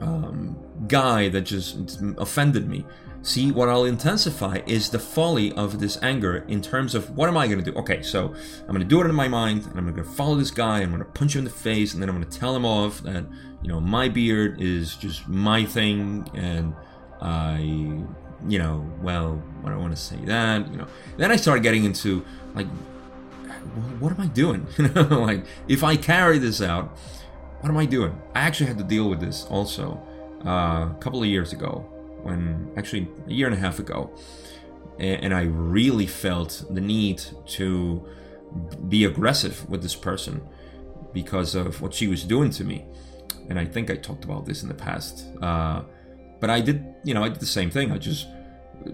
um, 0.00 0.58
guy 0.86 1.28
that 1.28 1.42
just 1.42 2.00
offended 2.18 2.68
me, 2.68 2.84
See, 3.24 3.52
what 3.52 3.68
I'll 3.68 3.84
intensify 3.84 4.62
is 4.66 4.90
the 4.90 4.98
folly 4.98 5.52
of 5.52 5.78
this 5.78 5.96
anger 6.02 6.44
in 6.48 6.60
terms 6.60 6.96
of 6.96 7.16
what 7.16 7.28
am 7.28 7.36
I 7.36 7.46
going 7.46 7.62
to 7.62 7.70
do? 7.70 7.78
Okay, 7.78 8.02
so 8.02 8.34
I'm 8.62 8.74
going 8.74 8.80
to 8.80 8.84
do 8.84 9.00
it 9.00 9.06
in 9.06 9.14
my 9.14 9.28
mind, 9.28 9.64
and 9.66 9.78
I'm 9.78 9.84
going 9.84 9.94
to 9.94 10.02
follow 10.02 10.34
this 10.34 10.50
guy, 10.50 10.80
I'm 10.80 10.90
going 10.90 11.04
to 11.04 11.08
punch 11.12 11.36
him 11.36 11.40
in 11.40 11.44
the 11.44 11.50
face, 11.50 11.94
and 11.94 12.02
then 12.02 12.08
I'm 12.08 12.16
going 12.16 12.28
to 12.28 12.38
tell 12.38 12.56
him 12.56 12.64
off 12.64 13.00
that, 13.02 13.24
you 13.62 13.68
know, 13.68 13.80
my 13.80 14.08
beard 14.08 14.60
is 14.60 14.96
just 14.96 15.28
my 15.28 15.64
thing, 15.64 16.28
and 16.34 16.74
I, 17.20 17.58
you 17.60 18.58
know, 18.58 18.90
well, 19.00 19.42
I 19.64 19.68
don't 19.68 19.80
want 19.80 19.94
to 19.94 20.02
say 20.02 20.16
that, 20.24 20.70
you 20.70 20.76
know. 20.76 20.86
Then 21.16 21.30
I 21.30 21.36
started 21.36 21.62
getting 21.62 21.84
into, 21.84 22.24
like, 22.54 22.66
what 24.00 24.12
am 24.12 24.20
I 24.20 24.26
doing? 24.26 24.66
You 24.78 24.88
know, 24.88 25.20
like, 25.20 25.44
if 25.68 25.84
I 25.84 25.96
carry 25.96 26.38
this 26.38 26.60
out, 26.60 26.96
what 27.60 27.70
am 27.70 27.76
I 27.76 27.86
doing? 27.86 28.20
I 28.34 28.40
actually 28.40 28.66
had 28.66 28.78
to 28.78 28.84
deal 28.84 29.08
with 29.08 29.20
this 29.20 29.46
also 29.48 30.02
uh, 30.44 30.90
a 30.90 30.96
couple 31.00 31.22
of 31.22 31.28
years 31.28 31.52
ago 31.52 31.86
when 32.22 32.72
actually 32.76 33.08
a 33.28 33.32
year 33.32 33.46
and 33.46 33.54
a 33.54 33.58
half 33.58 33.78
ago 33.78 34.12
and 34.98 35.34
I 35.34 35.42
really 35.42 36.06
felt 36.06 36.64
the 36.70 36.80
need 36.80 37.22
to 37.48 38.06
be 38.88 39.04
aggressive 39.04 39.68
with 39.68 39.82
this 39.82 39.96
person 39.96 40.42
because 41.12 41.54
of 41.54 41.80
what 41.80 41.94
she 41.94 42.06
was 42.06 42.24
doing 42.24 42.50
to 42.50 42.64
me. 42.64 42.84
And 43.48 43.58
I 43.58 43.64
think 43.64 43.90
I 43.90 43.96
talked 43.96 44.24
about 44.24 44.46
this 44.46 44.62
in 44.62 44.68
the 44.68 44.74
past. 44.74 45.26
Uh, 45.40 45.82
but 46.40 46.50
I 46.50 46.60
did, 46.60 46.84
you 47.04 47.14
know, 47.14 47.22
I 47.22 47.28
did 47.28 47.40
the 47.40 47.46
same 47.46 47.70
thing. 47.70 47.92
I 47.92 47.98
just, 47.98 48.26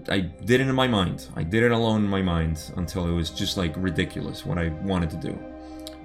I 0.09 0.19
did 0.19 0.61
it 0.61 0.67
in 0.67 0.75
my 0.75 0.87
mind. 0.87 1.27
I 1.35 1.43
did 1.43 1.63
it 1.63 1.71
alone 1.71 2.03
in 2.03 2.09
my 2.09 2.21
mind 2.21 2.71
until 2.75 3.07
it 3.07 3.11
was 3.11 3.29
just 3.29 3.57
like 3.57 3.73
ridiculous 3.77 4.45
what 4.45 4.57
I 4.57 4.69
wanted 4.83 5.09
to 5.11 5.17
do. 5.17 5.39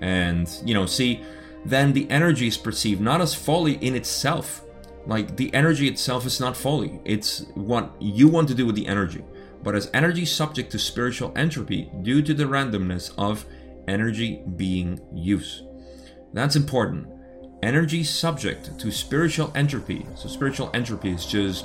And, 0.00 0.48
you 0.64 0.74
know, 0.74 0.86
see, 0.86 1.22
then 1.64 1.92
the 1.92 2.10
energy 2.10 2.46
is 2.46 2.56
perceived 2.56 3.00
not 3.00 3.20
as 3.20 3.34
folly 3.34 3.74
in 3.74 3.94
itself. 3.94 4.62
Like 5.06 5.36
the 5.36 5.52
energy 5.52 5.86
itself 5.88 6.24
is 6.24 6.40
not 6.40 6.56
folly. 6.56 7.00
It's 7.04 7.44
what 7.54 7.92
you 8.00 8.28
want 8.28 8.48
to 8.48 8.54
do 8.54 8.64
with 8.64 8.74
the 8.74 8.86
energy 8.86 9.22
but 9.64 9.74
as 9.74 9.90
energy 9.94 10.26
subject 10.26 10.70
to 10.70 10.78
spiritual 10.78 11.32
entropy 11.34 11.90
due 12.02 12.22
to 12.22 12.34
the 12.34 12.44
randomness 12.44 13.12
of 13.16 13.46
energy 13.88 14.42
being 14.56 15.00
used. 15.12 15.62
That's 16.34 16.54
important. 16.54 17.08
Energy 17.64 18.04
subject 18.04 18.78
to 18.78 18.90
spiritual 18.90 19.50
entropy. 19.54 20.04
So 20.16 20.28
spiritual 20.28 20.70
entropy 20.74 21.12
is 21.12 21.24
just 21.24 21.64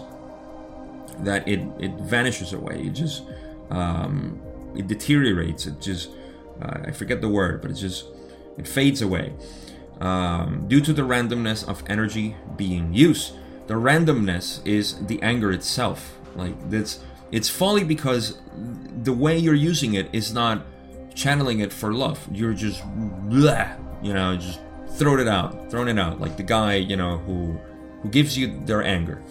that 1.20 1.46
it 1.46 1.60
it 1.78 1.92
vanishes 2.00 2.54
away. 2.54 2.84
It 2.86 2.94
just 2.94 3.24
um, 3.70 4.40
it 4.78 4.88
deteriorates. 4.88 5.68
It 5.68 5.82
just 5.82 6.10
uh, 6.62 6.88
I 6.88 6.92
forget 6.92 7.20
the 7.20 7.28
word, 7.28 7.62
but 7.62 7.72
it 7.72 7.74
just 7.74 8.06
it 8.58 8.66
fades 8.66 9.02
away 9.02 9.34
um, 10.00 10.70
due 10.70 10.80
to 10.80 10.94
the 10.94 11.02
randomness 11.02 11.68
of 11.68 11.84
energy 11.88 12.38
being 12.56 12.94
used. 12.94 13.34
The 13.68 13.74
randomness 13.74 14.66
is 14.66 15.06
the 15.08 15.22
anger 15.22 15.52
itself. 15.52 16.18
Like 16.34 16.56
that's 16.70 17.04
it's 17.30 17.50
folly 17.50 17.84
because 17.84 18.40
the 19.04 19.12
way 19.12 19.38
you're 19.38 19.54
using 19.72 19.96
it 19.96 20.08
is 20.14 20.34
not 20.34 20.66
channeling 21.14 21.60
it 21.60 21.74
for 21.74 21.94
love. 21.94 22.26
You're 22.32 22.54
just, 22.54 22.82
blah, 23.30 23.68
you 24.02 24.14
know, 24.14 24.38
just 24.38 24.60
throwing 25.00 25.20
it 25.20 25.28
out, 25.28 25.72
throwing 25.72 25.88
it 25.88 25.98
out, 25.98 26.20
like 26.22 26.38
the 26.38 26.44
guy, 26.44 26.76
you 26.76 26.96
know, 26.96 27.18
who 27.20 27.60
who 28.02 28.10
gives 28.10 28.38
you 28.38 28.62
their 28.66 28.84
anger. 28.84 29.22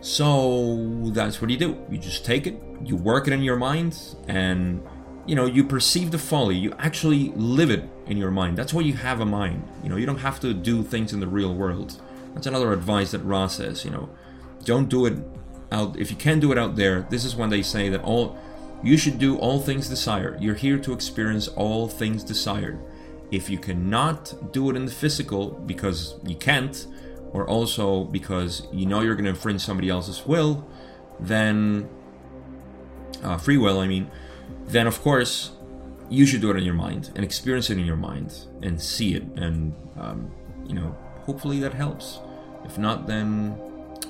So 0.00 1.10
that's 1.12 1.40
what 1.40 1.50
you 1.50 1.56
do. 1.56 1.78
You 1.90 1.98
just 1.98 2.24
take 2.24 2.46
it, 2.46 2.60
you 2.84 2.96
work 2.96 3.28
it 3.28 3.32
in 3.32 3.42
your 3.42 3.56
mind, 3.56 3.98
and 4.28 4.82
you 5.26 5.34
know, 5.34 5.46
you 5.46 5.64
perceive 5.64 6.10
the 6.10 6.18
folly. 6.18 6.56
You 6.56 6.74
actually 6.78 7.32
live 7.36 7.70
it 7.70 7.88
in 8.06 8.16
your 8.16 8.30
mind. 8.30 8.58
That's 8.58 8.74
why 8.74 8.82
you 8.82 8.94
have 8.94 9.20
a 9.20 9.26
mind. 9.26 9.66
You 9.82 9.88
know, 9.88 9.96
you 9.96 10.06
don't 10.06 10.18
have 10.18 10.40
to 10.40 10.52
do 10.52 10.82
things 10.82 11.12
in 11.12 11.20
the 11.20 11.28
real 11.28 11.54
world. 11.54 12.02
That's 12.34 12.46
another 12.46 12.72
advice 12.72 13.12
that 13.12 13.20
Ra 13.20 13.46
says. 13.46 13.84
You 13.84 13.92
know, 13.92 14.10
don't 14.64 14.88
do 14.88 15.06
it 15.06 15.18
out 15.74 15.98
if 15.98 16.10
you 16.10 16.16
can 16.16 16.40
do 16.40 16.52
it 16.52 16.58
out 16.58 16.76
there 16.76 17.06
this 17.10 17.24
is 17.24 17.36
when 17.36 17.50
they 17.50 17.62
say 17.62 17.88
that 17.88 18.02
all 18.02 18.38
you 18.82 18.96
should 18.96 19.18
do 19.18 19.36
all 19.38 19.60
things 19.60 19.88
desired 19.88 20.40
you're 20.40 20.54
here 20.54 20.78
to 20.78 20.92
experience 20.92 21.48
all 21.48 21.88
things 21.88 22.22
desired 22.22 22.78
if 23.34 23.50
you 23.50 23.58
cannot 23.58 24.52
do 24.52 24.70
it 24.70 24.76
in 24.76 24.84
the 24.86 24.92
physical 24.92 25.50
because 25.50 26.14
you 26.24 26.36
can't 26.36 26.86
or 27.32 27.46
also 27.48 28.04
because 28.04 28.66
you 28.72 28.86
know 28.86 29.00
you're 29.00 29.14
going 29.14 29.24
to 29.24 29.30
infringe 29.30 29.60
somebody 29.60 29.88
else's 29.88 30.26
will 30.26 30.66
then 31.20 31.88
uh, 33.22 33.36
free 33.36 33.56
will 33.56 33.80
i 33.80 33.86
mean 33.86 34.10
then 34.66 34.86
of 34.86 35.00
course 35.00 35.52
you 36.08 36.26
should 36.26 36.40
do 36.40 36.50
it 36.50 36.56
in 36.56 36.64
your 36.64 36.74
mind 36.74 37.10
and 37.14 37.24
experience 37.24 37.70
it 37.70 37.78
in 37.78 37.84
your 37.84 37.96
mind 37.96 38.46
and 38.62 38.80
see 38.80 39.14
it 39.14 39.24
and 39.36 39.74
um, 39.98 40.30
you 40.66 40.74
know 40.74 40.96
hopefully 41.24 41.60
that 41.60 41.74
helps. 41.74 42.20
If 42.64 42.78
not 42.78 43.06
then 43.06 43.58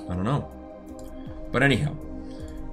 i 0.09 0.13
don't 0.13 0.23
know. 0.23 0.51
But 1.51 1.63
anyhow, 1.63 1.95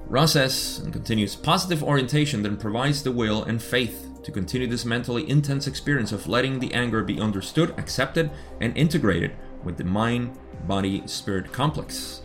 Ra 0.07 0.27
says 0.27 0.81
and 0.83 0.93
continues 0.93 1.37
positive 1.37 1.83
orientation 1.83 2.43
then 2.43 2.57
provides 2.57 3.03
the 3.03 3.13
will 3.13 3.45
and 3.45 3.63
faith 3.63 4.09
to 4.23 4.33
continue 4.33 4.67
this 4.67 4.85
mentally 4.85 5.29
intense 5.29 5.67
experience 5.67 6.13
of 6.13 6.29
letting 6.29 6.59
the 6.59 6.73
anger 6.75 7.03
be 7.03 7.21
understood, 7.21 7.75
accepted, 7.79 8.31
and 8.61 8.77
integrated 8.77 9.33
with 9.65 9.77
the 9.77 9.85
mind 9.85 10.39
body 10.67 11.03
spirit 11.07 11.53
complex. 11.53 12.23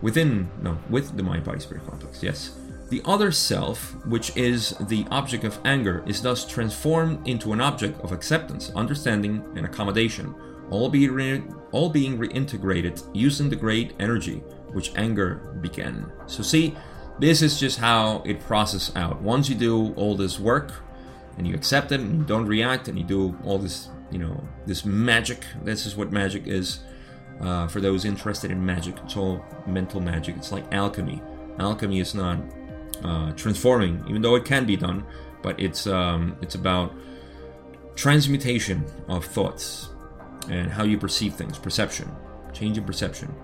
Within, 0.00 0.50
no, 0.62 0.78
with 0.88 1.16
the 1.16 1.22
mind 1.22 1.44
body 1.44 1.60
spirit 1.60 1.84
complex, 1.86 2.22
yes. 2.22 2.56
The 2.90 3.02
other 3.04 3.32
self, 3.32 3.94
which 4.06 4.34
is 4.36 4.70
the 4.80 5.06
object 5.10 5.44
of 5.44 5.58
anger, 5.64 6.02
is 6.06 6.22
thus 6.22 6.46
transformed 6.46 7.26
into 7.28 7.52
an 7.52 7.60
object 7.60 8.00
of 8.00 8.12
acceptance, 8.12 8.70
understanding, 8.74 9.44
and 9.56 9.66
accommodation, 9.66 10.34
all, 10.70 10.88
be 10.88 11.08
re- 11.08 11.42
all 11.72 11.90
being 11.90 12.16
reintegrated 12.16 13.02
using 13.12 13.50
the 13.50 13.56
great 13.56 13.92
energy 13.98 14.42
which 14.72 14.94
anger 14.96 15.58
began. 15.60 16.10
So, 16.26 16.42
see, 16.42 16.76
this 17.18 17.42
is 17.42 17.58
just 17.58 17.78
how 17.78 18.22
it 18.24 18.40
processes 18.40 18.94
out. 18.96 19.20
Once 19.20 19.48
you 19.48 19.54
do 19.54 19.92
all 19.94 20.14
this 20.14 20.38
work 20.38 20.72
and 21.36 21.46
you 21.46 21.54
accept 21.54 21.92
it 21.92 22.00
and 22.00 22.18
you 22.18 22.24
don't 22.24 22.46
react 22.46 22.88
and 22.88 22.98
you 22.98 23.04
do 23.04 23.36
all 23.44 23.58
this, 23.58 23.88
you 24.10 24.18
know, 24.18 24.42
this 24.66 24.84
magic, 24.84 25.44
this 25.62 25.86
is 25.86 25.96
what 25.96 26.12
magic 26.12 26.46
is. 26.46 26.80
Uh, 27.40 27.68
for 27.68 27.80
those 27.80 28.04
interested 28.04 28.50
in 28.50 28.64
magic, 28.64 28.96
it's 29.04 29.16
all 29.16 29.44
mental 29.64 30.00
magic. 30.00 30.36
It's 30.36 30.50
like 30.50 30.64
alchemy. 30.72 31.22
Alchemy 31.60 32.00
is 32.00 32.12
not 32.12 32.38
uh, 33.04 33.30
transforming, 33.32 34.04
even 34.08 34.22
though 34.22 34.34
it 34.34 34.44
can 34.44 34.64
be 34.66 34.76
done, 34.76 35.04
but 35.42 35.58
it's 35.60 35.86
um, 35.86 36.36
it's 36.42 36.56
about 36.56 36.92
transmutation 37.94 38.84
of 39.08 39.24
thoughts 39.24 39.90
and 40.48 40.70
how 40.70 40.84
you 40.84 40.98
perceive 40.98 41.34
things, 41.34 41.58
perception, 41.58 42.10
change 42.52 42.78
in 42.78 42.84
perception. 42.84 43.34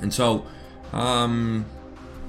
And 0.00 0.12
so, 0.12 0.46
um, 0.92 1.64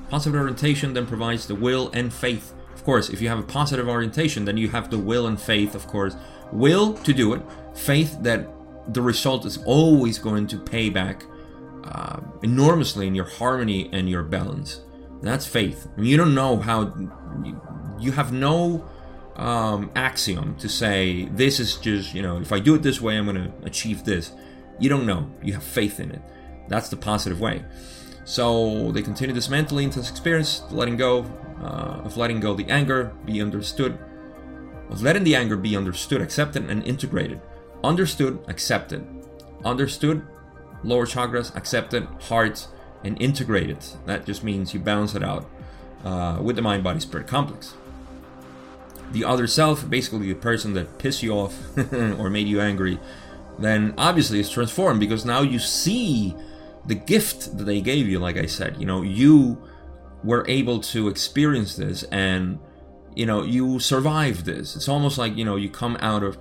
positive 0.10 0.40
orientation 0.40 0.94
then 0.94 1.06
provides 1.06 1.48
the 1.48 1.56
will 1.56 1.90
and 1.94 2.14
faith. 2.14 2.54
Of 2.74 2.84
course, 2.84 3.10
if 3.10 3.22
you 3.22 3.30
have 3.30 3.40
a 3.40 3.44
positive 3.44 3.88
orientation, 3.88 4.46
then 4.46 4.58
you 4.58 4.70
have 4.70 4.90
the 4.90 4.98
will 4.98 5.28
and 5.28 5.40
faith, 5.40 5.76
of 5.76 5.88
course. 5.88 6.16
Will 6.52 6.94
to 6.94 7.14
do 7.14 7.34
it, 7.34 7.42
faith 7.74 8.18
that 8.22 8.48
the 8.94 9.02
result 9.02 9.46
is 9.46 9.58
always 9.66 10.18
going 10.18 10.48
to 10.48 10.58
pay 10.58 10.90
back 10.90 11.24
uh, 11.84 12.20
enormously 12.42 13.08
in 13.08 13.16
your 13.16 13.26
harmony 13.26 13.90
and 13.94 14.10
your 14.10 14.24
balance. 14.24 14.82
That's 15.22 15.46
faith. 15.46 15.88
I 15.96 16.02
mean, 16.02 16.10
you 16.10 16.18
don't 16.18 16.34
know 16.34 16.58
how, 16.58 16.94
you, 18.00 18.12
have 18.14 18.32
no 18.32 18.88
um, 19.36 19.92
axiom 19.96 20.56
to 20.58 20.70
say 20.70 21.26
this 21.32 21.60
is 21.60 21.76
just, 21.76 22.14
you 22.14 22.22
know, 22.22 22.40
if 22.40 22.52
I 22.52 22.60
do 22.60 22.76
it 22.76 22.82
this 22.82 23.02
way, 23.02 23.18
I'm 23.18 23.26
going 23.26 23.36
to 23.36 23.52
achieve 23.64 24.06
this. 24.06 24.32
You 24.80 24.90
don't 24.90 25.06
know. 25.06 25.30
You 25.44 25.54
have 25.54 25.64
faith 25.64 26.00
in 26.00 26.12
it. 26.12 26.22
That's 26.70 26.90
the 26.90 26.96
positive 26.96 27.42
way. 27.42 27.66
So 28.30 28.92
they 28.92 29.02
continue 29.02 29.34
this 29.34 29.50
mentally 29.50 29.84
intense 29.84 30.08
experience, 30.08 30.62
letting 30.70 30.98
go, 30.98 31.26
uh, 31.64 32.06
of 32.06 32.16
letting 32.16 32.40
go 32.40 32.54
the 32.54 32.70
anger, 32.70 33.12
be 33.26 33.42
understood, 33.42 33.98
of 34.92 35.02
letting 35.02 35.24
the 35.24 35.36
anger 35.36 35.58
be 35.58 35.76
understood, 35.76 36.22
accepted, 36.22 36.70
and 36.70 36.84
integrated. 36.84 37.42
Understood, 37.84 38.38
accepted. 38.48 39.04
Understood, 39.66 40.22
lower 40.84 41.08
chakras, 41.08 41.56
accepted, 41.56 42.08
heart, 42.30 42.68
and 43.04 43.20
integrated. 43.20 43.80
That 44.06 44.28
just 44.28 44.44
means 44.44 44.76
you 44.76 44.80
balance 44.80 45.16
it 45.16 45.24
out 45.24 45.50
uh, 46.04 46.38
with 46.40 46.56
the 46.56 46.62
mind 46.62 46.84
body 46.84 47.00
spirit 47.00 47.26
complex. 47.26 47.74
The 49.12 49.26
other 49.26 49.48
self, 49.48 49.90
basically 49.90 50.28
the 50.28 50.36
person 50.36 50.74
that 50.74 51.00
pissed 51.00 51.24
you 51.24 51.32
off 51.32 51.58
or 51.92 52.30
made 52.30 52.48
you 52.48 52.62
angry, 52.62 53.00
then 53.58 53.96
obviously 53.98 54.40
is 54.40 54.52
transformed 54.52 55.00
because 55.00 55.26
now 55.26 55.42
you 55.42 55.58
see 55.58 56.36
the 56.86 56.96
gift 56.96 57.58
that 57.58 57.64
they 57.64 57.82
gave 57.82 58.08
you, 58.08 58.20
like 58.20 58.38
I 58.38 58.46
said, 58.46 58.80
you 58.80 58.86
know, 58.86 59.02
you 59.02 59.62
were 60.24 60.46
able 60.48 60.80
to 60.80 61.08
experience 61.08 61.76
this 61.76 62.04
and, 62.04 62.60
you 63.16 63.26
know, 63.26 63.44
you 63.44 63.80
survived 63.80 64.46
this. 64.46 64.76
It's 64.76 64.88
almost 64.88 65.18
like, 65.18 65.36
you 65.38 65.46
know, 65.46 65.56
you 65.56 65.70
come 65.70 65.98
out 66.00 66.24
of. 66.24 66.38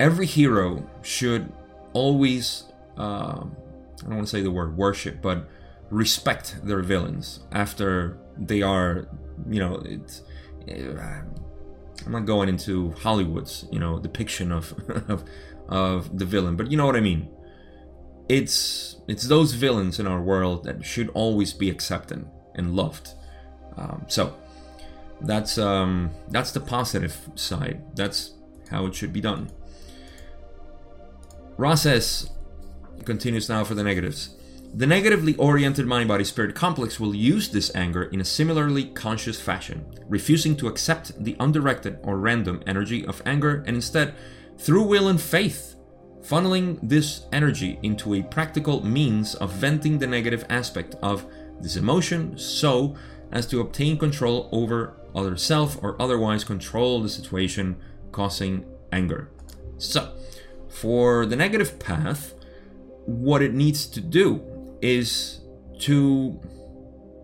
Every 0.00 0.26
hero 0.26 0.88
should 1.02 1.52
always, 1.92 2.64
uh, 2.98 3.44
I 3.44 4.02
don't 4.02 4.16
want 4.16 4.26
to 4.26 4.30
say 4.30 4.42
the 4.42 4.50
word 4.50 4.76
worship, 4.76 5.22
but 5.22 5.48
respect 5.90 6.58
their 6.64 6.82
villains 6.82 7.40
after 7.52 8.18
they 8.36 8.62
are, 8.62 9.08
you 9.48 9.60
know, 9.60 9.82
it's. 9.84 10.22
I'm 10.68 12.12
not 12.12 12.24
going 12.24 12.48
into 12.48 12.92
Hollywood's, 12.92 13.66
you 13.70 13.78
know, 13.78 13.98
depiction 13.98 14.50
of, 14.50 14.74
of 15.08 15.24
of 15.68 16.18
the 16.18 16.24
villain, 16.24 16.56
but 16.56 16.70
you 16.70 16.76
know 16.76 16.86
what 16.86 16.96
I 16.96 17.00
mean 17.00 17.28
it's 18.28 18.96
it's 19.08 19.24
those 19.24 19.52
villains 19.54 19.98
in 19.98 20.06
our 20.06 20.20
world 20.20 20.64
that 20.64 20.84
should 20.84 21.08
always 21.10 21.52
be 21.52 21.68
accepted 21.68 22.28
and 22.54 22.74
loved. 22.74 23.10
Um, 23.76 24.04
so 24.08 24.36
that's 25.20 25.58
um, 25.58 26.10
that's 26.28 26.52
the 26.52 26.60
positive 26.60 27.16
side. 27.34 27.82
That's 27.94 28.34
how 28.70 28.86
it 28.86 28.94
should 28.94 29.12
be 29.12 29.20
done. 29.20 29.50
Ra 31.56 31.74
says 31.74 32.30
continues 33.04 33.48
now 33.48 33.64
for 33.64 33.74
the 33.74 33.82
negatives. 33.82 34.36
The 34.74 34.86
negatively 34.86 35.36
oriented 35.36 35.86
mind 35.86 36.08
body 36.08 36.24
spirit 36.24 36.54
complex 36.54 36.98
will 36.98 37.14
use 37.14 37.50
this 37.50 37.74
anger 37.74 38.04
in 38.04 38.22
a 38.22 38.24
similarly 38.24 38.86
conscious 38.86 39.38
fashion, 39.38 39.84
refusing 40.08 40.56
to 40.56 40.68
accept 40.68 41.22
the 41.22 41.36
undirected 41.38 41.98
or 42.02 42.16
random 42.16 42.62
energy 42.66 43.04
of 43.04 43.20
anger 43.26 43.62
and 43.66 43.76
instead, 43.76 44.14
through 44.56 44.84
will 44.84 45.08
and 45.08 45.20
faith, 45.20 45.74
funneling 46.22 46.78
this 46.82 47.26
energy 47.32 47.78
into 47.82 48.14
a 48.14 48.22
practical 48.22 48.84
means 48.84 49.34
of 49.34 49.52
venting 49.52 49.98
the 49.98 50.06
negative 50.06 50.44
aspect 50.48 50.94
of 51.02 51.26
this 51.60 51.76
emotion 51.76 52.38
so 52.38 52.96
as 53.30 53.46
to 53.46 53.60
obtain 53.60 53.98
control 53.98 54.48
over 54.52 54.94
other 55.14 55.36
self 55.36 55.82
or 55.82 56.00
otherwise 56.00 56.44
control 56.44 57.02
the 57.02 57.08
situation 57.08 57.76
causing 58.12 58.64
anger. 58.92 59.30
So, 59.78 60.12
for 60.68 61.26
the 61.26 61.36
negative 61.36 61.78
path, 61.78 62.34
what 63.06 63.42
it 63.42 63.52
needs 63.52 63.86
to 63.86 64.00
do 64.00 64.42
is 64.80 65.40
to 65.80 66.40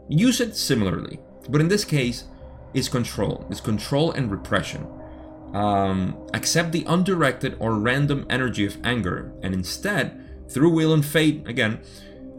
use 0.08 0.40
it 0.40 0.56
similarly, 0.56 1.20
but 1.48 1.60
in 1.60 1.68
this 1.68 1.84
case, 1.84 2.24
is 2.74 2.88
control. 2.88 3.46
It's 3.50 3.60
control 3.60 4.12
and 4.12 4.30
repression. 4.30 4.86
Um, 5.52 6.16
accept 6.34 6.72
the 6.72 6.84
undirected 6.84 7.56
or 7.58 7.74
random 7.74 8.26
energy 8.28 8.66
of 8.66 8.76
anger, 8.84 9.32
and 9.42 9.54
instead, 9.54 10.20
through 10.48 10.70
will 10.70 10.92
and 10.92 11.04
fate, 11.04 11.46
again, 11.46 11.80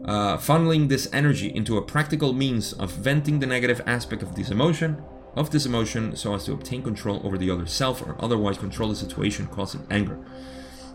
uh, 0.04 0.36
funneling 0.36 0.88
this 0.88 1.08
energy 1.12 1.48
into 1.54 1.76
a 1.76 1.82
practical 1.82 2.32
means 2.32 2.72
of 2.72 2.92
venting 2.92 3.40
the 3.40 3.46
negative 3.46 3.80
aspect 3.86 4.22
of 4.22 4.36
this 4.36 4.50
emotion, 4.50 5.02
of 5.34 5.50
this 5.50 5.66
emotion, 5.66 6.14
so 6.14 6.34
as 6.34 6.44
to 6.44 6.52
obtain 6.52 6.82
control 6.82 7.20
over 7.24 7.36
the 7.36 7.50
other 7.50 7.66
self, 7.66 8.00
or 8.00 8.16
otherwise 8.20 8.58
control 8.58 8.88
the 8.88 8.96
situation 8.96 9.46
causing 9.48 9.84
anger. 9.90 10.18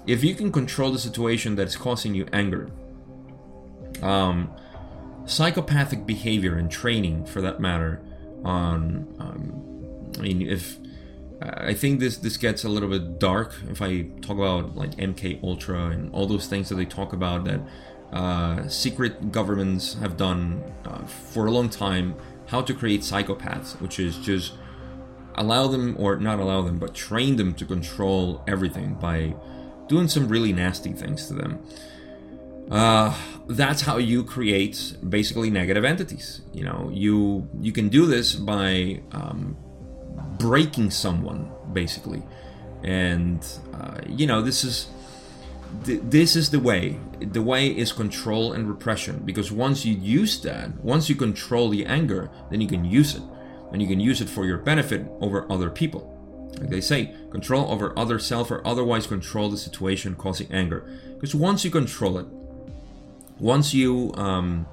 If 0.07 0.23
you 0.23 0.35
can 0.35 0.51
control 0.51 0.91
the 0.91 0.99
situation 0.99 1.55
that 1.55 1.67
is 1.67 1.75
causing 1.75 2.15
you 2.15 2.27
anger, 2.31 2.69
um, 4.01 4.51
psychopathic 5.25 6.05
behavior 6.05 6.55
and 6.57 6.71
training, 6.71 7.25
for 7.25 7.41
that 7.41 7.59
matter, 7.59 8.01
on 8.43 9.07
um, 9.19 10.11
I 10.17 10.21
mean, 10.21 10.41
if 10.41 10.77
I 11.57 11.73
think 11.73 11.99
this 11.99 12.17
this 12.17 12.37
gets 12.37 12.63
a 12.63 12.69
little 12.69 12.89
bit 12.89 13.19
dark 13.19 13.53
if 13.69 13.81
I 13.81 14.03
talk 14.21 14.37
about 14.37 14.75
like 14.75 14.91
MK 14.91 15.43
Ultra 15.43 15.87
and 15.87 16.11
all 16.13 16.27
those 16.27 16.47
things 16.47 16.69
that 16.69 16.75
they 16.75 16.85
talk 16.85 17.13
about 17.13 17.45
that 17.45 17.61
uh, 18.13 18.67
secret 18.67 19.31
governments 19.31 19.95
have 19.95 20.17
done 20.17 20.63
uh, 20.85 21.05
for 21.05 21.47
a 21.47 21.51
long 21.51 21.69
time 21.69 22.15
how 22.47 22.61
to 22.61 22.73
create 22.73 23.01
psychopaths, 23.01 23.79
which 23.81 23.99
is 23.99 24.17
just 24.17 24.53
allow 25.35 25.67
them 25.67 25.95
or 25.99 26.17
not 26.17 26.39
allow 26.39 26.61
them, 26.61 26.77
but 26.77 26.93
train 26.93 27.35
them 27.35 27.53
to 27.55 27.65
control 27.65 28.43
everything 28.47 28.93
by 28.95 29.35
doing 29.87 30.07
some 30.07 30.27
really 30.27 30.53
nasty 30.53 30.93
things 30.93 31.27
to 31.27 31.33
them. 31.33 31.59
Uh, 32.71 33.15
that's 33.47 33.81
how 33.81 33.97
you 33.97 34.23
create 34.23 34.95
basically 35.07 35.49
negative 35.49 35.85
entities. 35.85 36.41
You 36.53 36.63
know, 36.63 36.89
you 36.91 37.47
you 37.59 37.71
can 37.71 37.89
do 37.89 38.05
this 38.05 38.33
by 38.35 39.01
um, 39.11 39.55
breaking 40.37 40.91
someone 40.91 41.51
basically. 41.73 42.23
And 42.83 43.45
uh, 43.73 44.01
you 44.07 44.27
know 44.27 44.41
this 44.41 44.63
is 44.63 44.87
th- 45.85 46.01
this 46.03 46.35
is 46.35 46.51
the 46.51 46.59
way. 46.59 46.99
The 47.19 47.41
way 47.41 47.67
is 47.67 47.91
control 47.91 48.53
and 48.53 48.67
repression. 48.67 49.21
Because 49.25 49.51
once 49.51 49.85
you 49.85 49.95
use 49.95 50.39
that 50.41 50.83
once 50.83 51.09
you 51.09 51.15
control 51.15 51.69
the 51.69 51.85
anger 51.85 52.29
then 52.49 52.61
you 52.61 52.67
can 52.67 52.85
use 52.85 53.15
it. 53.15 53.23
And 53.71 53.81
you 53.81 53.87
can 53.87 53.99
use 53.99 54.21
it 54.21 54.29
for 54.29 54.45
your 54.45 54.57
benefit 54.57 55.05
over 55.19 55.51
other 55.51 55.69
people. 55.69 56.11
Like 56.59 56.69
they 56.69 56.81
say 56.81 57.13
control 57.31 57.71
over 57.71 57.97
other 57.97 58.19
self 58.19 58.51
or 58.51 58.65
otherwise 58.65 59.07
control 59.07 59.49
the 59.49 59.57
situation 59.57 60.15
causing 60.15 60.51
anger. 60.51 60.87
Because 61.15 61.35
once 61.35 61.65
you 61.65 61.71
control 61.71 62.17
it 62.17 62.27
once 63.39 63.73
you 63.73 64.13
um, 64.15 64.65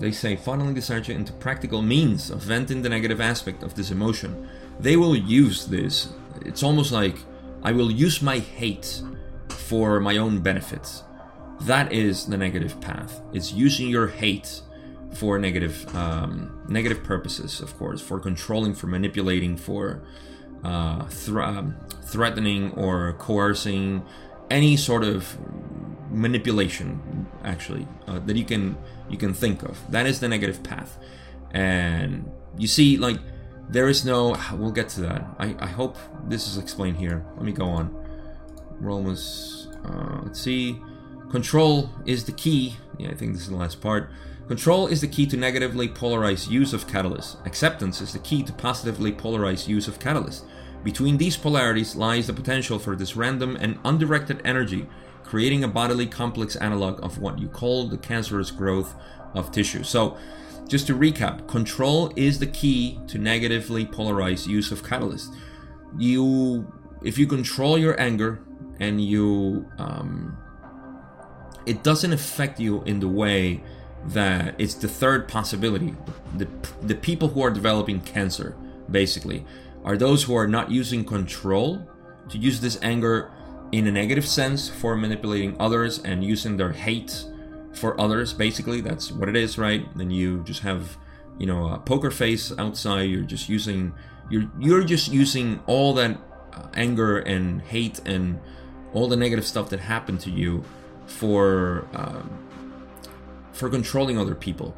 they 0.00 0.10
say 0.10 0.36
funneling 0.36 0.74
this 0.74 0.90
energy 0.90 1.14
into 1.14 1.32
practical 1.34 1.82
means 1.82 2.30
of 2.30 2.40
venting 2.40 2.82
the 2.82 2.88
negative 2.88 3.20
aspect 3.20 3.62
of 3.62 3.74
this 3.74 3.90
emotion 3.90 4.48
they 4.80 4.96
will 4.96 5.14
use 5.14 5.66
this. 5.66 6.08
It's 6.42 6.62
almost 6.62 6.90
like 6.90 7.16
I 7.62 7.72
will 7.72 7.90
use 7.90 8.22
my 8.22 8.38
hate 8.38 9.02
for 9.48 10.00
my 10.00 10.16
own 10.16 10.40
benefit. 10.40 11.02
That 11.62 11.92
is 11.92 12.26
the 12.26 12.38
negative 12.38 12.80
path. 12.80 13.20
It's 13.34 13.52
using 13.52 13.88
your 13.88 14.08
hate 14.08 14.62
for 15.12 15.38
negative 15.38 15.94
um, 15.94 16.62
negative 16.68 17.04
purposes, 17.04 17.60
of 17.60 17.76
course, 17.76 18.00
for 18.00 18.18
controlling, 18.18 18.74
for 18.74 18.86
manipulating, 18.86 19.56
for 19.56 20.02
uh, 20.64 21.04
um, 21.28 21.76
threatening 22.04 22.72
or 22.72 23.12
coercing, 23.14 24.02
any 24.50 24.76
sort 24.76 25.04
of 25.04 25.36
manipulation, 26.10 27.26
actually, 27.44 27.86
uh, 28.06 28.18
that 28.20 28.36
you 28.36 28.44
can 28.44 28.76
you 29.08 29.16
can 29.16 29.32
think 29.32 29.62
of. 29.62 29.78
That 29.90 30.06
is 30.06 30.20
the 30.20 30.28
negative 30.28 30.62
path, 30.62 30.98
and 31.52 32.30
you 32.58 32.68
see, 32.68 32.96
like 32.96 33.18
there 33.68 33.88
is 33.88 34.04
no. 34.04 34.36
We'll 34.54 34.72
get 34.72 34.88
to 34.90 35.00
that. 35.02 35.24
I, 35.38 35.54
I 35.58 35.66
hope 35.66 35.96
this 36.28 36.46
is 36.48 36.58
explained 36.58 36.96
here. 36.96 37.24
Let 37.36 37.44
me 37.44 37.52
go 37.52 37.66
on. 37.66 37.94
Almost. 38.84 39.68
Uh, 39.84 40.20
let's 40.24 40.40
see. 40.40 40.80
Control 41.30 41.90
is 42.06 42.24
the 42.24 42.32
key. 42.32 42.76
Yeah, 42.98 43.10
I 43.10 43.14
think 43.14 43.32
this 43.32 43.42
is 43.42 43.48
the 43.50 43.56
last 43.56 43.80
part. 43.80 44.10
Control 44.48 44.88
is 44.88 45.00
the 45.00 45.06
key 45.06 45.26
to 45.26 45.36
negatively 45.36 45.86
polarized 45.86 46.50
use 46.50 46.72
of 46.72 46.88
catalyst. 46.88 47.36
Acceptance 47.46 48.00
is 48.00 48.12
the 48.12 48.18
key 48.18 48.42
to 48.42 48.52
positively 48.52 49.12
polarized 49.12 49.68
use 49.68 49.86
of 49.86 50.00
catalyst. 50.00 50.44
Between 50.82 51.18
these 51.18 51.36
polarities 51.36 51.94
lies 51.94 52.26
the 52.26 52.32
potential 52.32 52.78
for 52.78 52.96
this 52.96 53.14
random 53.14 53.56
and 53.60 53.78
undirected 53.84 54.40
energy, 54.44 54.88
creating 55.30 55.62
a 55.62 55.68
bodily 55.68 56.08
complex 56.08 56.56
analog 56.56 56.98
of 57.04 57.18
what 57.18 57.38
you 57.38 57.46
call 57.46 57.86
the 57.86 57.96
cancerous 57.96 58.50
growth 58.50 58.96
of 59.32 59.52
tissue. 59.52 59.84
So, 59.84 60.16
just 60.66 60.88
to 60.88 60.96
recap, 60.96 61.46
control 61.46 62.12
is 62.16 62.40
the 62.40 62.48
key 62.48 62.98
to 63.06 63.16
negatively 63.16 63.86
polarized 63.86 64.48
use 64.48 64.72
of 64.72 64.82
catalyst. 64.82 65.32
You, 65.96 66.66
if 67.04 67.16
you 67.16 67.28
control 67.28 67.78
your 67.78 68.00
anger 68.00 68.42
and 68.80 69.00
you, 69.00 69.70
um, 69.78 70.36
it 71.64 71.84
doesn't 71.84 72.12
affect 72.12 72.58
you 72.58 72.82
in 72.82 72.98
the 72.98 73.06
way 73.06 73.62
that 74.06 74.56
it's 74.58 74.74
the 74.74 74.88
third 74.88 75.28
possibility. 75.28 75.94
The, 76.38 76.48
the 76.82 76.96
people 76.96 77.28
who 77.28 77.40
are 77.42 77.50
developing 77.50 78.00
cancer, 78.00 78.56
basically, 78.90 79.46
are 79.84 79.96
those 79.96 80.24
who 80.24 80.34
are 80.34 80.48
not 80.48 80.72
using 80.72 81.04
control 81.04 81.88
to 82.30 82.36
use 82.36 82.60
this 82.60 82.80
anger 82.82 83.30
in 83.72 83.86
a 83.86 83.92
negative 83.92 84.26
sense 84.26 84.68
for 84.68 84.96
manipulating 84.96 85.56
others 85.60 85.98
and 86.00 86.24
using 86.24 86.56
their 86.56 86.72
hate 86.72 87.24
for 87.72 88.00
others. 88.00 88.32
Basically, 88.32 88.80
that's 88.80 89.12
what 89.12 89.28
it 89.28 89.36
is, 89.36 89.58
right? 89.58 89.86
Then 89.96 90.10
you 90.10 90.42
just 90.42 90.60
have, 90.60 90.96
you 91.38 91.46
know, 91.46 91.68
a 91.68 91.78
poker 91.78 92.10
face 92.10 92.52
outside. 92.58 93.02
You're 93.02 93.22
just 93.22 93.48
using, 93.48 93.92
you're 94.28 94.50
you're 94.58 94.84
just 94.84 95.12
using 95.12 95.60
all 95.66 95.94
that 95.94 96.18
uh, 96.52 96.66
anger 96.74 97.18
and 97.18 97.62
hate 97.62 98.00
and 98.06 98.40
all 98.92 99.08
the 99.08 99.16
negative 99.16 99.46
stuff 99.46 99.70
that 99.70 99.80
happened 99.80 100.20
to 100.20 100.30
you 100.30 100.64
for 101.06 101.86
um, 101.94 102.30
for 103.52 103.68
controlling 103.68 104.18
other 104.18 104.34
people. 104.34 104.74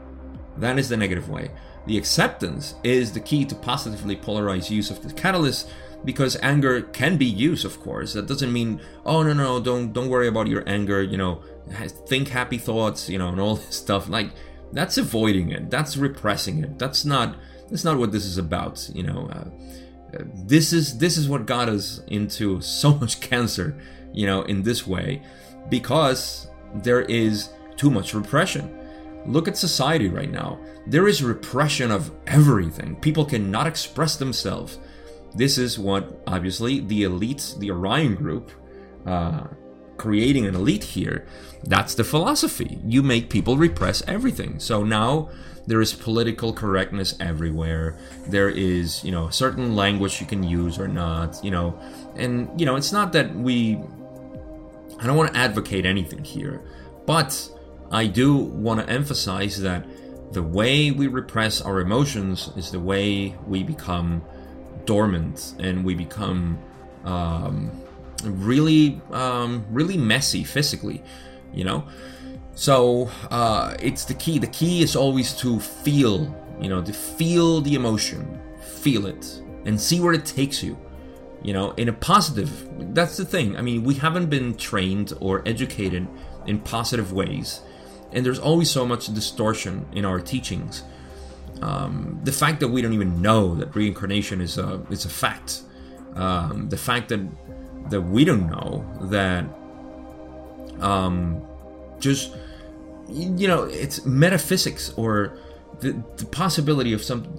That 0.59 0.79
is 0.79 0.89
the 0.89 0.97
negative 0.97 1.31
way. 1.31 1.51
The 1.87 1.99
acceptance 1.99 2.75
is 2.85 3.13
the 3.13 3.21
key 3.21 3.45
to 3.47 3.55
positively 3.55 4.17
polarize 4.17 4.71
use 4.71 4.91
of 4.91 5.03
the 5.03 5.13
catalyst 5.15 5.69
because 6.05 6.37
anger 6.43 6.83
can 6.83 7.17
be 7.17 7.27
used 7.27 7.65
of 7.65 7.81
course 7.81 8.13
that 8.13 8.27
doesn't 8.27 8.53
mean 8.53 8.81
oh 9.07 9.23
no 9.23 9.33
no 9.33 9.61
don't 9.61 9.93
don't 9.93 10.09
worry 10.09 10.27
about 10.27 10.47
your 10.49 10.63
anger 10.67 11.03
you 11.03 11.17
know 11.17 11.43
think 11.69 12.29
happy 12.29 12.59
thoughts, 12.59 13.09
you 13.09 13.19
know, 13.19 13.29
and 13.29 13.41
all 13.41 13.57
this 13.57 13.77
stuff. 13.77 14.09
Like 14.09 14.31
that's 14.73 14.99
avoiding 14.99 15.51
it. 15.51 15.71
That's 15.71 15.97
repressing 15.97 16.63
it. 16.63 16.79
That's 16.79 17.05
not. 17.05 17.37
That's 17.71 17.85
not 17.85 17.99
what 17.99 18.13
this 18.13 18.25
is 18.25 18.39
about. 18.39 18.89
You 18.95 19.05
know, 19.05 19.29
uh, 19.33 20.19
uh, 20.19 20.25
this 20.35 20.73
is 20.73 20.99
this 20.99 21.17
is 21.17 21.29
what 21.29 21.47
got 21.47 21.69
us 21.69 22.03
into 22.09 22.61
so 22.81 22.95
much 22.95 23.21
cancer. 23.21 23.79
You 24.13 24.27
know, 24.27 24.43
in 24.43 24.63
this 24.63 24.87
way, 24.87 25.23
because 25.71 26.49
there 26.75 27.03
is 27.03 27.51
too 27.77 27.91
much 27.91 28.15
repression. 28.15 28.79
Look 29.25 29.47
at 29.47 29.57
society 29.57 30.09
right 30.09 30.31
now. 30.31 30.59
There 30.87 31.07
is 31.07 31.23
repression 31.23 31.93
of 31.93 32.11
everything. 32.27 32.97
People 32.97 33.25
cannot 33.25 33.69
express 33.69 34.17
themselves. 34.17 34.79
This 35.35 35.59
is 35.59 35.79
what, 35.79 36.23
obviously, 36.27 36.81
the 36.81 37.05
elite, 37.05 37.55
the 37.59 37.71
Orion 37.71 38.15
group, 38.15 38.51
uh, 39.07 39.45
creating 39.97 40.47
an 40.47 40.55
elite 40.55 40.85
here, 40.85 41.27
that's 41.65 41.95
the 41.95 42.05
philosophy. 42.05 42.79
You 42.85 43.03
make 43.03 43.31
people 43.31 43.57
repress 43.57 44.03
everything. 44.09 44.59
So 44.59 44.83
now 44.83 45.31
there 45.67 45.81
is 45.81 45.93
political 45.95 46.53
correctness 46.53 47.15
everywhere. 47.21 47.97
There 48.27 48.51
is, 48.51 49.03
you 49.05 49.13
know, 49.13 49.29
certain 49.29 49.77
language 49.77 50.21
you 50.21 50.27
can 50.27 50.43
use 50.43 50.79
or 50.79 50.89
not, 50.89 51.43
you 51.45 51.51
know. 51.51 51.79
And, 52.17 52.49
you 52.59 52.67
know, 52.67 52.77
it's 52.77 52.93
not 52.93 53.13
that 53.13 53.35
we 53.35 53.79
I 55.03 55.07
don't 55.07 55.17
want 55.17 55.35
to 55.35 55.39
advocate 55.39 55.85
anything 55.85 56.23
here, 56.23 56.63
but 57.07 57.51
I 57.91 58.07
do 58.07 58.37
want 58.37 58.81
to 58.81 58.89
emphasize 58.89 59.61
that 59.63 59.85
the 60.33 60.43
way 60.43 60.93
we 60.93 61.09
repress 61.09 61.61
our 61.61 61.81
emotions 61.81 62.51
is 62.57 62.71
the 62.71 62.79
way 62.79 63.37
we 63.47 63.65
become 63.65 64.23
dormant 64.87 65.55
and 65.59 65.85
we 65.85 65.95
become 65.95 66.59
um, 67.05 67.71
really 68.25 69.01
um, 69.11 69.65
really 69.71 69.97
messy 69.97 70.45
physically 70.45 71.03
you 71.53 71.65
know? 71.65 71.85
So 72.55 73.11
uh, 73.31 73.77
it's 73.81 74.05
the 74.05 74.15
key. 74.15 74.39
The 74.39 74.47
key 74.47 74.83
is 74.83 74.95
always 74.95 75.35
to 75.39 75.59
feel 75.59 76.35
you 76.61 76.69
know 76.69 76.83
to 76.83 76.93
feel 76.93 77.61
the 77.61 77.75
emotion 77.75 78.39
feel 78.61 79.07
it 79.07 79.43
and 79.65 79.81
see 79.81 80.01
where 80.01 80.13
it 80.13 80.25
takes 80.25 80.63
you 80.63 80.79
you 81.43 81.53
know 81.53 81.71
in 81.73 81.89
a 81.89 81.93
positive 81.93 82.69
that's 82.95 83.17
the 83.17 83.25
thing. 83.25 83.57
I 83.57 83.63
mean 83.63 83.83
we 83.85 83.95
haven't 83.95 84.27
been 84.27 84.55
trained 84.55 85.15
or 85.19 85.43
educated 85.47 86.07
in 86.47 86.61
positive 86.61 87.13
ways 87.13 87.63
and 88.13 88.25
there's 88.25 88.39
always 88.39 88.71
so 88.71 88.85
much 88.85 89.13
distortion 89.15 89.87
in 89.93 90.05
our 90.05 90.21
teachings 90.21 90.85
um, 91.63 92.19
the 92.25 92.33
fact 92.33 92.61
that 92.61 92.69
we 92.69 92.83
don't 92.83 92.93
even 92.93 93.23
know 93.23 93.55
that 93.55 93.75
reincarnation 93.75 94.41
is 94.41 94.59
a 94.59 94.85
is 94.91 95.05
a 95.05 95.09
fact, 95.09 95.63
um, 96.15 96.69
the 96.69 96.77
fact 96.77 97.09
that 97.11 97.21
that 97.91 98.01
we 98.01 98.25
don't 98.25 98.51
know 98.51 98.85
that 99.03 99.45
um, 100.81 101.41
just 102.01 102.35
you 103.09 103.47
know 103.47 103.65
it's 103.65 104.05
metaphysics 104.05 104.93
or 104.97 105.39
the, 105.81 106.03
the 106.17 106.27
possibility 106.27 106.93
of 106.93 107.03
some 107.03 107.39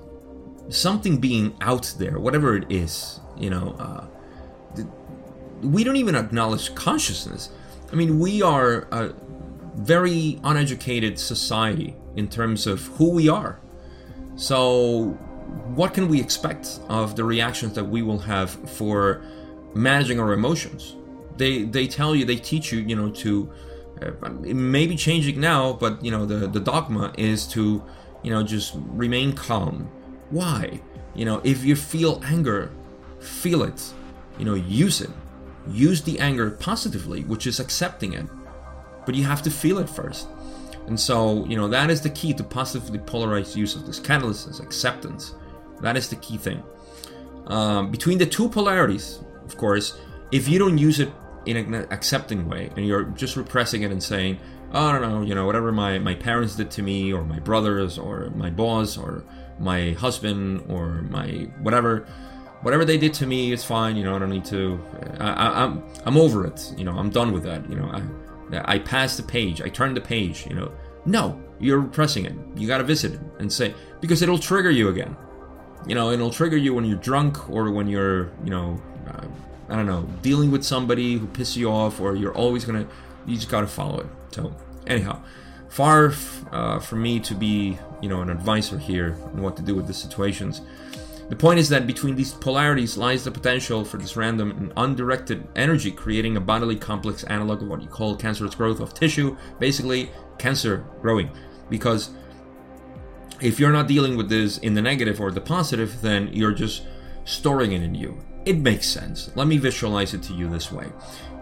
something 0.69 1.17
being 1.17 1.55
out 1.59 1.93
there, 1.97 2.17
whatever 2.19 2.55
it 2.55 2.71
is, 2.71 3.19
you 3.37 3.49
know. 3.49 3.75
Uh, 3.77 4.05
the, 4.75 4.87
we 5.67 5.83
don't 5.83 5.97
even 5.97 6.15
acknowledge 6.15 6.73
consciousness. 6.75 7.49
I 7.91 7.95
mean, 7.95 8.19
we 8.19 8.41
are 8.41 8.87
a 8.91 9.13
very 9.75 10.39
uneducated 10.43 11.19
society 11.19 11.95
in 12.15 12.29
terms 12.29 12.67
of 12.67 12.81
who 12.97 13.09
we 13.09 13.27
are. 13.27 13.59
So, 14.35 15.17
what 15.75 15.93
can 15.93 16.07
we 16.07 16.19
expect 16.19 16.79
of 16.89 17.15
the 17.15 17.23
reactions 17.23 17.73
that 17.73 17.83
we 17.83 18.01
will 18.01 18.19
have 18.19 18.51
for 18.77 19.21
managing 19.73 20.19
our 20.19 20.33
emotions? 20.33 20.95
They 21.37 21.63
they 21.63 21.87
tell 21.87 22.15
you, 22.15 22.25
they 22.25 22.35
teach 22.35 22.71
you, 22.71 22.79
you 22.79 22.95
know, 22.95 23.09
to 23.11 23.51
uh, 24.01 24.29
maybe 24.41 24.95
changing 24.95 25.39
now, 25.39 25.73
but 25.73 26.03
you 26.03 26.11
know, 26.11 26.25
the 26.25 26.47
the 26.47 26.59
dogma 26.59 27.13
is 27.17 27.45
to, 27.49 27.83
you 28.23 28.31
know, 28.31 28.43
just 28.43 28.73
remain 28.75 29.33
calm. 29.33 29.89
Why? 30.29 30.81
You 31.15 31.25
know, 31.25 31.41
if 31.43 31.63
you 31.63 31.75
feel 31.75 32.21
anger, 32.25 32.71
feel 33.19 33.63
it. 33.63 33.93
You 34.39 34.45
know, 34.45 34.55
use 34.55 35.01
it. 35.01 35.11
Use 35.67 36.01
the 36.01 36.19
anger 36.19 36.51
positively, 36.51 37.23
which 37.23 37.45
is 37.45 37.59
accepting 37.59 38.13
it. 38.13 38.25
But 39.05 39.15
you 39.15 39.23
have 39.25 39.41
to 39.43 39.51
feel 39.51 39.77
it 39.77 39.89
first. 39.89 40.27
And 40.87 40.99
so, 40.99 41.45
you 41.45 41.55
know, 41.55 41.67
that 41.69 41.89
is 41.89 42.01
the 42.01 42.09
key 42.09 42.33
to 42.33 42.43
positively 42.43 42.99
polarized 42.99 43.55
use 43.55 43.75
of 43.75 43.85
this 43.85 43.99
catalyst 43.99 44.47
is 44.47 44.59
acceptance. 44.59 45.33
That 45.81 45.95
is 45.97 46.09
the 46.09 46.17
key 46.17 46.37
thing. 46.37 46.63
Um, 47.47 47.91
between 47.91 48.17
the 48.17 48.25
two 48.25 48.49
polarities, 48.49 49.19
of 49.45 49.57
course, 49.57 49.97
if 50.31 50.47
you 50.47 50.59
don't 50.59 50.77
use 50.77 50.99
it 50.99 51.11
in 51.45 51.57
an 51.57 51.87
accepting 51.91 52.47
way 52.47 52.69
and 52.75 52.85
you're 52.85 53.03
just 53.03 53.35
repressing 53.35 53.83
it 53.83 53.91
and 53.91 54.01
saying, 54.01 54.39
oh, 54.73 54.87
I 54.87 54.91
don't 54.93 55.01
know, 55.01 55.21
you 55.21 55.35
know, 55.35 55.45
whatever 55.45 55.71
my, 55.71 55.99
my 55.99 56.15
parents 56.15 56.55
did 56.55 56.71
to 56.71 56.81
me 56.81 57.13
or 57.13 57.23
my 57.23 57.39
brothers 57.39 57.97
or 57.97 58.31
my 58.35 58.49
boss 58.49 58.97
or 58.97 59.23
my 59.59 59.91
husband 59.91 60.63
or 60.67 61.03
my 61.03 61.49
whatever, 61.61 62.07
whatever 62.61 62.85
they 62.85 62.97
did 62.97 63.13
to 63.15 63.27
me, 63.27 63.53
it's 63.53 63.63
fine. 63.63 63.95
You 63.95 64.03
know, 64.03 64.15
I 64.15 64.19
don't 64.19 64.29
need 64.29 64.45
to. 64.45 64.79
I, 65.19 65.29
I, 65.29 65.63
I'm 65.63 65.83
I'm 66.05 66.17
over 66.17 66.47
it. 66.47 66.73
You 66.77 66.85
know, 66.85 66.93
I'm 66.93 67.09
done 67.09 67.31
with 67.31 67.43
that. 67.43 67.69
You 67.69 67.75
know, 67.75 67.85
I 67.85 68.01
I 68.51 68.79
pass 68.79 69.17
the 69.17 69.23
page, 69.23 69.61
I 69.61 69.69
turn 69.69 69.93
the 69.93 70.01
page, 70.01 70.45
you 70.47 70.55
know. 70.55 70.71
No, 71.05 71.41
you're 71.59 71.79
repressing 71.79 72.25
it. 72.25 72.33
You 72.55 72.67
gotta 72.67 72.83
visit 72.83 73.13
it 73.13 73.19
and 73.39 73.51
say, 73.51 73.73
because 74.01 74.21
it'll 74.21 74.39
trigger 74.39 74.71
you 74.71 74.89
again. 74.89 75.15
You 75.85 75.95
know, 75.95 76.11
it'll 76.11 76.29
trigger 76.29 76.57
you 76.57 76.73
when 76.73 76.85
you're 76.85 76.97
drunk 76.97 77.49
or 77.49 77.71
when 77.71 77.87
you're, 77.87 78.31
you 78.43 78.49
know, 78.49 78.81
uh, 79.07 79.25
I 79.69 79.75
don't 79.75 79.85
know, 79.85 80.03
dealing 80.21 80.51
with 80.51 80.63
somebody 80.63 81.17
who 81.17 81.27
pisses 81.27 81.57
you 81.57 81.69
off 81.69 81.99
or 81.99 82.15
you're 82.15 82.33
always 82.35 82.65
gonna, 82.65 82.87
you 83.25 83.35
just 83.35 83.49
gotta 83.49 83.67
follow 83.67 83.99
it. 83.99 84.07
So, 84.31 84.55
anyhow, 84.87 85.21
far 85.69 86.13
uh, 86.51 86.79
from 86.79 87.01
me 87.01 87.19
to 87.21 87.35
be, 87.35 87.77
you 88.01 88.09
know, 88.09 88.21
an 88.21 88.29
advisor 88.29 88.77
here 88.77 89.17
on 89.25 89.41
what 89.41 89.57
to 89.57 89.63
do 89.63 89.75
with 89.75 89.87
the 89.87 89.93
situations. 89.93 90.61
The 91.33 91.39
point 91.39 91.57
is 91.57 91.69
that 91.69 91.87
between 91.87 92.13
these 92.13 92.31
polarities 92.31 92.95
lies 92.95 93.23
the 93.23 93.31
potential 93.31 93.83
for 93.83 93.97
this 93.97 94.15
random 94.15 94.51
and 94.51 94.71
undirected 94.77 95.47
energy 95.55 95.89
creating 95.89 96.37
a 96.37 96.39
bodily 96.39 96.75
complex 96.75 97.23
analog 97.23 97.63
of 97.63 97.69
what 97.69 97.81
you 97.81 97.87
call 97.87 98.15
cancerous 98.15 98.53
growth 98.53 98.79
of 98.79 98.93
tissue, 98.93 99.35
basically 99.57 100.11
cancer 100.37 100.85
growing. 101.01 101.31
Because 101.71 102.11
if 103.41 103.59
you're 103.59 103.71
not 103.71 103.87
dealing 103.87 104.15
with 104.15 104.29
this 104.29 104.59
in 104.59 104.75
the 104.75 104.81
negative 104.83 105.19
or 105.19 105.31
the 105.31 105.41
positive, 105.41 106.03
then 106.03 106.29
you're 106.31 106.53
just 106.53 106.83
storing 107.25 107.71
it 107.71 107.81
in 107.81 107.95
you. 107.95 108.15
It 108.45 108.59
makes 108.59 108.87
sense. 108.87 109.31
Let 109.33 109.47
me 109.47 109.57
visualize 109.57 110.13
it 110.13 110.21
to 110.23 110.33
you 110.33 110.47
this 110.47 110.71
way. 110.71 110.85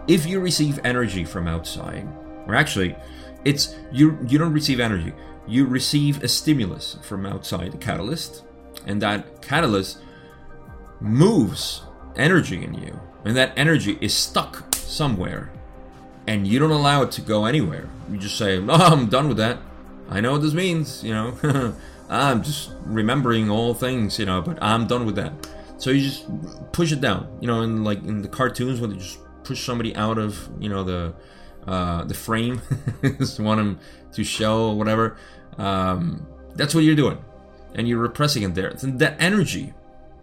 If 0.08 0.24
you 0.24 0.40
receive 0.40 0.80
energy 0.84 1.26
from 1.26 1.46
outside, 1.46 2.08
or 2.46 2.54
actually, 2.54 2.96
it's 3.44 3.76
you 3.92 4.18
you 4.26 4.38
don't 4.38 4.54
receive 4.54 4.80
energy. 4.80 5.12
You 5.46 5.66
receive 5.66 6.24
a 6.24 6.28
stimulus 6.28 6.96
from 7.02 7.26
outside, 7.26 7.74
a 7.74 7.76
catalyst, 7.76 8.44
and 8.86 9.00
that 9.02 9.42
catalyst 9.42 9.98
moves 11.00 11.82
energy 12.16 12.62
in 12.62 12.74
you. 12.74 12.98
And 13.24 13.36
that 13.36 13.52
energy 13.56 13.98
is 14.00 14.14
stuck 14.14 14.74
somewhere. 14.74 15.50
And 16.26 16.46
you 16.46 16.58
don't 16.58 16.70
allow 16.70 17.02
it 17.02 17.10
to 17.12 17.20
go 17.20 17.44
anywhere. 17.44 17.88
You 18.10 18.18
just 18.18 18.38
say 18.38 18.58
oh 18.58 18.68
i'm 18.70 19.08
done 19.08 19.28
with 19.28 19.36
that. 19.38 19.58
I 20.08 20.20
know 20.20 20.32
what 20.32 20.42
this 20.42 20.54
means 20.54 21.02
you 21.02 21.12
know. 21.12 21.74
I'm 22.08 22.42
just 22.42 22.70
remembering 22.84 23.48
all 23.48 23.72
things 23.72 24.18
you 24.18 24.26
know 24.26 24.42
but 24.42 24.62
i'm 24.62 24.86
done 24.86 25.06
with 25.06 25.16
that. 25.16 25.32
So 25.78 25.90
you 25.90 26.02
just 26.02 26.26
push 26.72 26.92
it 26.92 27.00
down 27.00 27.26
you 27.40 27.46
know 27.46 27.62
in 27.62 27.84
like 27.84 28.02
in 28.04 28.22
the 28.22 28.28
cartoons 28.28 28.80
when 28.80 28.90
they 28.90 28.96
just 28.96 29.18
push 29.44 29.64
somebody 29.64 29.94
out 29.96 30.18
of 30.18 30.48
you 30.60 30.68
know 30.68 30.84
the 30.84 31.14
uh, 31.66 32.04
the 32.04 32.14
frame 32.14 32.60
just 33.18 33.38
want 33.38 33.58
them 33.58 33.78
to 34.12 34.24
show 34.24 34.72
whatever 34.72 35.16
um, 35.58 36.26
that's 36.54 36.74
what 36.74 36.82
you're 36.84 36.96
doing 36.96 37.18
and 37.74 37.88
you're 37.88 37.98
repressing 37.98 38.42
it 38.42 38.54
there, 38.54 38.72
then 38.72 38.98
that 38.98 39.16
energy 39.18 39.74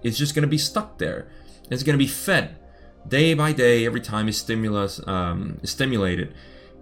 is 0.04 0.18
just 0.18 0.36
going 0.36 0.44
to 0.44 0.48
be 0.48 0.58
stuck 0.58 0.98
there. 0.98 1.28
It's 1.70 1.84
going 1.84 1.94
to 1.94 2.04
be 2.04 2.08
fed 2.08 2.56
day 3.08 3.34
by 3.34 3.54
day. 3.54 3.86
Every 3.86 4.02
time 4.02 4.28
a 4.28 4.34
stimulus 4.34 5.06
um, 5.08 5.60
stimulated, 5.64 6.34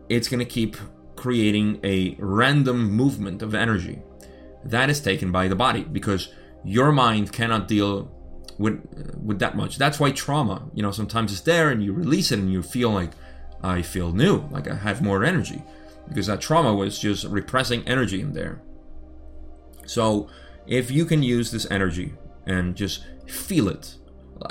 it's 0.09 0.27
going 0.27 0.39
to 0.39 0.45
keep 0.45 0.77
creating 1.15 1.79
a 1.83 2.15
random 2.19 2.91
movement 2.91 3.41
of 3.41 3.55
energy 3.55 4.01
that 4.63 4.89
is 4.89 4.99
taken 4.99 5.31
by 5.31 5.47
the 5.47 5.55
body 5.55 5.83
because 5.83 6.29
your 6.63 6.91
mind 6.91 7.31
cannot 7.31 7.67
deal 7.67 8.11
with 8.57 8.81
with 9.23 9.39
that 9.39 9.55
much. 9.55 9.77
That's 9.77 9.99
why 9.99 10.11
trauma, 10.11 10.69
you 10.73 10.81
know, 10.81 10.91
sometimes 10.91 11.31
it's 11.31 11.41
there 11.41 11.69
and 11.69 11.83
you 11.83 11.93
release 11.93 12.31
it 12.31 12.39
and 12.39 12.51
you 12.51 12.63
feel 12.63 12.89
like 12.89 13.11
I 13.63 13.81
feel 13.81 14.11
new, 14.11 14.47
like 14.51 14.67
I 14.67 14.75
have 14.75 15.01
more 15.01 15.23
energy 15.23 15.63
because 16.07 16.27
that 16.27 16.41
trauma 16.41 16.73
was 16.73 16.99
just 16.99 17.25
repressing 17.25 17.87
energy 17.87 18.21
in 18.21 18.33
there. 18.33 18.61
So 19.85 20.29
if 20.67 20.91
you 20.91 21.05
can 21.05 21.23
use 21.23 21.51
this 21.51 21.69
energy 21.71 22.13
and 22.45 22.75
just 22.75 23.05
feel 23.25 23.69
it, 23.69 23.95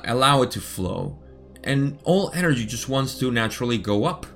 allow 0.05 0.43
it 0.43 0.51
to 0.53 0.61
flow, 0.61 1.19
and 1.62 1.99
all 2.05 2.31
energy 2.35 2.64
just 2.64 2.89
wants 2.89 3.19
to 3.19 3.31
naturally 3.31 3.79
go 3.79 4.05
up. 4.05 4.27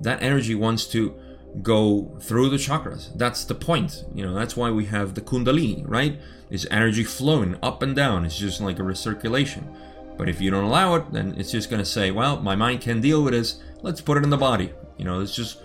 That 0.00 0.22
energy 0.22 0.54
wants 0.54 0.86
to 0.88 1.14
go 1.62 2.16
through 2.20 2.50
the 2.50 2.56
chakras. 2.56 3.16
That's 3.16 3.44
the 3.44 3.54
point. 3.54 4.04
You 4.14 4.24
know, 4.24 4.34
that's 4.34 4.56
why 4.56 4.70
we 4.70 4.84
have 4.86 5.14
the 5.14 5.20
Kundalini, 5.20 5.84
right? 5.86 6.20
It's 6.50 6.66
energy 6.70 7.04
flowing 7.04 7.56
up 7.62 7.82
and 7.82 7.96
down. 7.96 8.24
It's 8.24 8.38
just 8.38 8.60
like 8.60 8.78
a 8.78 8.82
recirculation. 8.82 9.74
But 10.16 10.28
if 10.28 10.40
you 10.40 10.50
don't 10.50 10.64
allow 10.64 10.96
it, 10.96 11.12
then 11.12 11.34
it's 11.38 11.52
just 11.52 11.70
going 11.70 11.80
to 11.80 11.86
say, 11.86 12.10
well, 12.10 12.40
my 12.40 12.56
mind 12.56 12.80
can 12.80 13.00
deal 13.00 13.22
with 13.22 13.34
this. 13.34 13.60
Let's 13.82 14.00
put 14.00 14.18
it 14.18 14.24
in 14.24 14.30
the 14.30 14.36
body. 14.36 14.72
You 14.96 15.04
know, 15.04 15.18
let's 15.18 15.34
just 15.34 15.60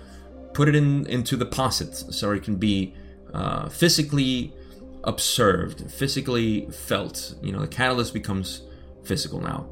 put 0.54 0.68
it 0.68 0.76
in 0.76 1.08
into 1.08 1.36
the 1.36 1.46
posset 1.46 1.96
so 1.96 2.32
it 2.32 2.44
can 2.44 2.56
be 2.56 2.94
uh, 3.34 3.68
physically 3.70 4.54
observed, 5.04 5.91
physically 5.91 6.70
felt. 6.72 7.36
You 7.41 7.51
know, 7.51 7.60
the 7.60 7.68
catalyst 7.68 8.14
becomes 8.14 8.62
physical 9.04 9.41
now. 9.41 9.70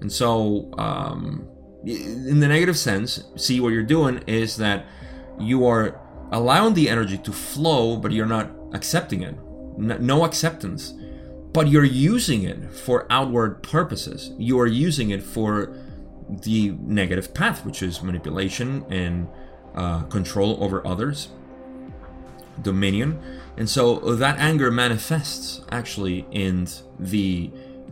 And 0.00 0.10
so, 0.10 0.72
um, 0.78 1.48
in 1.84 2.40
the 2.40 2.48
negative 2.48 2.78
sense, 2.78 3.24
see 3.36 3.60
what 3.60 3.70
you're 3.70 3.82
doing 3.82 4.22
is 4.26 4.56
that 4.56 4.86
you 5.38 5.66
are 5.66 6.00
allowing 6.32 6.74
the 6.74 6.88
energy 6.88 7.18
to 7.18 7.32
flow, 7.32 7.96
but 7.96 8.12
you're 8.12 8.26
not 8.26 8.50
accepting 8.72 9.22
it. 9.22 9.36
No 9.78 10.24
acceptance. 10.24 10.94
But 11.52 11.68
you're 11.68 11.84
using 11.84 12.42
it 12.42 12.72
for 12.72 13.06
outward 13.10 13.62
purposes. 13.62 14.32
You 14.38 14.58
are 14.58 14.66
using 14.66 15.10
it 15.10 15.22
for 15.22 15.76
the 16.28 16.70
negative 16.80 17.32
path, 17.34 17.64
which 17.64 17.82
is 17.82 18.02
manipulation 18.02 18.84
and 18.90 19.28
uh, 19.74 20.02
control 20.04 20.62
over 20.62 20.84
others, 20.86 21.28
dominion. 22.62 23.20
And 23.56 23.70
so 23.70 23.98
that 24.16 24.38
anger 24.38 24.70
manifests 24.70 25.62
actually 25.70 26.26
in 26.30 26.68
the 26.98 27.50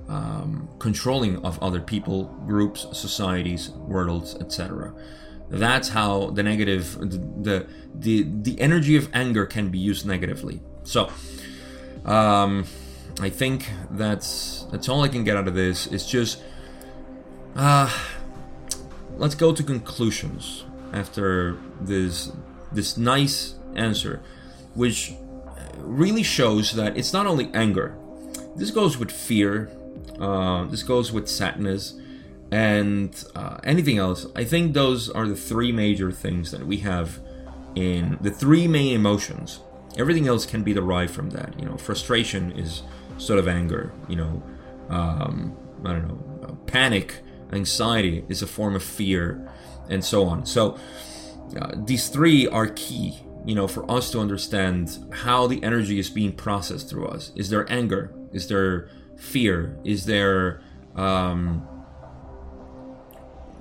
um, 0.09 0.69
controlling 0.79 1.45
of 1.45 1.63
other 1.63 1.81
people, 1.81 2.25
groups, 2.47 2.87
societies, 2.93 3.71
worlds, 3.71 4.35
etc. 4.41 4.93
That's 5.49 5.91
how 5.91 6.31
the 6.31 6.43
negative, 6.43 6.99
the, 6.99 7.67
the 7.95 8.23
the 8.23 8.61
energy 8.61 8.97
of 8.97 9.09
anger 9.15 9.47
can 9.47 9.69
be 9.69 9.79
used 9.79 10.07
negatively. 10.07 10.61
So, 10.85 11.11
um, 12.05 12.67
I 13.21 13.31
think 13.31 13.71
that's 13.91 14.67
that's 14.73 14.89
all 14.89 15.03
I 15.03 15.09
can 15.09 15.25
get 15.25 15.37
out 15.37 15.47
of 15.47 15.55
this. 15.55 15.87
It's 15.87 16.07
just, 16.07 16.43
uh, 17.55 17.91
let's 19.17 19.35
go 19.35 19.53
to 19.53 19.63
conclusions 19.63 20.65
after 20.93 21.59
this 21.81 22.33
this 22.73 22.97
nice 22.97 23.55
answer, 23.75 24.21
which 24.75 25.15
really 25.79 26.23
shows 26.23 26.73
that 26.73 26.97
it's 26.97 27.13
not 27.13 27.27
only 27.27 27.51
anger. 27.55 27.97
This 28.57 28.71
goes 28.71 28.99
with 28.99 29.11
fear. 29.11 29.71
Uh, 30.19 30.65
this 30.67 30.83
goes 30.83 31.13
with 31.13 31.29
sadness 31.29 31.95
and 32.51 33.25
uh, 33.35 33.59
anything 33.65 33.99
else. 33.99 34.27
I 34.37 34.45
think 34.45 34.75
those 34.75 35.09
are 35.09 35.27
the 35.27 35.37
three 35.37 35.73
major 35.73 36.13
things 36.13 36.51
that 36.51 36.67
we 36.67 36.79
have 36.79 37.19
in 37.75 38.19
the 38.21 38.31
three 38.31 38.69
main 38.69 38.95
emotions 38.95 39.61
Everything 39.99 40.27
else 40.27 40.47
can 40.47 40.63
be 40.63 40.73
derived 40.73 41.13
from 41.13 41.31
that. 41.31 41.59
You 41.59 41.67
know, 41.67 41.77
frustration 41.77 42.53
is 42.53 42.83
sort 43.19 43.39
of 43.39 43.47
anger. 43.47 43.93
You 44.09 44.17
know, 44.17 44.43
um, 44.89 45.57
I 45.85 45.93
don't 45.93 46.09
know, 46.09 46.59
panic, 46.67 47.21
anxiety 47.53 48.25
is 48.29 48.43
a 48.43 48.47
form 48.47 48.75
of 48.75 48.83
fear, 48.83 49.51
and 49.91 50.05
so 50.05 50.25
on. 50.25 50.47
So 50.47 50.79
uh, 51.61 51.73
these 51.77 52.09
three 52.09 52.47
are 52.47 52.69
key. 52.69 53.19
You 53.45 53.55
know, 53.55 53.67
for 53.67 53.91
us 53.91 54.11
to 54.13 54.21
understand 54.21 54.99
how 55.13 55.47
the 55.47 55.63
energy 55.65 55.99
is 55.99 56.09
being 56.11 56.33
processed 56.33 56.89
through 56.89 57.09
us. 57.09 57.33
Is 57.35 57.51
there 57.51 57.71
anger? 57.71 58.15
Is 58.33 58.49
there 58.49 58.89
fear? 59.17 59.77
Is 59.85 60.07
there 60.07 60.63
um, 60.95 61.67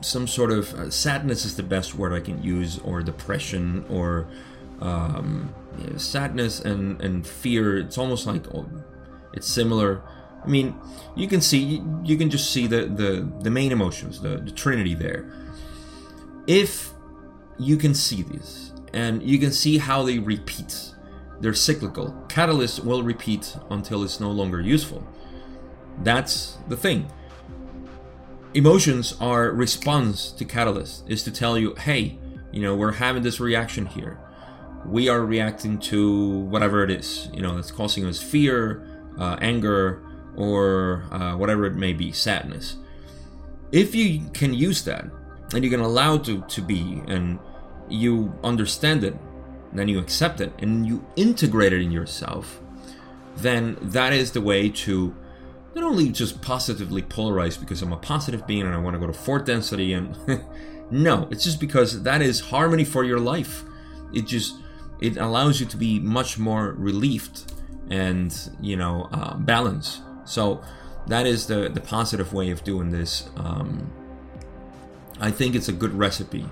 some 0.02 0.28
sort 0.28 0.52
of 0.52 0.74
uh, 0.74 0.90
sadness 0.90 1.46
is 1.46 1.56
the 1.56 1.64
best 1.64 1.96
word 1.96 2.14
I 2.14 2.20
can 2.20 2.44
use, 2.44 2.80
or 2.80 3.02
depression, 3.02 3.86
or 3.90 4.28
um, 4.82 5.54
yeah, 5.78 5.98
sadness 5.98 6.60
and 6.60 7.00
and 7.02 7.26
fear. 7.26 7.78
It's 7.78 7.98
almost 7.98 8.26
like 8.26 8.48
oh, 8.54 8.68
it's 9.34 9.48
similar. 9.48 10.02
I 10.44 10.48
mean, 10.48 10.76
you 11.16 11.28
can 11.28 11.40
see 11.40 11.82
you 12.04 12.18
can 12.18 12.30
just 12.30 12.52
see 12.52 12.68
the 12.68 12.86
the, 12.86 13.32
the 13.42 13.50
main 13.50 13.72
emotions, 13.72 14.22
the, 14.22 14.38
the 14.38 14.52
trinity 14.52 14.96
there. 14.96 15.32
If 16.48 16.92
you 17.60 17.78
can 17.78 17.94
see 17.94 18.24
these 18.24 18.71
and 18.94 19.24
you 19.24 19.40
can 19.40 19.52
see 19.52 19.78
how 19.78 20.04
they 20.04 20.20
repeat, 20.20 20.94
they're 21.40 21.54
cyclical. 21.54 22.16
Catalyst 22.30 22.84
will 22.84 23.04
repeat 23.04 23.56
until 23.70 24.04
it's 24.04 24.20
no 24.20 24.32
longer 24.32 24.62
useful. 24.62 25.06
That's 26.04 26.58
the 26.68 26.78
thing. 26.78 27.12
Emotions 28.54 29.16
are 29.20 29.52
response 29.52 30.32
to 30.32 30.46
catalyst 30.46 31.10
is 31.10 31.24
to 31.24 31.32
tell 31.32 31.58
you 31.58 31.74
hey 31.76 32.18
you 32.52 32.62
know 32.62 32.76
we're 32.76 32.92
having 32.94 33.24
this 33.24 33.40
reaction 33.40 33.86
here. 33.86 34.20
We 34.86 35.08
are 35.10 35.22
reacting 35.26 35.80
to 35.80 36.40
whatever 36.40 36.84
it 36.84 36.92
is. 36.92 37.30
You 37.34 37.42
know 37.42 37.56
that's 37.56 37.72
causing 37.72 38.06
us 38.06 38.22
fear 38.22 38.86
uh, 39.18 39.38
anger 39.42 40.04
or 40.36 41.06
uh, 41.12 41.36
whatever 41.38 41.66
it 41.66 41.76
may 41.76 41.94
be 41.94 42.12
sadness. 42.12 42.78
If 43.72 43.96
you 43.96 44.30
can 44.34 44.54
use 44.54 44.84
that 44.84 45.06
and 45.54 45.64
you 45.64 45.70
can 45.70 45.80
allow 45.80 46.18
to, 46.20 46.42
to 46.42 46.62
be 46.62 47.02
and 47.08 47.40
you 47.92 48.34
understand 48.44 49.04
it 49.04 49.16
then 49.74 49.88
you 49.88 50.00
accept 50.00 50.42
it 50.42 50.52
and 50.60 50.86
you 50.86 51.06
integrate 51.16 51.74
it 51.74 51.82
in 51.82 51.92
yourself 51.92 52.62
then 53.38 53.78
that 53.82 54.14
is 54.14 54.32
the 54.32 54.42
way 54.42 54.70
to 54.70 55.16
not 55.76 55.84
only 55.84 56.10
just 56.10 56.42
positively 56.42 57.02
polarize 57.02 57.60
because 57.60 57.82
I'm 57.82 57.94
a 57.94 57.98
positive 57.98 58.46
being 58.46 58.64
and 58.64 58.74
I 58.74 58.78
want 58.78 58.96
to 58.96 59.00
go 59.00 59.08
to 59.08 59.14
fourth 59.14 59.46
density 59.46 59.94
and 59.94 60.18
no, 60.92 61.28
it's 61.32 61.44
just 61.44 61.60
because 61.60 62.04
that 62.04 62.22
is 62.22 62.40
harmony 62.40 62.84
for 62.84 63.04
your 63.04 63.20
life. 63.20 63.64
It 64.14 64.28
just 64.28 64.56
it 65.00 65.18
allows 65.18 65.60
you 65.60 65.66
to 65.68 65.78
be 65.78 66.00
much 66.00 66.38
more 66.38 66.74
relieved 66.74 67.52
and 67.90 68.34
you 68.60 68.76
know 68.76 69.08
uh, 69.14 69.36
balance. 69.38 70.02
So 70.26 70.62
that 71.08 71.26
is 71.26 71.48
the 71.48 71.70
the 71.70 71.82
positive 71.82 72.34
way 72.34 72.52
of 72.52 72.64
doing 72.64 72.90
this. 72.90 73.30
Um, 73.38 73.92
I 75.20 75.32
think 75.32 75.56
it's 75.56 75.70
a 75.70 75.74
good 75.74 75.94
recipe. 75.94 76.46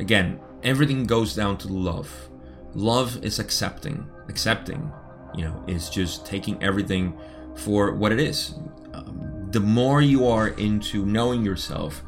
Again, 0.00 0.40
everything 0.62 1.04
goes 1.06 1.34
down 1.34 1.58
to 1.58 1.68
love. 1.68 2.28
Love 2.74 3.22
is 3.24 3.38
accepting. 3.38 4.06
Accepting, 4.28 4.92
you 5.34 5.44
know, 5.44 5.64
is 5.66 5.88
just 5.88 6.26
taking 6.26 6.62
everything 6.62 7.18
for 7.54 7.94
what 7.94 8.12
it 8.12 8.20
is. 8.20 8.54
Um, 8.92 9.48
the 9.50 9.60
more 9.60 10.00
you 10.02 10.26
are 10.26 10.48
into 10.48 11.04
knowing 11.04 11.44
yourself, 11.44 12.02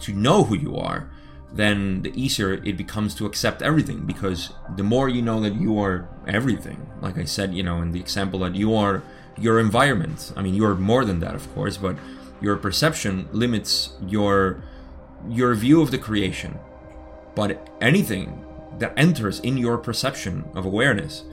to 0.00 0.12
know 0.12 0.44
who 0.44 0.56
you 0.56 0.76
are, 0.76 1.10
then 1.52 2.02
the 2.02 2.12
easier 2.20 2.54
it 2.64 2.76
becomes 2.76 3.14
to 3.14 3.26
accept 3.26 3.62
everything 3.62 4.04
because 4.04 4.52
the 4.76 4.82
more 4.82 5.08
you 5.08 5.22
know 5.22 5.40
that 5.40 5.54
you 5.54 5.78
are 5.78 6.08
everything, 6.26 6.90
like 7.00 7.16
I 7.16 7.24
said, 7.24 7.54
you 7.54 7.62
know, 7.62 7.80
in 7.80 7.92
the 7.92 8.00
example 8.00 8.40
that 8.40 8.56
you 8.56 8.74
are 8.74 9.02
your 9.38 9.58
environment. 9.60 10.32
I 10.36 10.42
mean, 10.42 10.54
you're 10.54 10.74
more 10.74 11.04
than 11.04 11.20
that, 11.20 11.34
of 11.34 11.52
course, 11.54 11.76
but 11.76 11.96
your 12.40 12.56
perception 12.56 13.28
limits 13.32 13.92
your 14.06 14.62
your 15.28 15.54
view 15.54 15.80
of 15.80 15.90
the 15.90 15.98
creation. 15.98 16.58
But 17.34 17.68
anything 17.80 18.44
that 18.78 18.92
enters 18.96 19.40
in 19.40 19.56
your 19.56 19.78
perception 19.78 20.44
of 20.54 20.64
awareness, 20.66 21.24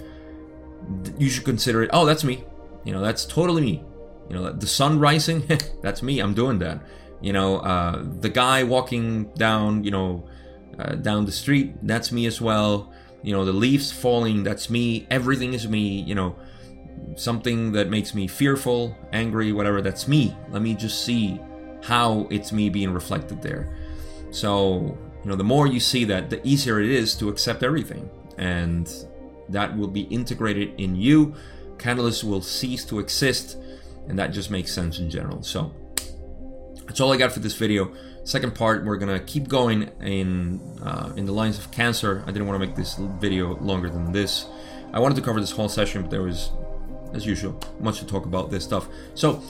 you 1.18 1.30
should 1.30 1.45
consider 1.45 1.84
it, 1.84 1.89
oh, 1.93 2.06
that's 2.06 2.24
me. 2.24 2.43
You 2.84 2.93
know, 2.93 3.02
that's 3.02 3.26
totally 3.26 3.62
me. 3.62 3.84
You 4.30 4.36
know, 4.36 4.52
the 4.52 4.68
sun 4.68 4.99
rising, 4.99 5.43
that's 5.82 6.02
me. 6.02 6.20
I'm 6.20 6.34
doing 6.34 6.60
that. 6.60 6.82
You 7.22 7.34
know, 7.34 7.58
uh, 7.58 8.04
the 8.20 8.30
guy 8.30 8.64
walking 8.64 9.26
down, 9.36 9.84
you 9.84 9.91
know, 9.91 10.28
uh, 10.80 10.95
down 10.95 11.26
the 11.26 11.32
street, 11.32 11.76
that's 11.84 12.12
me 12.12 12.26
as 12.26 12.41
well. 12.41 12.91
You 13.22 13.34
know, 13.34 13.45
the 13.45 13.54
leaves 13.54 13.91
falling, 13.91 14.43
that's 14.43 14.70
me. 14.70 15.06
Everything 15.12 15.54
is 15.54 15.68
me. 15.68 16.02
You 16.02 16.16
know, 16.16 16.36
something 17.16 17.74
that 17.74 17.89
makes 17.89 18.16
me 18.16 18.28
fearful, 18.28 18.95
angry, 19.14 19.52
whatever, 19.52 19.82
that's 19.82 20.08
me. 20.08 20.36
Let 20.49 20.62
me 20.62 20.74
just 20.74 21.04
see 21.06 21.39
how 21.84 22.28
it's 22.32 22.52
me 22.52 22.70
being 22.70 22.91
reflected 22.91 23.41
there. 23.41 23.78
So, 24.32 24.97
you 25.24 25.30
know, 25.30 25.36
the 25.36 25.43
more 25.43 25.67
you 25.67 25.80
see 25.80 26.03
that, 26.05 26.30
the 26.30 26.45
easier 26.47 26.80
it 26.80 26.89
is 26.89 27.15
to 27.15 27.30
accept 27.30 27.63
everything. 27.63 28.09
And 28.38 28.91
that 29.49 29.78
will 29.78 29.88
be 29.88 30.03
integrated 30.03 30.80
in 30.80 30.95
you 30.95 31.36
catalysts 31.82 32.24
will 32.24 32.41
cease 32.41 32.86
to 32.86 32.99
exist, 32.99 33.57
and 34.07 34.17
that 34.19 34.28
just 34.28 34.51
makes 34.51 34.72
sense 34.72 34.99
in 34.99 35.09
general. 35.09 35.43
So 35.43 35.74
that's 36.86 37.01
all 37.01 37.11
I 37.11 37.17
got 37.17 37.32
for 37.32 37.39
this 37.39 37.55
video. 37.55 37.91
Second 38.24 38.53
part, 38.53 38.86
we're 38.86 38.97
gonna 38.97 39.19
keep 39.19 39.47
going 39.47 39.89
in 39.99 40.61
uh, 40.84 41.11
in 41.15 41.26
the 41.26 41.32
lines 41.32 41.57
of 41.57 41.72
cancer. 41.72 42.24
I 42.28 42.32
didn't 42.32 42.47
want 42.47 42.61
to 42.61 42.65
make 42.65 42.76
this 42.76 42.95
video 43.19 43.57
longer 43.57 43.89
than 43.89 44.11
this. 44.11 44.45
I 44.93 44.99
wanted 44.99 45.15
to 45.15 45.22
cover 45.22 45.39
this 45.39 45.51
whole 45.51 45.69
session, 45.69 46.03
but 46.03 46.11
there 46.11 46.22
was, 46.22 46.51
as 47.13 47.26
usual, 47.26 47.59
much 47.80 47.99
to 47.99 48.05
talk 48.05 48.26
about 48.26 48.51
this 48.51 48.63
stuff. 48.63 48.88
So 49.15 49.41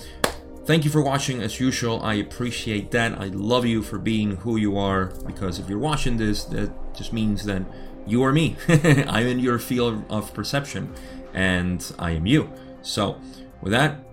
thank 0.65 0.85
you 0.85 0.91
for 0.91 1.01
watching 1.01 1.41
as 1.41 1.59
usual 1.59 2.01
i 2.03 2.13
appreciate 2.15 2.91
that 2.91 3.19
i 3.19 3.25
love 3.27 3.65
you 3.65 3.81
for 3.81 3.97
being 3.97 4.37
who 4.37 4.57
you 4.57 4.77
are 4.77 5.05
because 5.25 5.59
if 5.59 5.69
you're 5.69 5.79
watching 5.79 6.17
this 6.17 6.43
that 6.45 6.71
just 6.95 7.13
means 7.13 7.45
that 7.45 7.63
you 8.05 8.23
are 8.23 8.31
me 8.31 8.55
i'm 9.07 9.27
in 9.27 9.39
your 9.39 9.59
field 9.59 10.03
of 10.09 10.33
perception 10.33 10.93
and 11.33 11.91
I 11.99 12.11
am 12.11 12.25
you. 12.25 12.51
So, 12.81 13.19
with 13.61 13.71
that, 13.71 14.03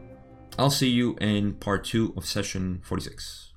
I'll 0.58 0.70
see 0.70 0.88
you 0.88 1.16
in 1.20 1.54
part 1.54 1.84
two 1.84 2.12
of 2.16 2.26
session 2.26 2.80
46. 2.84 3.47